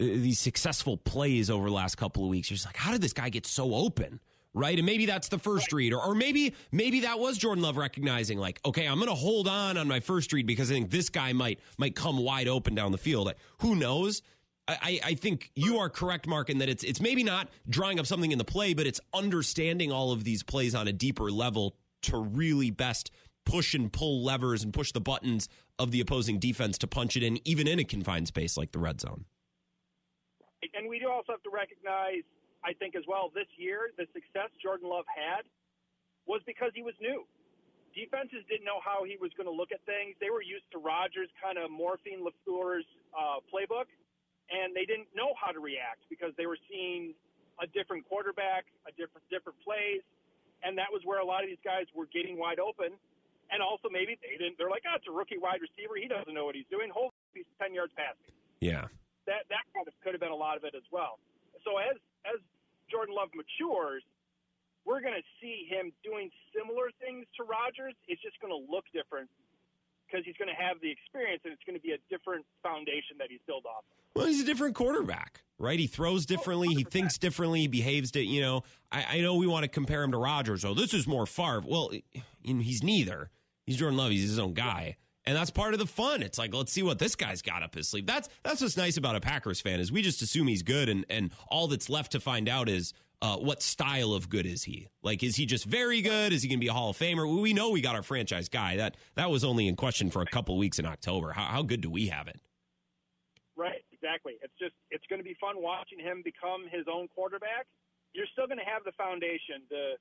[0.00, 3.00] uh, these successful plays over the last couple of weeks, you're just like, how did
[3.00, 4.20] this guy get so open?
[4.54, 4.76] Right.
[4.78, 8.38] And maybe that's the first read, or, or maybe maybe that was Jordan Love recognizing,
[8.38, 11.32] like, okay, I'm gonna hold on on my first read because I think this guy
[11.32, 13.26] might might come wide open down the field.
[13.26, 14.22] Like, who knows?
[14.68, 18.06] I, I think you are correct, Mark, in that it's it's maybe not drawing up
[18.06, 21.74] something in the play, but it's understanding all of these plays on a deeper level
[22.02, 23.10] to really best
[23.46, 27.22] push and pull levers and push the buttons of the opposing defense to punch it
[27.22, 29.24] in, even in a confined space like the red zone.
[30.74, 32.26] And we do also have to recognize,
[32.62, 35.46] I think, as well, this year, the success Jordan Love had
[36.26, 37.24] was because he was new.
[37.94, 40.14] Defenses didn't know how he was going to look at things.
[40.20, 42.84] They were used to Rodgers kind of morphing LaFleur's
[43.16, 43.88] uh, playbook,
[44.50, 47.14] and they didn't know how to react because they were seeing
[47.60, 50.02] a different quarterback, a different different plays,
[50.62, 52.96] and that was where a lot of these guys were getting wide open.
[53.48, 54.60] And also maybe they didn't.
[54.60, 55.96] They're like, oh, it's a rookie wide receiver.
[55.96, 56.92] He doesn't know what he's doing.
[56.92, 58.28] Hold he's ten yards passing.
[58.60, 58.92] Yeah.
[59.24, 61.16] That that kind of could have been a lot of it as well.
[61.64, 61.96] So as
[62.28, 62.40] as
[62.92, 64.04] Jordan Love matures,
[64.84, 67.96] we're going to see him doing similar things to Rodgers.
[68.08, 69.28] It's just going to look different
[70.08, 73.16] because he's going to have the experience, and it's going to be a different foundation
[73.18, 73.84] that he's built off.
[74.14, 75.78] Well, he's a different quarterback, right?
[75.78, 76.68] He throws oh, differently.
[76.68, 77.60] He thinks differently.
[77.60, 78.10] He behaves.
[78.12, 80.64] To, you know, I, I know we want to compare him to Rodgers.
[80.64, 81.62] Oh, this is more Favre.
[81.64, 81.92] Well,
[82.42, 83.30] he's neither.
[83.64, 84.10] He's Jordan Love.
[84.10, 84.96] He's his own guy.
[85.24, 86.22] And that's part of the fun.
[86.22, 88.06] It's like, let's see what this guy's got up his sleeve.
[88.06, 91.04] That's that's what's nice about a Packers fan is we just assume he's good, and
[91.10, 94.88] and all that's left to find out is uh, what style of good is he?
[95.02, 96.32] Like, is he just very good?
[96.32, 97.26] Is he going to be a Hall of Famer?
[97.40, 98.76] We know we got our franchise guy.
[98.76, 101.32] That that was only in question for a couple weeks in October.
[101.32, 102.40] How, how good do we have it?
[103.56, 104.38] Right, exactly.
[104.40, 107.66] It's just it's going to be fun watching him become his own quarterback.
[108.14, 109.98] You're still going to have the foundation, the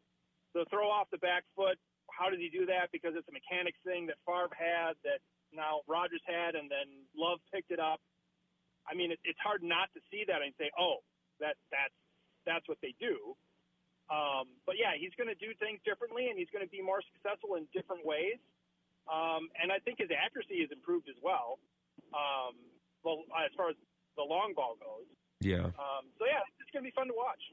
[0.54, 1.78] the throw off the back foot.
[2.14, 2.94] How does he do that?
[2.94, 6.86] Because it's a mechanics thing that Favre had, that now Rodgers had, and then
[7.18, 7.98] Love picked it up.
[8.86, 11.02] I mean, it, it's hard not to see that and say, "Oh,
[11.42, 11.98] that that's
[12.48, 13.36] that's what they do."
[14.08, 17.04] Um, but yeah, he's going to do things differently, and he's going to be more
[17.12, 18.40] successful in different ways.
[19.12, 21.60] Um, and I think his accuracy has improved as well.
[22.16, 22.56] Um,
[23.04, 23.76] well, as far as
[24.16, 25.08] the long ball goes.
[25.44, 25.76] Yeah.
[25.76, 27.44] Um, so yeah, it's going to be fun to watch.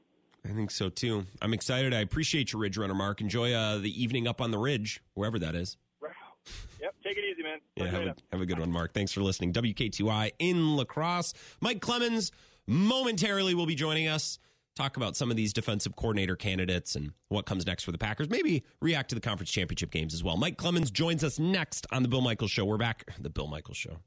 [0.47, 1.25] I think so too.
[1.41, 1.93] I'm excited.
[1.93, 3.19] I appreciate your Ridge Runner, Mark.
[3.19, 5.77] Enjoy uh, the evening up on the Ridge, wherever that is.
[6.81, 7.59] Yep, take it easy, man.
[7.75, 8.93] Yeah, have a, have a good one, Mark.
[8.93, 9.53] Thanks for listening.
[9.53, 11.33] WK2I in La Crosse.
[11.61, 12.31] Mike Clemens
[12.67, 14.39] momentarily will be joining us.
[14.75, 18.29] Talk about some of these defensive coordinator candidates and what comes next for the Packers.
[18.29, 20.35] Maybe react to the conference championship games as well.
[20.35, 22.65] Mike Clemens joins us next on the Bill Michaels Show.
[22.65, 23.09] We're back.
[23.17, 23.99] The Bill Michaels Show.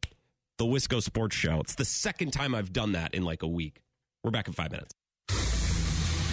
[0.59, 1.61] The Wisco Sports Show.
[1.61, 3.81] It's the second time I've done that in like a week.
[4.23, 4.95] We're back in five minutes.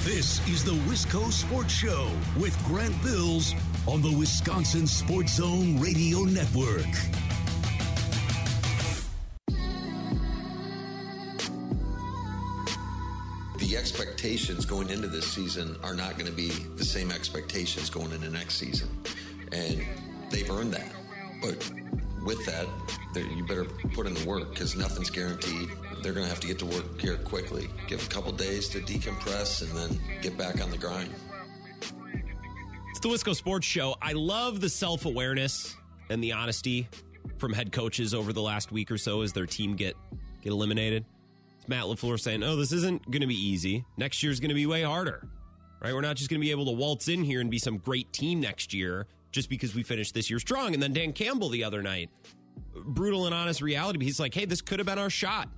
[0.04, 3.56] This is the Wisco Sports Show with Grant Bills
[3.88, 6.86] on the Wisconsin Sports Zone Radio Network.
[13.86, 18.28] Expectations going into this season are not going to be the same expectations going into
[18.32, 18.90] next season.
[19.52, 19.86] And
[20.32, 20.92] they've earned that.
[21.40, 21.72] But
[22.26, 22.66] with that,
[23.14, 25.70] you better put in the work because nothing's guaranteed.
[26.02, 27.70] They're going to have to get to work here quickly.
[27.88, 31.14] Give a couple days to decompress and then get back on the grind.
[32.90, 33.96] It's the Wisco Sports Show.
[34.02, 35.76] I love the self awareness
[36.10, 36.88] and the honesty
[37.38, 39.96] from head coaches over the last week or so as their team get
[40.42, 41.06] get eliminated.
[41.66, 43.86] It's Matt Lafleur saying, "Oh, this isn't going to be easy.
[43.98, 45.28] Next year's going to be way harder."
[45.82, 45.96] Right?
[45.96, 48.14] We're not just going to be able to waltz in here and be some great
[48.14, 50.76] team next year just because we finished this year strong.
[50.76, 52.12] And then Dan Campbell the other night,
[52.76, 53.98] brutal and honest reality.
[53.98, 55.50] but He's like, "Hey, this could have been our shot."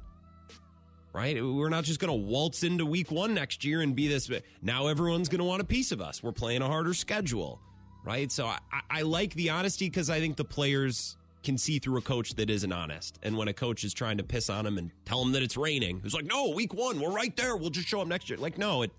[1.14, 1.44] right?
[1.44, 4.30] We're not just going to waltz into week one next year and be this.
[4.62, 6.22] Now everyone's going to want a piece of us.
[6.22, 7.60] We're playing a harder schedule,
[8.06, 8.32] right?
[8.32, 8.60] So I,
[8.90, 11.18] I like the honesty because I think the players
[11.48, 13.18] can see through a coach that isn't honest.
[13.24, 15.56] And when a coach is trying to piss on him and tell him that it's
[15.56, 17.56] raining, who's like, no, week one, we're right there.
[17.56, 18.38] We'll just show up next year.
[18.38, 18.92] Like, no, it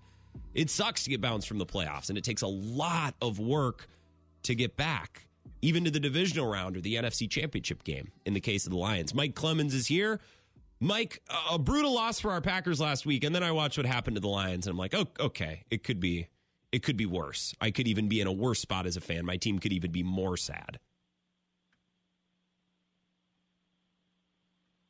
[0.55, 3.87] it sucks to get bounced from the playoffs, and it takes a lot of work
[4.43, 5.27] to get back,
[5.61, 8.11] even to the divisional round or the NFC Championship game.
[8.25, 10.19] In the case of the Lions, Mike Clemens is here.
[10.79, 11.21] Mike,
[11.51, 14.21] a brutal loss for our Packers last week, and then I watched what happened to
[14.21, 16.29] the Lions, and I'm like, oh, okay, it could be,
[16.71, 17.53] it could be worse.
[17.61, 19.23] I could even be in a worse spot as a fan.
[19.25, 20.79] My team could even be more sad.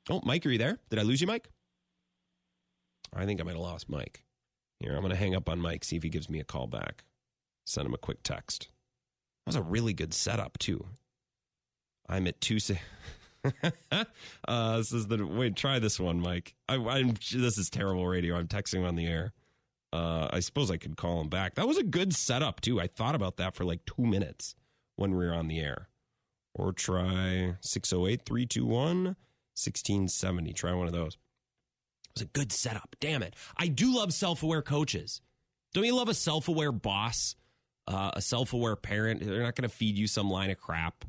[0.09, 0.79] Oh, Mike, are you there?
[0.89, 1.49] Did I lose you, Mike?
[3.13, 4.23] I think I might have lost Mike.
[4.79, 6.67] Here, I'm going to hang up on Mike, see if he gives me a call
[6.67, 7.03] back.
[7.65, 8.69] Send him a quick text.
[9.45, 10.85] That was a really good setup, too.
[12.07, 12.57] I'm at two.
[14.47, 15.55] uh, this is the wait.
[15.55, 16.55] Try this one, Mike.
[16.67, 18.35] I, am This is terrible radio.
[18.35, 19.33] I'm texting on the air.
[19.93, 21.55] Uh, I suppose I could call him back.
[21.55, 22.79] That was a good setup too.
[22.79, 24.55] I thought about that for like two minutes
[24.95, 25.87] when we were on the air.
[26.55, 29.15] Or try 608 321
[29.65, 30.53] 1670.
[30.53, 31.13] Try one of those.
[31.13, 32.95] It was a good setup.
[32.99, 33.35] Damn it.
[33.57, 35.21] I do love self aware coaches.
[35.73, 37.35] Don't you love a self aware boss?
[37.87, 39.21] Uh, a self aware parent?
[39.21, 41.05] They're not going to feed you some line of crap.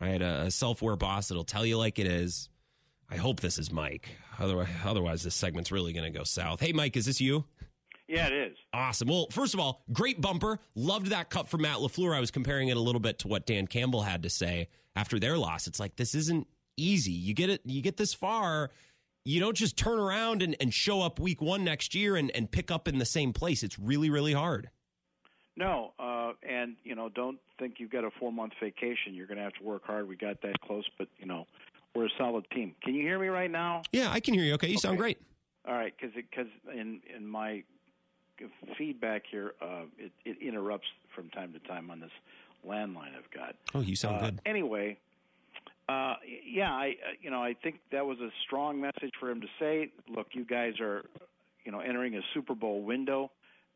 [0.00, 0.20] Right?
[0.20, 2.48] A, a self aware boss that'll tell you like it is.
[3.10, 4.08] I hope this is Mike.
[4.38, 6.60] Otherwise, otherwise this segment's really going to go south.
[6.60, 7.44] Hey, Mike, is this you?
[8.08, 8.56] Yeah, it is.
[8.72, 9.08] Awesome.
[9.08, 10.58] Well, first of all, great bumper.
[10.74, 12.14] Loved that cut from Matt LaFleur.
[12.14, 15.20] I was comparing it a little bit to what Dan Campbell had to say after
[15.20, 15.68] their loss.
[15.68, 16.48] It's like this isn't
[16.82, 17.12] easy.
[17.12, 18.70] You get it you get this far,
[19.24, 22.50] you don't just turn around and, and show up week one next year and, and
[22.50, 23.62] pick up in the same place.
[23.62, 24.70] It's really, really hard.
[25.56, 29.12] No, uh, and you know, don't think you've got a four month vacation.
[29.14, 30.08] You're going to have to work hard.
[30.08, 31.46] We got that close, but you know,
[31.94, 32.74] we're a solid team.
[32.82, 33.82] Can you hear me right now?
[33.92, 34.54] Yeah, I can hear you.
[34.54, 34.80] Okay, you okay.
[34.80, 35.20] sound great.
[35.66, 37.62] All right, because because in in my
[38.78, 42.10] feedback here, uh, it, it interrupts from time to time on this
[42.66, 43.54] landline I've got.
[43.74, 44.40] Oh, you sound uh, good.
[44.46, 44.98] Anyway,
[45.90, 46.14] uh,
[46.46, 49.48] yeah, I uh, you know I think that was a strong message for him to
[49.58, 49.90] say.
[50.08, 51.04] Look, you guys are
[51.64, 53.30] you know entering a Super Bowl window,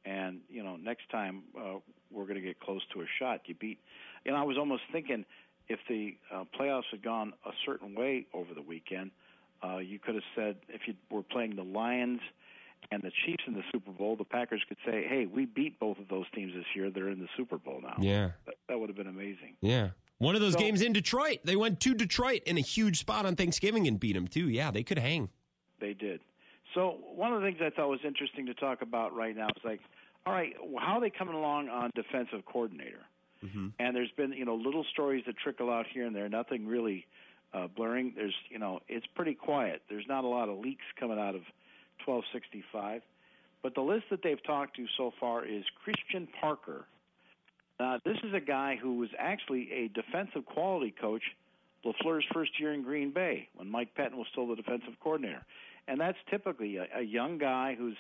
[0.05, 1.78] and you know next time uh,
[2.11, 3.41] we're going to get close to a shot.
[3.47, 3.78] You beat,
[4.27, 5.24] and I was almost thinking
[5.69, 9.11] if the uh, playoffs had gone a certain way over the weekend,
[9.65, 12.20] uh, you could have said if you were playing the Lions
[12.93, 15.99] and the Chiefs in the Super Bowl, the Packers could say, "Hey, we beat both
[15.99, 16.91] of those teams this year.
[16.91, 19.57] They're in the Super Bowl now." Yeah, that, that would have been amazing.
[19.61, 19.91] Yeah,
[20.25, 21.39] one of those so, games in Detroit.
[21.45, 24.49] They went to Detroit in a huge spot on Thanksgiving and beat them too.
[24.49, 25.29] Yeah, they could hang.
[25.81, 26.21] They did.
[26.75, 29.65] So one of the things I thought was interesting to talk about right now is
[29.65, 29.81] like,
[30.27, 33.03] all right, how are they coming along on defensive coordinator?
[33.45, 33.69] Mm-hmm.
[33.79, 36.29] And there's been you know little stories that trickle out here and there.
[36.29, 37.07] Nothing really
[37.53, 38.15] uh, blurring.
[38.17, 39.83] There's you know it's pretty quiet.
[39.89, 41.43] There's not a lot of leaks coming out of
[42.07, 43.03] 1265.
[43.63, 46.87] But the list that they've talked to so far is Christian Parker,
[47.81, 51.23] uh, this is a guy who was actually a defensive quality coach
[51.85, 55.45] LaFleur's first year in Green Bay when Mike Pettine was still the defensive coordinator.
[55.87, 57.97] And that's typically a, a young guy who's,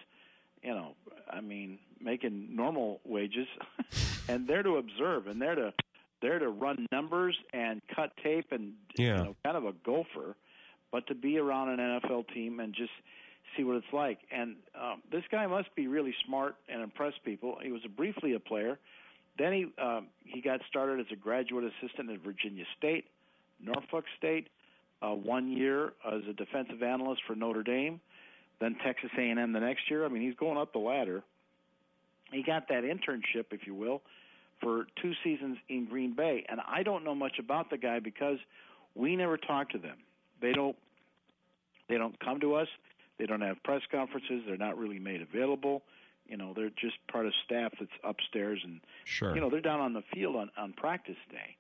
[0.62, 0.94] you know,
[1.30, 3.46] I mean, making normal wages
[4.28, 5.72] and there to observe and there to
[6.22, 9.18] there to run numbers and cut tape and yeah.
[9.18, 10.34] you know, kind of a gopher,
[10.90, 12.92] but to be around an NFL team and just
[13.54, 14.20] see what it's like.
[14.30, 17.58] And um, this guy must be really smart and impress people.
[17.62, 18.78] He was briefly a player
[19.38, 23.06] then he um, he got started as a graduate assistant at Virginia State,
[23.60, 24.48] Norfolk State,
[25.02, 28.00] uh, one year as a defensive analyst for Notre Dame,
[28.60, 30.04] then Texas A&M the next year.
[30.04, 31.22] I mean, he's going up the ladder.
[32.32, 34.02] He got that internship, if you will,
[34.60, 38.38] for two seasons in Green Bay, and I don't know much about the guy because
[38.94, 39.96] we never talk to them.
[40.40, 40.76] They don't
[41.88, 42.68] they don't come to us.
[43.18, 44.42] They don't have press conferences.
[44.46, 45.82] They're not really made available.
[46.26, 49.34] You know, they're just part of staff that's upstairs, and sure.
[49.34, 51.56] you know they're down on the field on on practice day.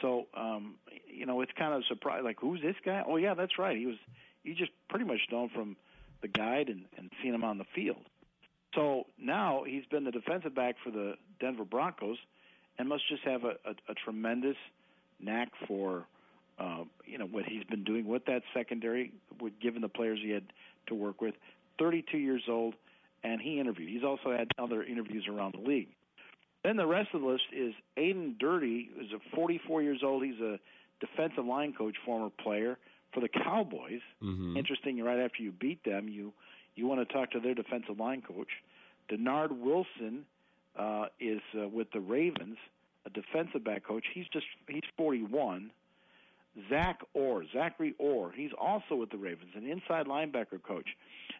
[0.00, 0.76] So, um,
[1.06, 2.22] you know, it's kind of a surprise.
[2.24, 3.02] Like, who's this guy?
[3.06, 3.76] Oh, yeah, that's right.
[3.76, 3.96] He was.
[4.42, 5.76] You just pretty much know him from
[6.22, 8.04] the guide and and seen him on the field.
[8.74, 12.18] So now he's been the defensive back for the Denver Broncos,
[12.78, 14.56] and must just have a, a, a tremendous
[15.18, 16.06] knack for,
[16.58, 20.30] uh, you know, what he's been doing with that secondary, with given the players he
[20.30, 20.44] had
[20.86, 21.34] to work with.
[21.78, 22.74] 32 years old
[23.22, 23.90] and he interviewed.
[23.90, 25.88] He's also had other interviews around the league.
[26.64, 30.24] Then the rest of the list is Aden Durde, who's a 44 years old.
[30.24, 30.58] He's a
[31.00, 32.78] defensive line coach, former player
[33.12, 34.00] for the Cowboys.
[34.22, 34.56] Mm-hmm.
[34.56, 35.02] Interesting.
[35.02, 36.32] Right after you beat them, you
[36.76, 38.48] you want to talk to their defensive line coach.
[39.10, 40.24] Dennard Wilson
[40.78, 42.56] uh, is uh, with the Ravens,
[43.06, 44.04] a defensive back coach.
[44.12, 45.70] He's just he's 41.
[46.68, 50.88] Zach Orr, Zachary Orr, he's also with the Ravens, an inside linebacker coach.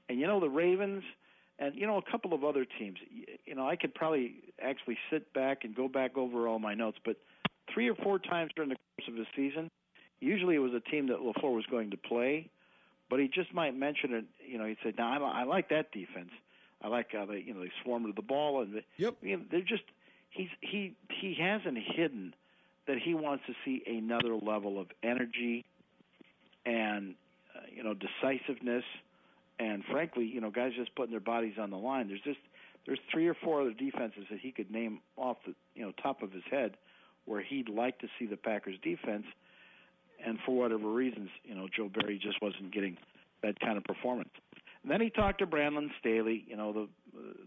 [0.08, 1.02] And you know the Ravens
[1.60, 2.98] and you know a couple of other teams.
[3.44, 6.98] You know, I could probably actually sit back and go back over all my notes,
[7.04, 7.16] but
[7.72, 9.70] three or four times during the course of the season,
[10.20, 12.48] usually it was a team that LaFleur was going to play,
[13.08, 14.24] but he just might mention it.
[14.44, 16.30] You know, he'd say, "No, I, I like that defense.
[16.82, 19.42] I like how they, you know, they swarm to the ball, and yep, you know,
[19.50, 19.84] they're just
[20.30, 22.34] he's he he hasn't hidden
[22.86, 25.64] that he wants to see another level of energy
[26.64, 27.14] and
[27.54, 28.84] uh, you know decisiveness
[29.60, 32.08] and frankly, you know, guys just putting their bodies on the line.
[32.08, 32.38] There's just
[32.86, 36.22] there's three or four other defenses that he could name off the you know top
[36.22, 36.76] of his head
[37.26, 39.26] where he'd like to see the Packers defense.
[40.26, 42.96] and for whatever reasons, you know, Joe Barry just wasn't getting
[43.42, 44.30] that kind of performance.
[44.82, 46.88] And then he talked to Brandon Staley, you know, the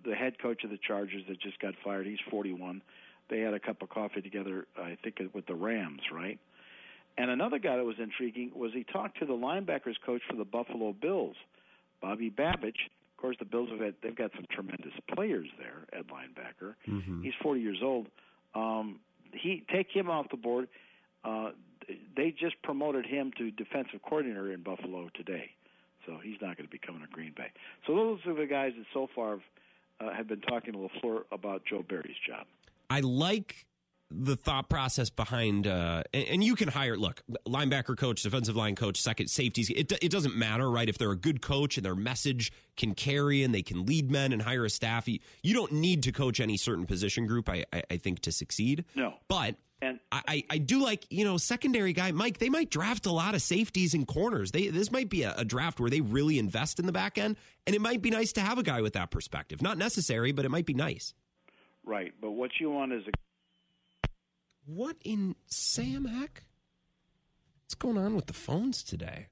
[0.05, 2.05] the head coach of the Chargers that just got fired.
[2.05, 2.81] He's 41.
[3.29, 6.39] They had a cup of coffee together, I think, with the Rams, right?
[7.17, 10.45] And another guy that was intriguing was he talked to the linebackers coach for the
[10.45, 11.35] Buffalo Bills,
[12.03, 12.91] Bobby Babich.
[13.15, 16.75] Of course, the Bills have had they've got some tremendous players there at linebacker.
[16.87, 17.23] Mm-hmm.
[17.23, 18.07] He's 40 years old.
[18.53, 18.99] Um,
[19.31, 20.67] he take him off the board.
[21.23, 21.51] Uh,
[22.15, 25.51] they just promoted him to defensive coordinator in Buffalo today,
[26.05, 27.51] so he's not going to be coming to Green Bay.
[27.87, 29.41] So those are the guys that so far have,
[29.99, 32.45] uh, have been talking to Lafleur about Joe Barry's job.
[32.89, 33.65] I like
[34.15, 38.75] the thought process behind, uh, and, and you can hire, look, linebacker coach, defensive line
[38.75, 39.69] coach, second safeties.
[39.69, 40.87] It, it doesn't matter, right?
[40.87, 44.31] If they're a good coach and their message can carry and they can lead men
[44.31, 47.65] and hire a staff, you, you don't need to coach any certain position group, I,
[47.73, 48.85] I, I think, to succeed.
[48.95, 49.15] No.
[49.27, 53.11] But And I, I do like, you know, secondary guy, Mike, they might draft a
[53.11, 54.51] lot of safeties and corners.
[54.51, 57.35] They This might be a, a draft where they really invest in the back end,
[57.67, 59.61] and it might be nice to have a guy with that perspective.
[59.61, 61.13] Not necessary, but it might be nice.
[61.85, 63.11] right, but what you want is a
[64.65, 66.43] What in Sam heck?
[67.63, 69.27] What's going on with the phones today?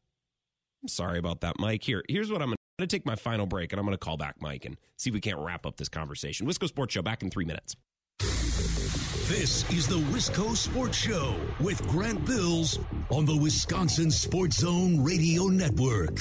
[0.82, 1.84] I'm sorry about that, Mike.
[1.84, 4.18] Here, here's what I'm going to take my final break, and I'm going to call
[4.18, 6.48] back Mike and see if we can't wrap up this conversation.
[6.48, 7.76] Wisco Sports Show back in three minutes.
[8.20, 12.80] This is the Wisco Sports Show with Grant Bills
[13.10, 16.20] on the Wisconsin Sports Zone Radio Network.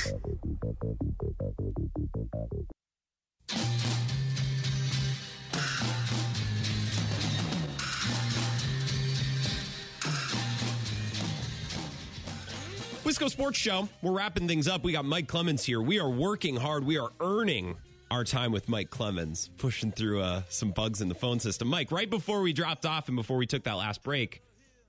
[13.28, 13.88] Sports Show.
[14.02, 14.82] We're wrapping things up.
[14.82, 15.80] We got Mike Clemens here.
[15.80, 16.84] We are working hard.
[16.84, 17.76] We are earning
[18.10, 21.68] our time with Mike Clemens, pushing through uh, some bugs in the phone system.
[21.68, 24.42] Mike, right before we dropped off and before we took that last break,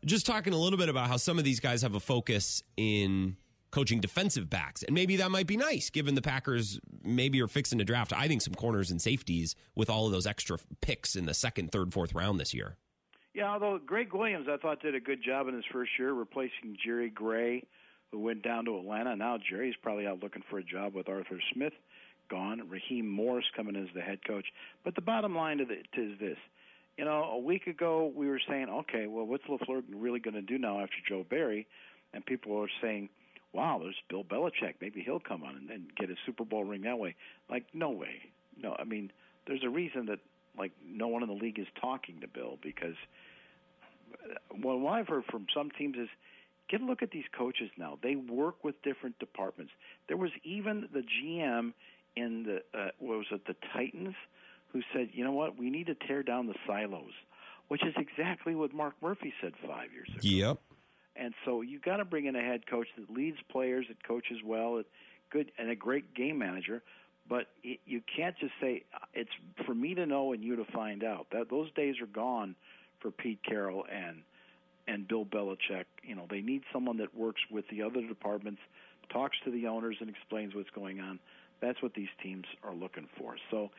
[0.06, 3.38] just talking a little bit about how some of these guys have a focus in
[3.72, 4.84] coaching defensive backs.
[4.84, 8.28] And maybe that might be nice given the Packers maybe are fixing to draft, I
[8.28, 11.94] think, some corners and safeties with all of those extra picks in the second, third,
[11.94, 12.78] fourth round this year.
[13.34, 16.76] Yeah, although Greg Williams, I thought did a good job in his first year replacing
[16.84, 17.64] Jerry Gray,
[18.12, 19.16] who went down to Atlanta.
[19.16, 21.74] Now Jerry's probably out looking for a job with Arthur Smith,
[22.30, 22.62] gone.
[22.70, 24.46] Raheem Morris coming as the head coach.
[24.84, 26.38] But the bottom line to it is this:
[26.98, 30.42] you know, a week ago we were saying, okay, well, what's Lafleur really going to
[30.42, 31.68] do now after Joe Barry?
[32.14, 33.10] And people were saying,
[33.54, 34.76] wow, there's Bill Belichick.
[34.82, 37.16] Maybe he'll come on and, and get a Super Bowl ring that way.
[37.50, 38.32] Like, no way.
[38.62, 39.12] No, I mean,
[39.48, 40.20] there's a reason that
[40.58, 42.96] like no one in the league is talking to Bill because
[44.14, 46.10] uh, what I've heard from some teams is
[46.72, 48.00] get a look at these coaches now.
[48.02, 49.74] They work with different departments.
[50.08, 51.74] There was even the GM
[52.16, 54.16] in the uh, what was it the Titans
[54.72, 57.12] who said, you know what, we need to tear down the silos,
[57.68, 60.20] which is exactly what Mark Murphy said five years ago.
[60.22, 60.58] Yep.
[61.18, 64.38] And so you got to bring in a head coach that leads players, that coaches
[64.46, 64.86] well, that
[65.30, 66.82] good, and a great game manager.
[67.28, 68.84] But it, you can't just say
[69.14, 69.30] it's
[69.66, 71.28] for me to know and you to find out.
[71.32, 72.56] That those days are gone
[73.00, 74.22] for Pete Carroll and
[74.88, 75.86] and Bill Belichick.
[76.04, 78.62] You know, they need someone that works with the other departments,
[79.12, 81.20] talks to the owners, and explains what's going on.
[81.62, 83.36] That's what these teams are looking for.
[83.52, 83.70] So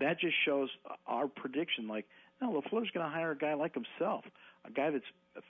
[0.00, 0.70] that just shows
[1.06, 1.86] our prediction.
[1.86, 2.06] Like,
[2.40, 4.24] no, Lafleur's going to hire a guy like himself,
[4.64, 5.04] a guy that's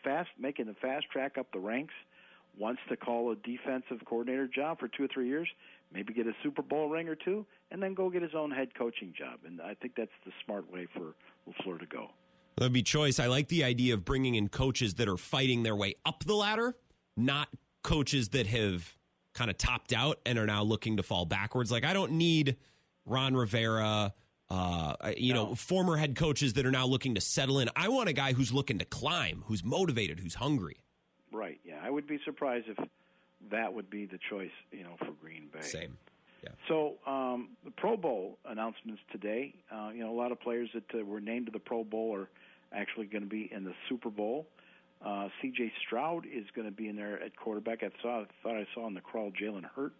[0.04, 1.94] fast, making the fast track up the ranks,
[2.58, 5.48] wants to call a defensive coordinator job for two or three years,
[5.92, 8.74] maybe get a Super Bowl ring or two, and then go get his own head
[8.76, 9.38] coaching job.
[9.46, 11.14] And I think that's the smart way for
[11.48, 12.08] Lafleur to go.
[12.58, 13.20] That'd be choice.
[13.20, 16.34] I like the idea of bringing in coaches that are fighting their way up the
[16.34, 16.74] ladder,
[17.16, 17.48] not
[17.82, 18.96] coaches that have
[19.34, 21.70] kind of topped out and are now looking to fall backwards.
[21.70, 22.56] Like I don't need
[23.06, 24.12] Ron Rivera,
[24.50, 25.50] uh, you no.
[25.50, 27.70] know, former head coaches that are now looking to settle in.
[27.76, 30.82] I want a guy who's looking to climb, who's motivated, who's hungry.
[31.32, 31.60] Right.
[31.64, 32.78] Yeah, I would be surprised if
[33.50, 35.60] that would be the choice, you know, for Green Bay.
[35.60, 35.96] Same.
[36.42, 36.50] Yeah.
[36.68, 39.54] So um, the Pro Bowl announcements today.
[39.72, 42.14] Uh, you know, a lot of players that uh, were named to the Pro Bowl
[42.14, 42.28] are
[42.72, 44.46] actually going to be in the Super Bowl.
[45.04, 45.72] Uh, C.J.
[45.86, 47.82] Stroud is going to be in there at quarterback.
[47.82, 49.94] I saw, thought I saw in the crawl Jalen Hurts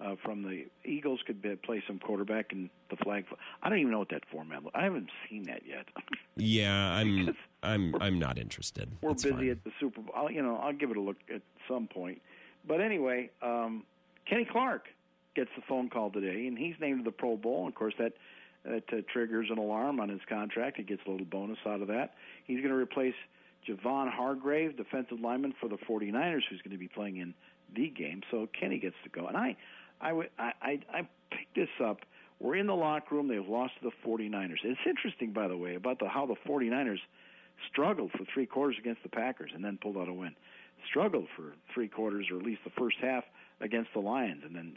[0.00, 3.24] uh, from the Eagles could be, play some quarterback in the flag.
[3.62, 4.62] I don't even know what that format.
[4.74, 5.86] I haven't seen that yet.
[6.36, 8.90] yeah, I'm I'm I'm not interested.
[9.00, 9.50] We're That's busy fine.
[9.50, 10.14] at the Super Bowl.
[10.14, 12.20] I'll, you know, I'll give it a look at some point.
[12.66, 13.84] But anyway, um,
[14.28, 14.86] Kenny Clark
[15.34, 17.66] gets the phone call today, and he's named to the Pro Bowl.
[17.66, 18.12] Of course, that
[18.66, 20.76] that uh, triggers an alarm on his contract.
[20.76, 22.14] He gets a little bonus out of that.
[22.44, 23.14] He's going to replace
[23.68, 27.34] Javon Hargrave, defensive lineman for the 49ers, who's going to be playing in
[27.74, 28.22] the game.
[28.30, 29.26] So Kenny gets to go.
[29.26, 29.56] And I,
[30.00, 32.00] I, I, I, I picked this up.
[32.38, 33.28] We're in the locker room.
[33.28, 34.58] They've lost to the 49ers.
[34.62, 36.98] It's interesting, by the way, about the, how the 49ers
[37.70, 40.34] struggled for three quarters against the Packers and then pulled out a win.
[40.88, 43.24] Struggled for three quarters or at least the first half
[43.60, 44.76] against the Lions and then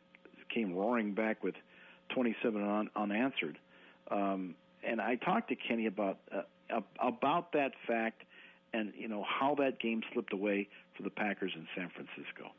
[0.53, 1.55] came roaring back with
[2.15, 3.57] 27 un- unanswered.
[4.11, 8.23] Um, and I talked to Kenny about uh, about that fact
[8.73, 12.51] and you know how that game slipped away for the Packers in San Francisco.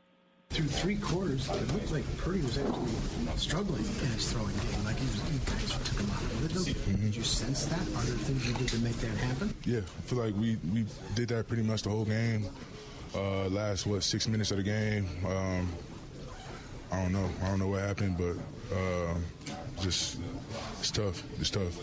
[0.49, 2.91] Through three quarters, it looked like Purdy was actually
[3.37, 4.83] struggling in his throwing game.
[4.83, 7.01] Like he was, you guys took him out of rhythm.
[7.01, 7.79] Did you sense that?
[7.79, 9.55] Are there things you did to make that happen?
[9.63, 12.49] Yeah, I feel like we, we did that pretty much the whole game.
[13.15, 15.07] Uh, last what six minutes of the game.
[15.25, 15.69] Um,
[16.91, 17.29] I don't know.
[17.41, 18.35] I don't know what happened, but
[18.73, 19.15] uh,
[19.81, 20.19] just
[20.79, 21.23] it's tough.
[21.39, 21.77] It's tough.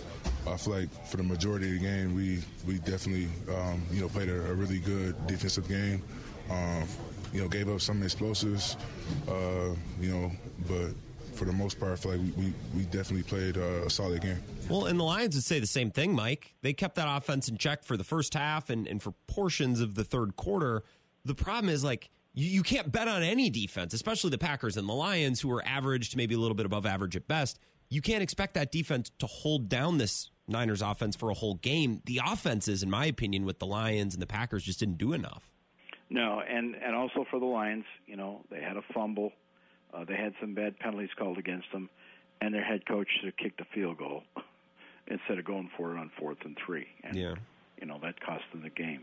[0.47, 4.09] I feel like for the majority of the game, we we definitely um, you know
[4.09, 6.02] played a, a, really good defensive game.
[6.51, 6.85] Um,
[7.32, 8.77] you know, gave up some explosives.
[9.28, 10.32] Uh, you know,
[10.66, 10.94] but
[11.35, 14.43] for the most part, I feel like we, we, definitely played uh, a solid game.
[14.69, 16.55] Well, and the Lions would say the same thing, Mike.
[16.62, 19.94] They kept that offense in check for the first half and, and for portions of
[19.94, 20.82] the third quarter.
[21.24, 24.88] The problem is, like, you, you can't bet on any defense, especially the Packers and
[24.88, 27.59] the Lions, who are average to maybe a little bit above average at best.
[27.88, 32.02] You can't expect that defense to hold down this Niners offense for a whole game.
[32.06, 35.50] The offenses, in my opinion, with the Lions and the Packers just didn't do enough.
[36.10, 39.32] No, and and also for the Lions, you know, they had a fumble,
[39.92, 41.90] uh, they had some bad penalties called against them,
[42.40, 44.22] and their head coach should kicked a field goal
[45.06, 46.86] instead of going for it on fourth and three.
[47.05, 47.34] And, yeah,
[47.78, 49.02] you know that cost them the game.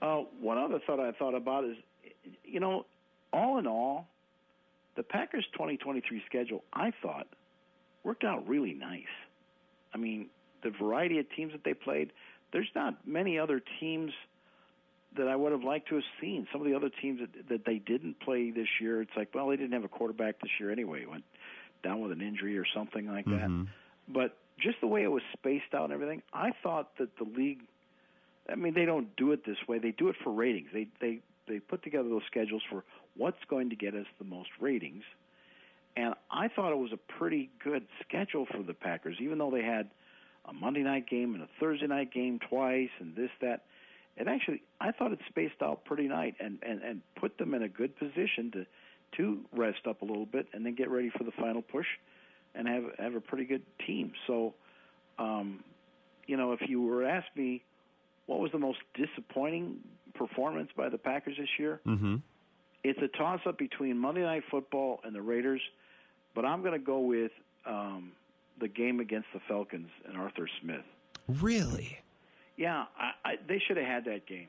[0.00, 1.76] Uh, one other thought I thought about is,
[2.44, 2.86] you know,
[3.32, 4.06] all in all,
[4.96, 7.26] the Packers' 2023 schedule I thought
[8.04, 9.02] worked out really nice.
[9.92, 10.28] I mean,
[10.62, 12.12] the variety of teams that they played.
[12.52, 14.12] There's not many other teams
[15.16, 16.46] that I would have liked to have seen.
[16.52, 19.48] Some of the other teams that, that they didn't play this year, it's like, well,
[19.48, 21.04] they didn't have a quarterback this year anyway.
[21.06, 21.24] Went
[21.82, 23.48] down with an injury or something like that.
[23.48, 23.64] Mm-hmm.
[24.08, 27.60] But just the way it was spaced out and everything, I thought that the league.
[28.48, 29.78] I mean, they don't do it this way.
[29.78, 30.68] They do it for ratings.
[30.72, 32.84] They they they put together those schedules for
[33.16, 35.02] what's going to get us the most ratings.
[35.96, 39.62] And I thought it was a pretty good schedule for the Packers, even though they
[39.62, 39.90] had
[40.44, 43.64] a Monday night game and a Thursday night game twice and this that
[44.16, 47.62] And actually I thought it spaced out pretty nice and, and, and put them in
[47.62, 48.66] a good position to
[49.16, 51.86] to rest up a little bit and then get ready for the final push
[52.54, 54.12] and have have a pretty good team.
[54.26, 54.54] So
[55.18, 55.62] um,
[56.26, 57.62] you know, if you were to ask me
[58.26, 59.76] what was the most disappointing
[60.14, 62.16] performance by the Packers this year, mm-hmm.
[62.82, 65.60] it's a toss up between Monday Night Football and the Raiders,
[66.34, 67.32] but I'm going to go with
[67.66, 68.12] um,
[68.60, 70.84] the game against the Falcons and Arthur Smith.
[71.28, 71.98] Really?
[72.56, 74.48] Yeah, I, I, they should have had that game.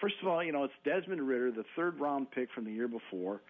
[0.00, 2.88] First of all, you know it's Desmond Ridder, the third round pick from the year
[2.88, 3.40] before,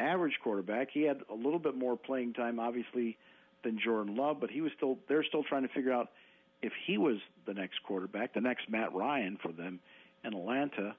[0.00, 0.88] average quarterback.
[0.92, 3.16] He had a little bit more playing time, obviously,
[3.62, 4.98] than Jordan Love, but he was still.
[5.08, 6.08] They're still trying to figure out
[6.60, 9.80] if he was the next quarterback, the next Matt Ryan for them
[10.24, 10.94] in Atlanta,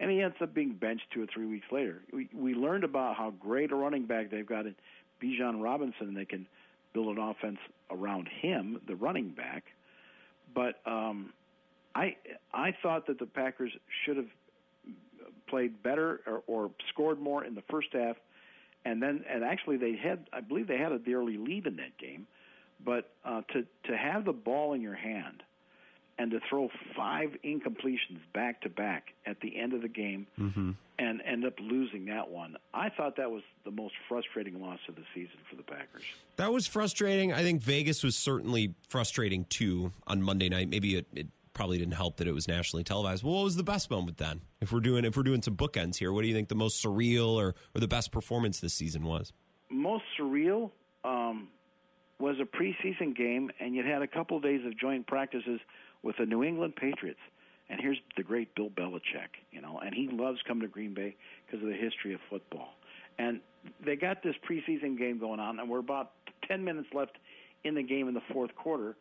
[0.00, 2.02] and he ends up being benched two or three weeks later.
[2.12, 4.74] We we learned about how great a running back they've got in
[5.22, 6.46] Bijan Robinson, and they can
[6.92, 7.58] build an offense
[7.90, 9.64] around him, the running back.
[10.54, 11.32] But um,
[11.94, 12.16] I
[12.52, 13.72] I thought that the Packers
[14.04, 14.28] should have
[15.48, 18.16] played better or, or scored more in the first half,
[18.84, 21.76] and then and actually they had I believe they had a the early lead in
[21.76, 22.26] that game,
[22.84, 25.42] but uh, to to have the ball in your hand
[26.18, 30.70] and to throw five incompletions back to back at the end of the game mm-hmm.
[30.98, 32.56] and end up losing that one.
[32.72, 36.04] I thought that was the most frustrating loss of the season for the Packers.
[36.36, 37.32] That was frustrating.
[37.32, 40.68] I think Vegas was certainly frustrating too on Monday night.
[40.68, 43.22] Maybe it, it probably didn't help that it was nationally televised.
[43.22, 44.42] Well, what was the best moment then?
[44.60, 46.84] If we're doing if we're doing some bookends here, what do you think the most
[46.84, 49.32] surreal or, or the best performance this season was?
[49.70, 50.70] Most surreal
[51.04, 51.48] um,
[52.18, 55.60] was a preseason game, and you had a couple of days of joint practices
[56.04, 57.20] with the New England Patriots.
[57.68, 61.16] And here's the great Bill Belichick, you know, and he loves coming to Green Bay
[61.44, 62.74] because of the history of football.
[63.18, 63.40] And
[63.84, 66.12] they got this preseason game going on, and we're about
[66.46, 67.16] 10 minutes left
[67.64, 68.94] in the game in the fourth quarter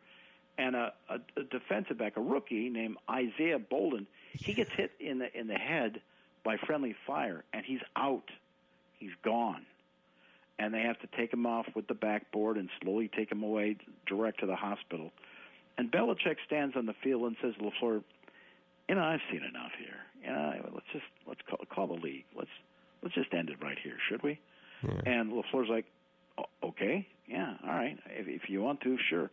[0.57, 5.19] and a, a, a defensive back, a rookie named Isaiah Bolden, he gets hit in
[5.19, 6.01] the in the head
[6.43, 8.29] by friendly fire, and he's out.
[8.99, 9.65] He's gone,
[10.59, 13.77] and they have to take him off with the backboard and slowly take him away
[14.05, 15.11] direct to the hospital.
[15.77, 18.03] And Belichick stands on the field and says, "Lafleur,
[18.87, 19.99] you know I've seen enough here.
[20.23, 22.25] You know, let's just let's call, call the league.
[22.35, 22.49] Let's
[23.01, 24.39] let's just end it right here, should we?"
[24.83, 25.01] Yeah.
[25.05, 25.85] And Lafleur's like,
[26.63, 27.97] "Okay, yeah, all right.
[28.07, 29.31] If, if you want to, sure."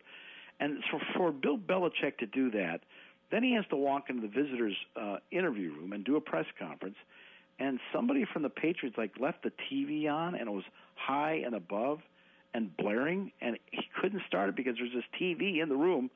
[0.59, 2.81] And so for Bill Belichick to do that,
[3.31, 6.45] then he has to walk into the visitors' uh, interview room and do a press
[6.59, 6.97] conference.
[7.59, 10.63] And somebody from the Patriots like left the TV on, and it was
[10.95, 11.99] high and above
[12.53, 16.09] and blaring, and he couldn't start it because there's this TV in the room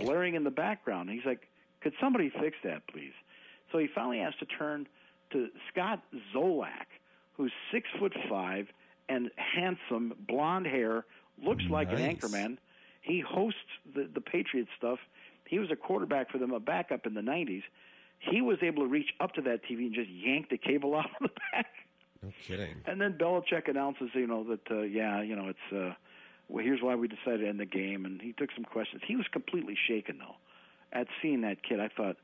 [0.00, 1.08] blaring in the background.
[1.08, 1.48] And he's like,
[1.80, 3.12] Could somebody fix that, please?
[3.72, 4.86] So he finally has to turn
[5.32, 6.02] to Scott
[6.34, 6.86] Zolak,
[7.36, 8.68] who's six foot five
[9.08, 11.04] and handsome, blonde hair,
[11.42, 12.58] looks like an anchorman.
[13.02, 13.60] He hosts
[13.94, 14.98] the the Patriots stuff.
[15.46, 17.62] He was a quarterback for them, a backup in the '90s.
[18.18, 21.10] He was able to reach up to that TV and just yank the cable out
[21.20, 21.66] of the back.
[22.22, 22.76] No kidding.
[22.86, 25.94] And then Belichick announces, you know, that uh, yeah, you know, it's uh,
[26.48, 28.04] well, here's why we decided to end the game.
[28.04, 29.02] And he took some questions.
[29.06, 30.36] He was completely shaken though.
[30.92, 32.16] At seeing that kid, I thought,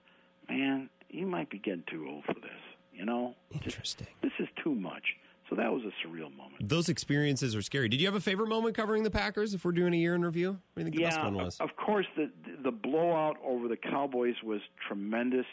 [0.49, 2.51] man, you might be getting too old for this.
[2.94, 4.07] You know, Interesting.
[4.23, 5.03] this is too much.
[5.51, 6.66] So that was a surreal moment.
[6.66, 7.89] Those experiences are scary.
[7.89, 9.53] Did you have a favorite moment covering the Packers?
[9.53, 11.35] If we're doing a year in review, what do you think the best one of-
[11.35, 11.61] was?
[11.61, 12.31] Of course, the
[12.62, 15.44] the blowout over the Cowboys was tremendous,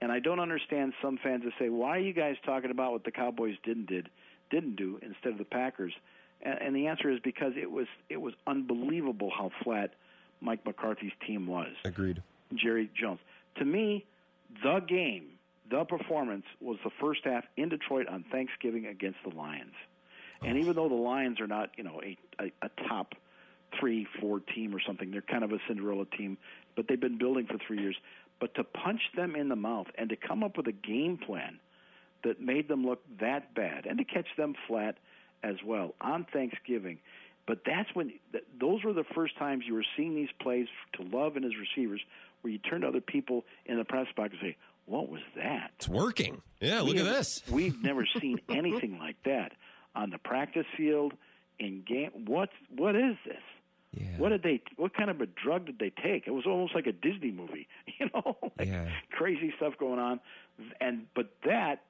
[0.00, 3.04] and I don't understand some fans that say, "Why are you guys talking about what
[3.04, 4.08] the Cowboys didn't did
[4.50, 5.92] didn't do instead of the Packers?"
[6.44, 9.94] And, and the answer is because it was it was unbelievable how flat
[10.40, 11.72] Mike McCarthy's team was.
[11.84, 12.22] Agreed.
[12.54, 13.20] Jerry Jones.
[13.56, 14.04] To me,
[14.62, 15.26] the game,
[15.70, 19.74] the performance was the first half in Detroit on Thanksgiving against the Lions.
[20.42, 20.60] And oh.
[20.60, 23.14] even though the Lions are not, you know, a, a, a top
[23.78, 26.36] three, four team or something, they're kind of a Cinderella team,
[26.76, 27.96] but they've been building for three years.
[28.40, 31.58] But to punch them in the mouth and to come up with a game plan
[32.24, 34.96] that made them look that bad and to catch them flat
[35.44, 36.98] as well on Thanksgiving.
[37.46, 41.02] But that's when th- those were the first times you were seeing these plays to
[41.02, 42.00] Love and his receivers,
[42.40, 44.56] where you turn to other people in the press box and say,
[44.86, 46.40] "What was that?" It's working.
[46.60, 47.42] Yeah, look We at have- this.
[47.50, 49.52] We've never seen anything like that
[49.94, 51.12] on the practice field
[51.58, 52.10] in game.
[52.26, 53.36] What what is this?
[54.16, 54.60] What did they?
[54.76, 56.26] What kind of a drug did they take?
[56.26, 57.68] It was almost like a Disney movie,
[58.00, 58.88] you know, like Yeah.
[59.12, 60.18] crazy stuff going on.
[60.80, 61.82] And but that,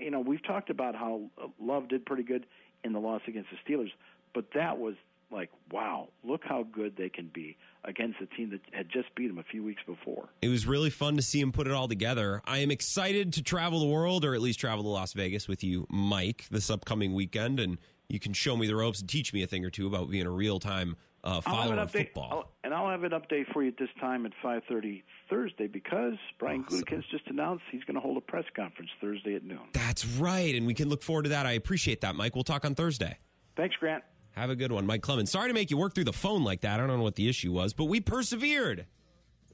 [0.00, 1.22] you know, we've talked about how
[1.60, 2.46] Love did pretty good
[2.84, 3.90] in the loss against the Steelers,
[4.34, 4.94] but that was
[5.30, 9.28] like, wow, look how good they can be against a team that had just beat
[9.28, 10.28] them a few weeks before.
[10.42, 12.42] It was really fun to see him put it all together.
[12.44, 15.62] I am excited to travel the world, or at least travel to Las Vegas with
[15.62, 17.78] you, Mike, this upcoming weekend, and
[18.08, 20.26] you can show me the ropes and teach me a thing or two about being
[20.26, 22.28] a real time uh, I'll have follower an of update, football.
[22.30, 26.14] I'll- and I'll have an update for you at this time at 5:30 Thursday because
[26.38, 29.60] Brian Gutekunst just announced he's going to hold a press conference Thursday at noon.
[29.72, 31.46] That's right, and we can look forward to that.
[31.46, 32.34] I appreciate that, Mike.
[32.34, 33.18] We'll talk on Thursday.
[33.56, 34.04] Thanks, Grant.
[34.32, 35.30] Have a good one, Mike Clemens.
[35.30, 36.78] Sorry to make you work through the phone like that.
[36.78, 38.86] I don't know what the issue was, but we persevered.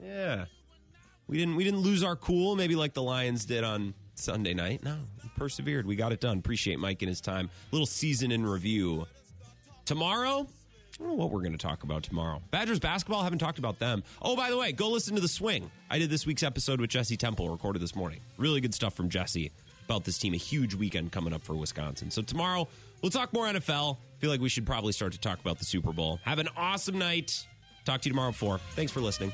[0.02, 0.44] Yeah,
[1.26, 4.82] we didn't we didn't lose our cool, maybe like the Lions did on Sunday night.
[4.84, 5.86] No, we persevered.
[5.86, 6.38] We got it done.
[6.38, 7.48] Appreciate Mike and his time.
[7.72, 9.06] Little season in review.
[9.86, 10.47] Tomorrow,
[10.98, 12.40] I don't know what we're going to talk about tomorrow.
[12.51, 14.02] Badgers basketball, haven't talked about them.
[14.23, 15.70] Oh, by the way, go listen to The Swing.
[15.90, 18.20] I did this week's episode with Jesse Temple, recorded this morning.
[18.39, 19.52] Really good stuff from Jesse
[19.85, 20.32] about this team.
[20.32, 22.10] A huge weekend coming up for Wisconsin.
[22.10, 22.66] So tomorrow,
[23.02, 23.98] we'll talk more NFL.
[24.20, 26.18] feel like we should probably start to talk about the Super Bowl.
[26.24, 27.47] Have an awesome night.
[27.85, 28.59] Talk to you tomorrow at 4.
[28.74, 29.32] Thanks for listening.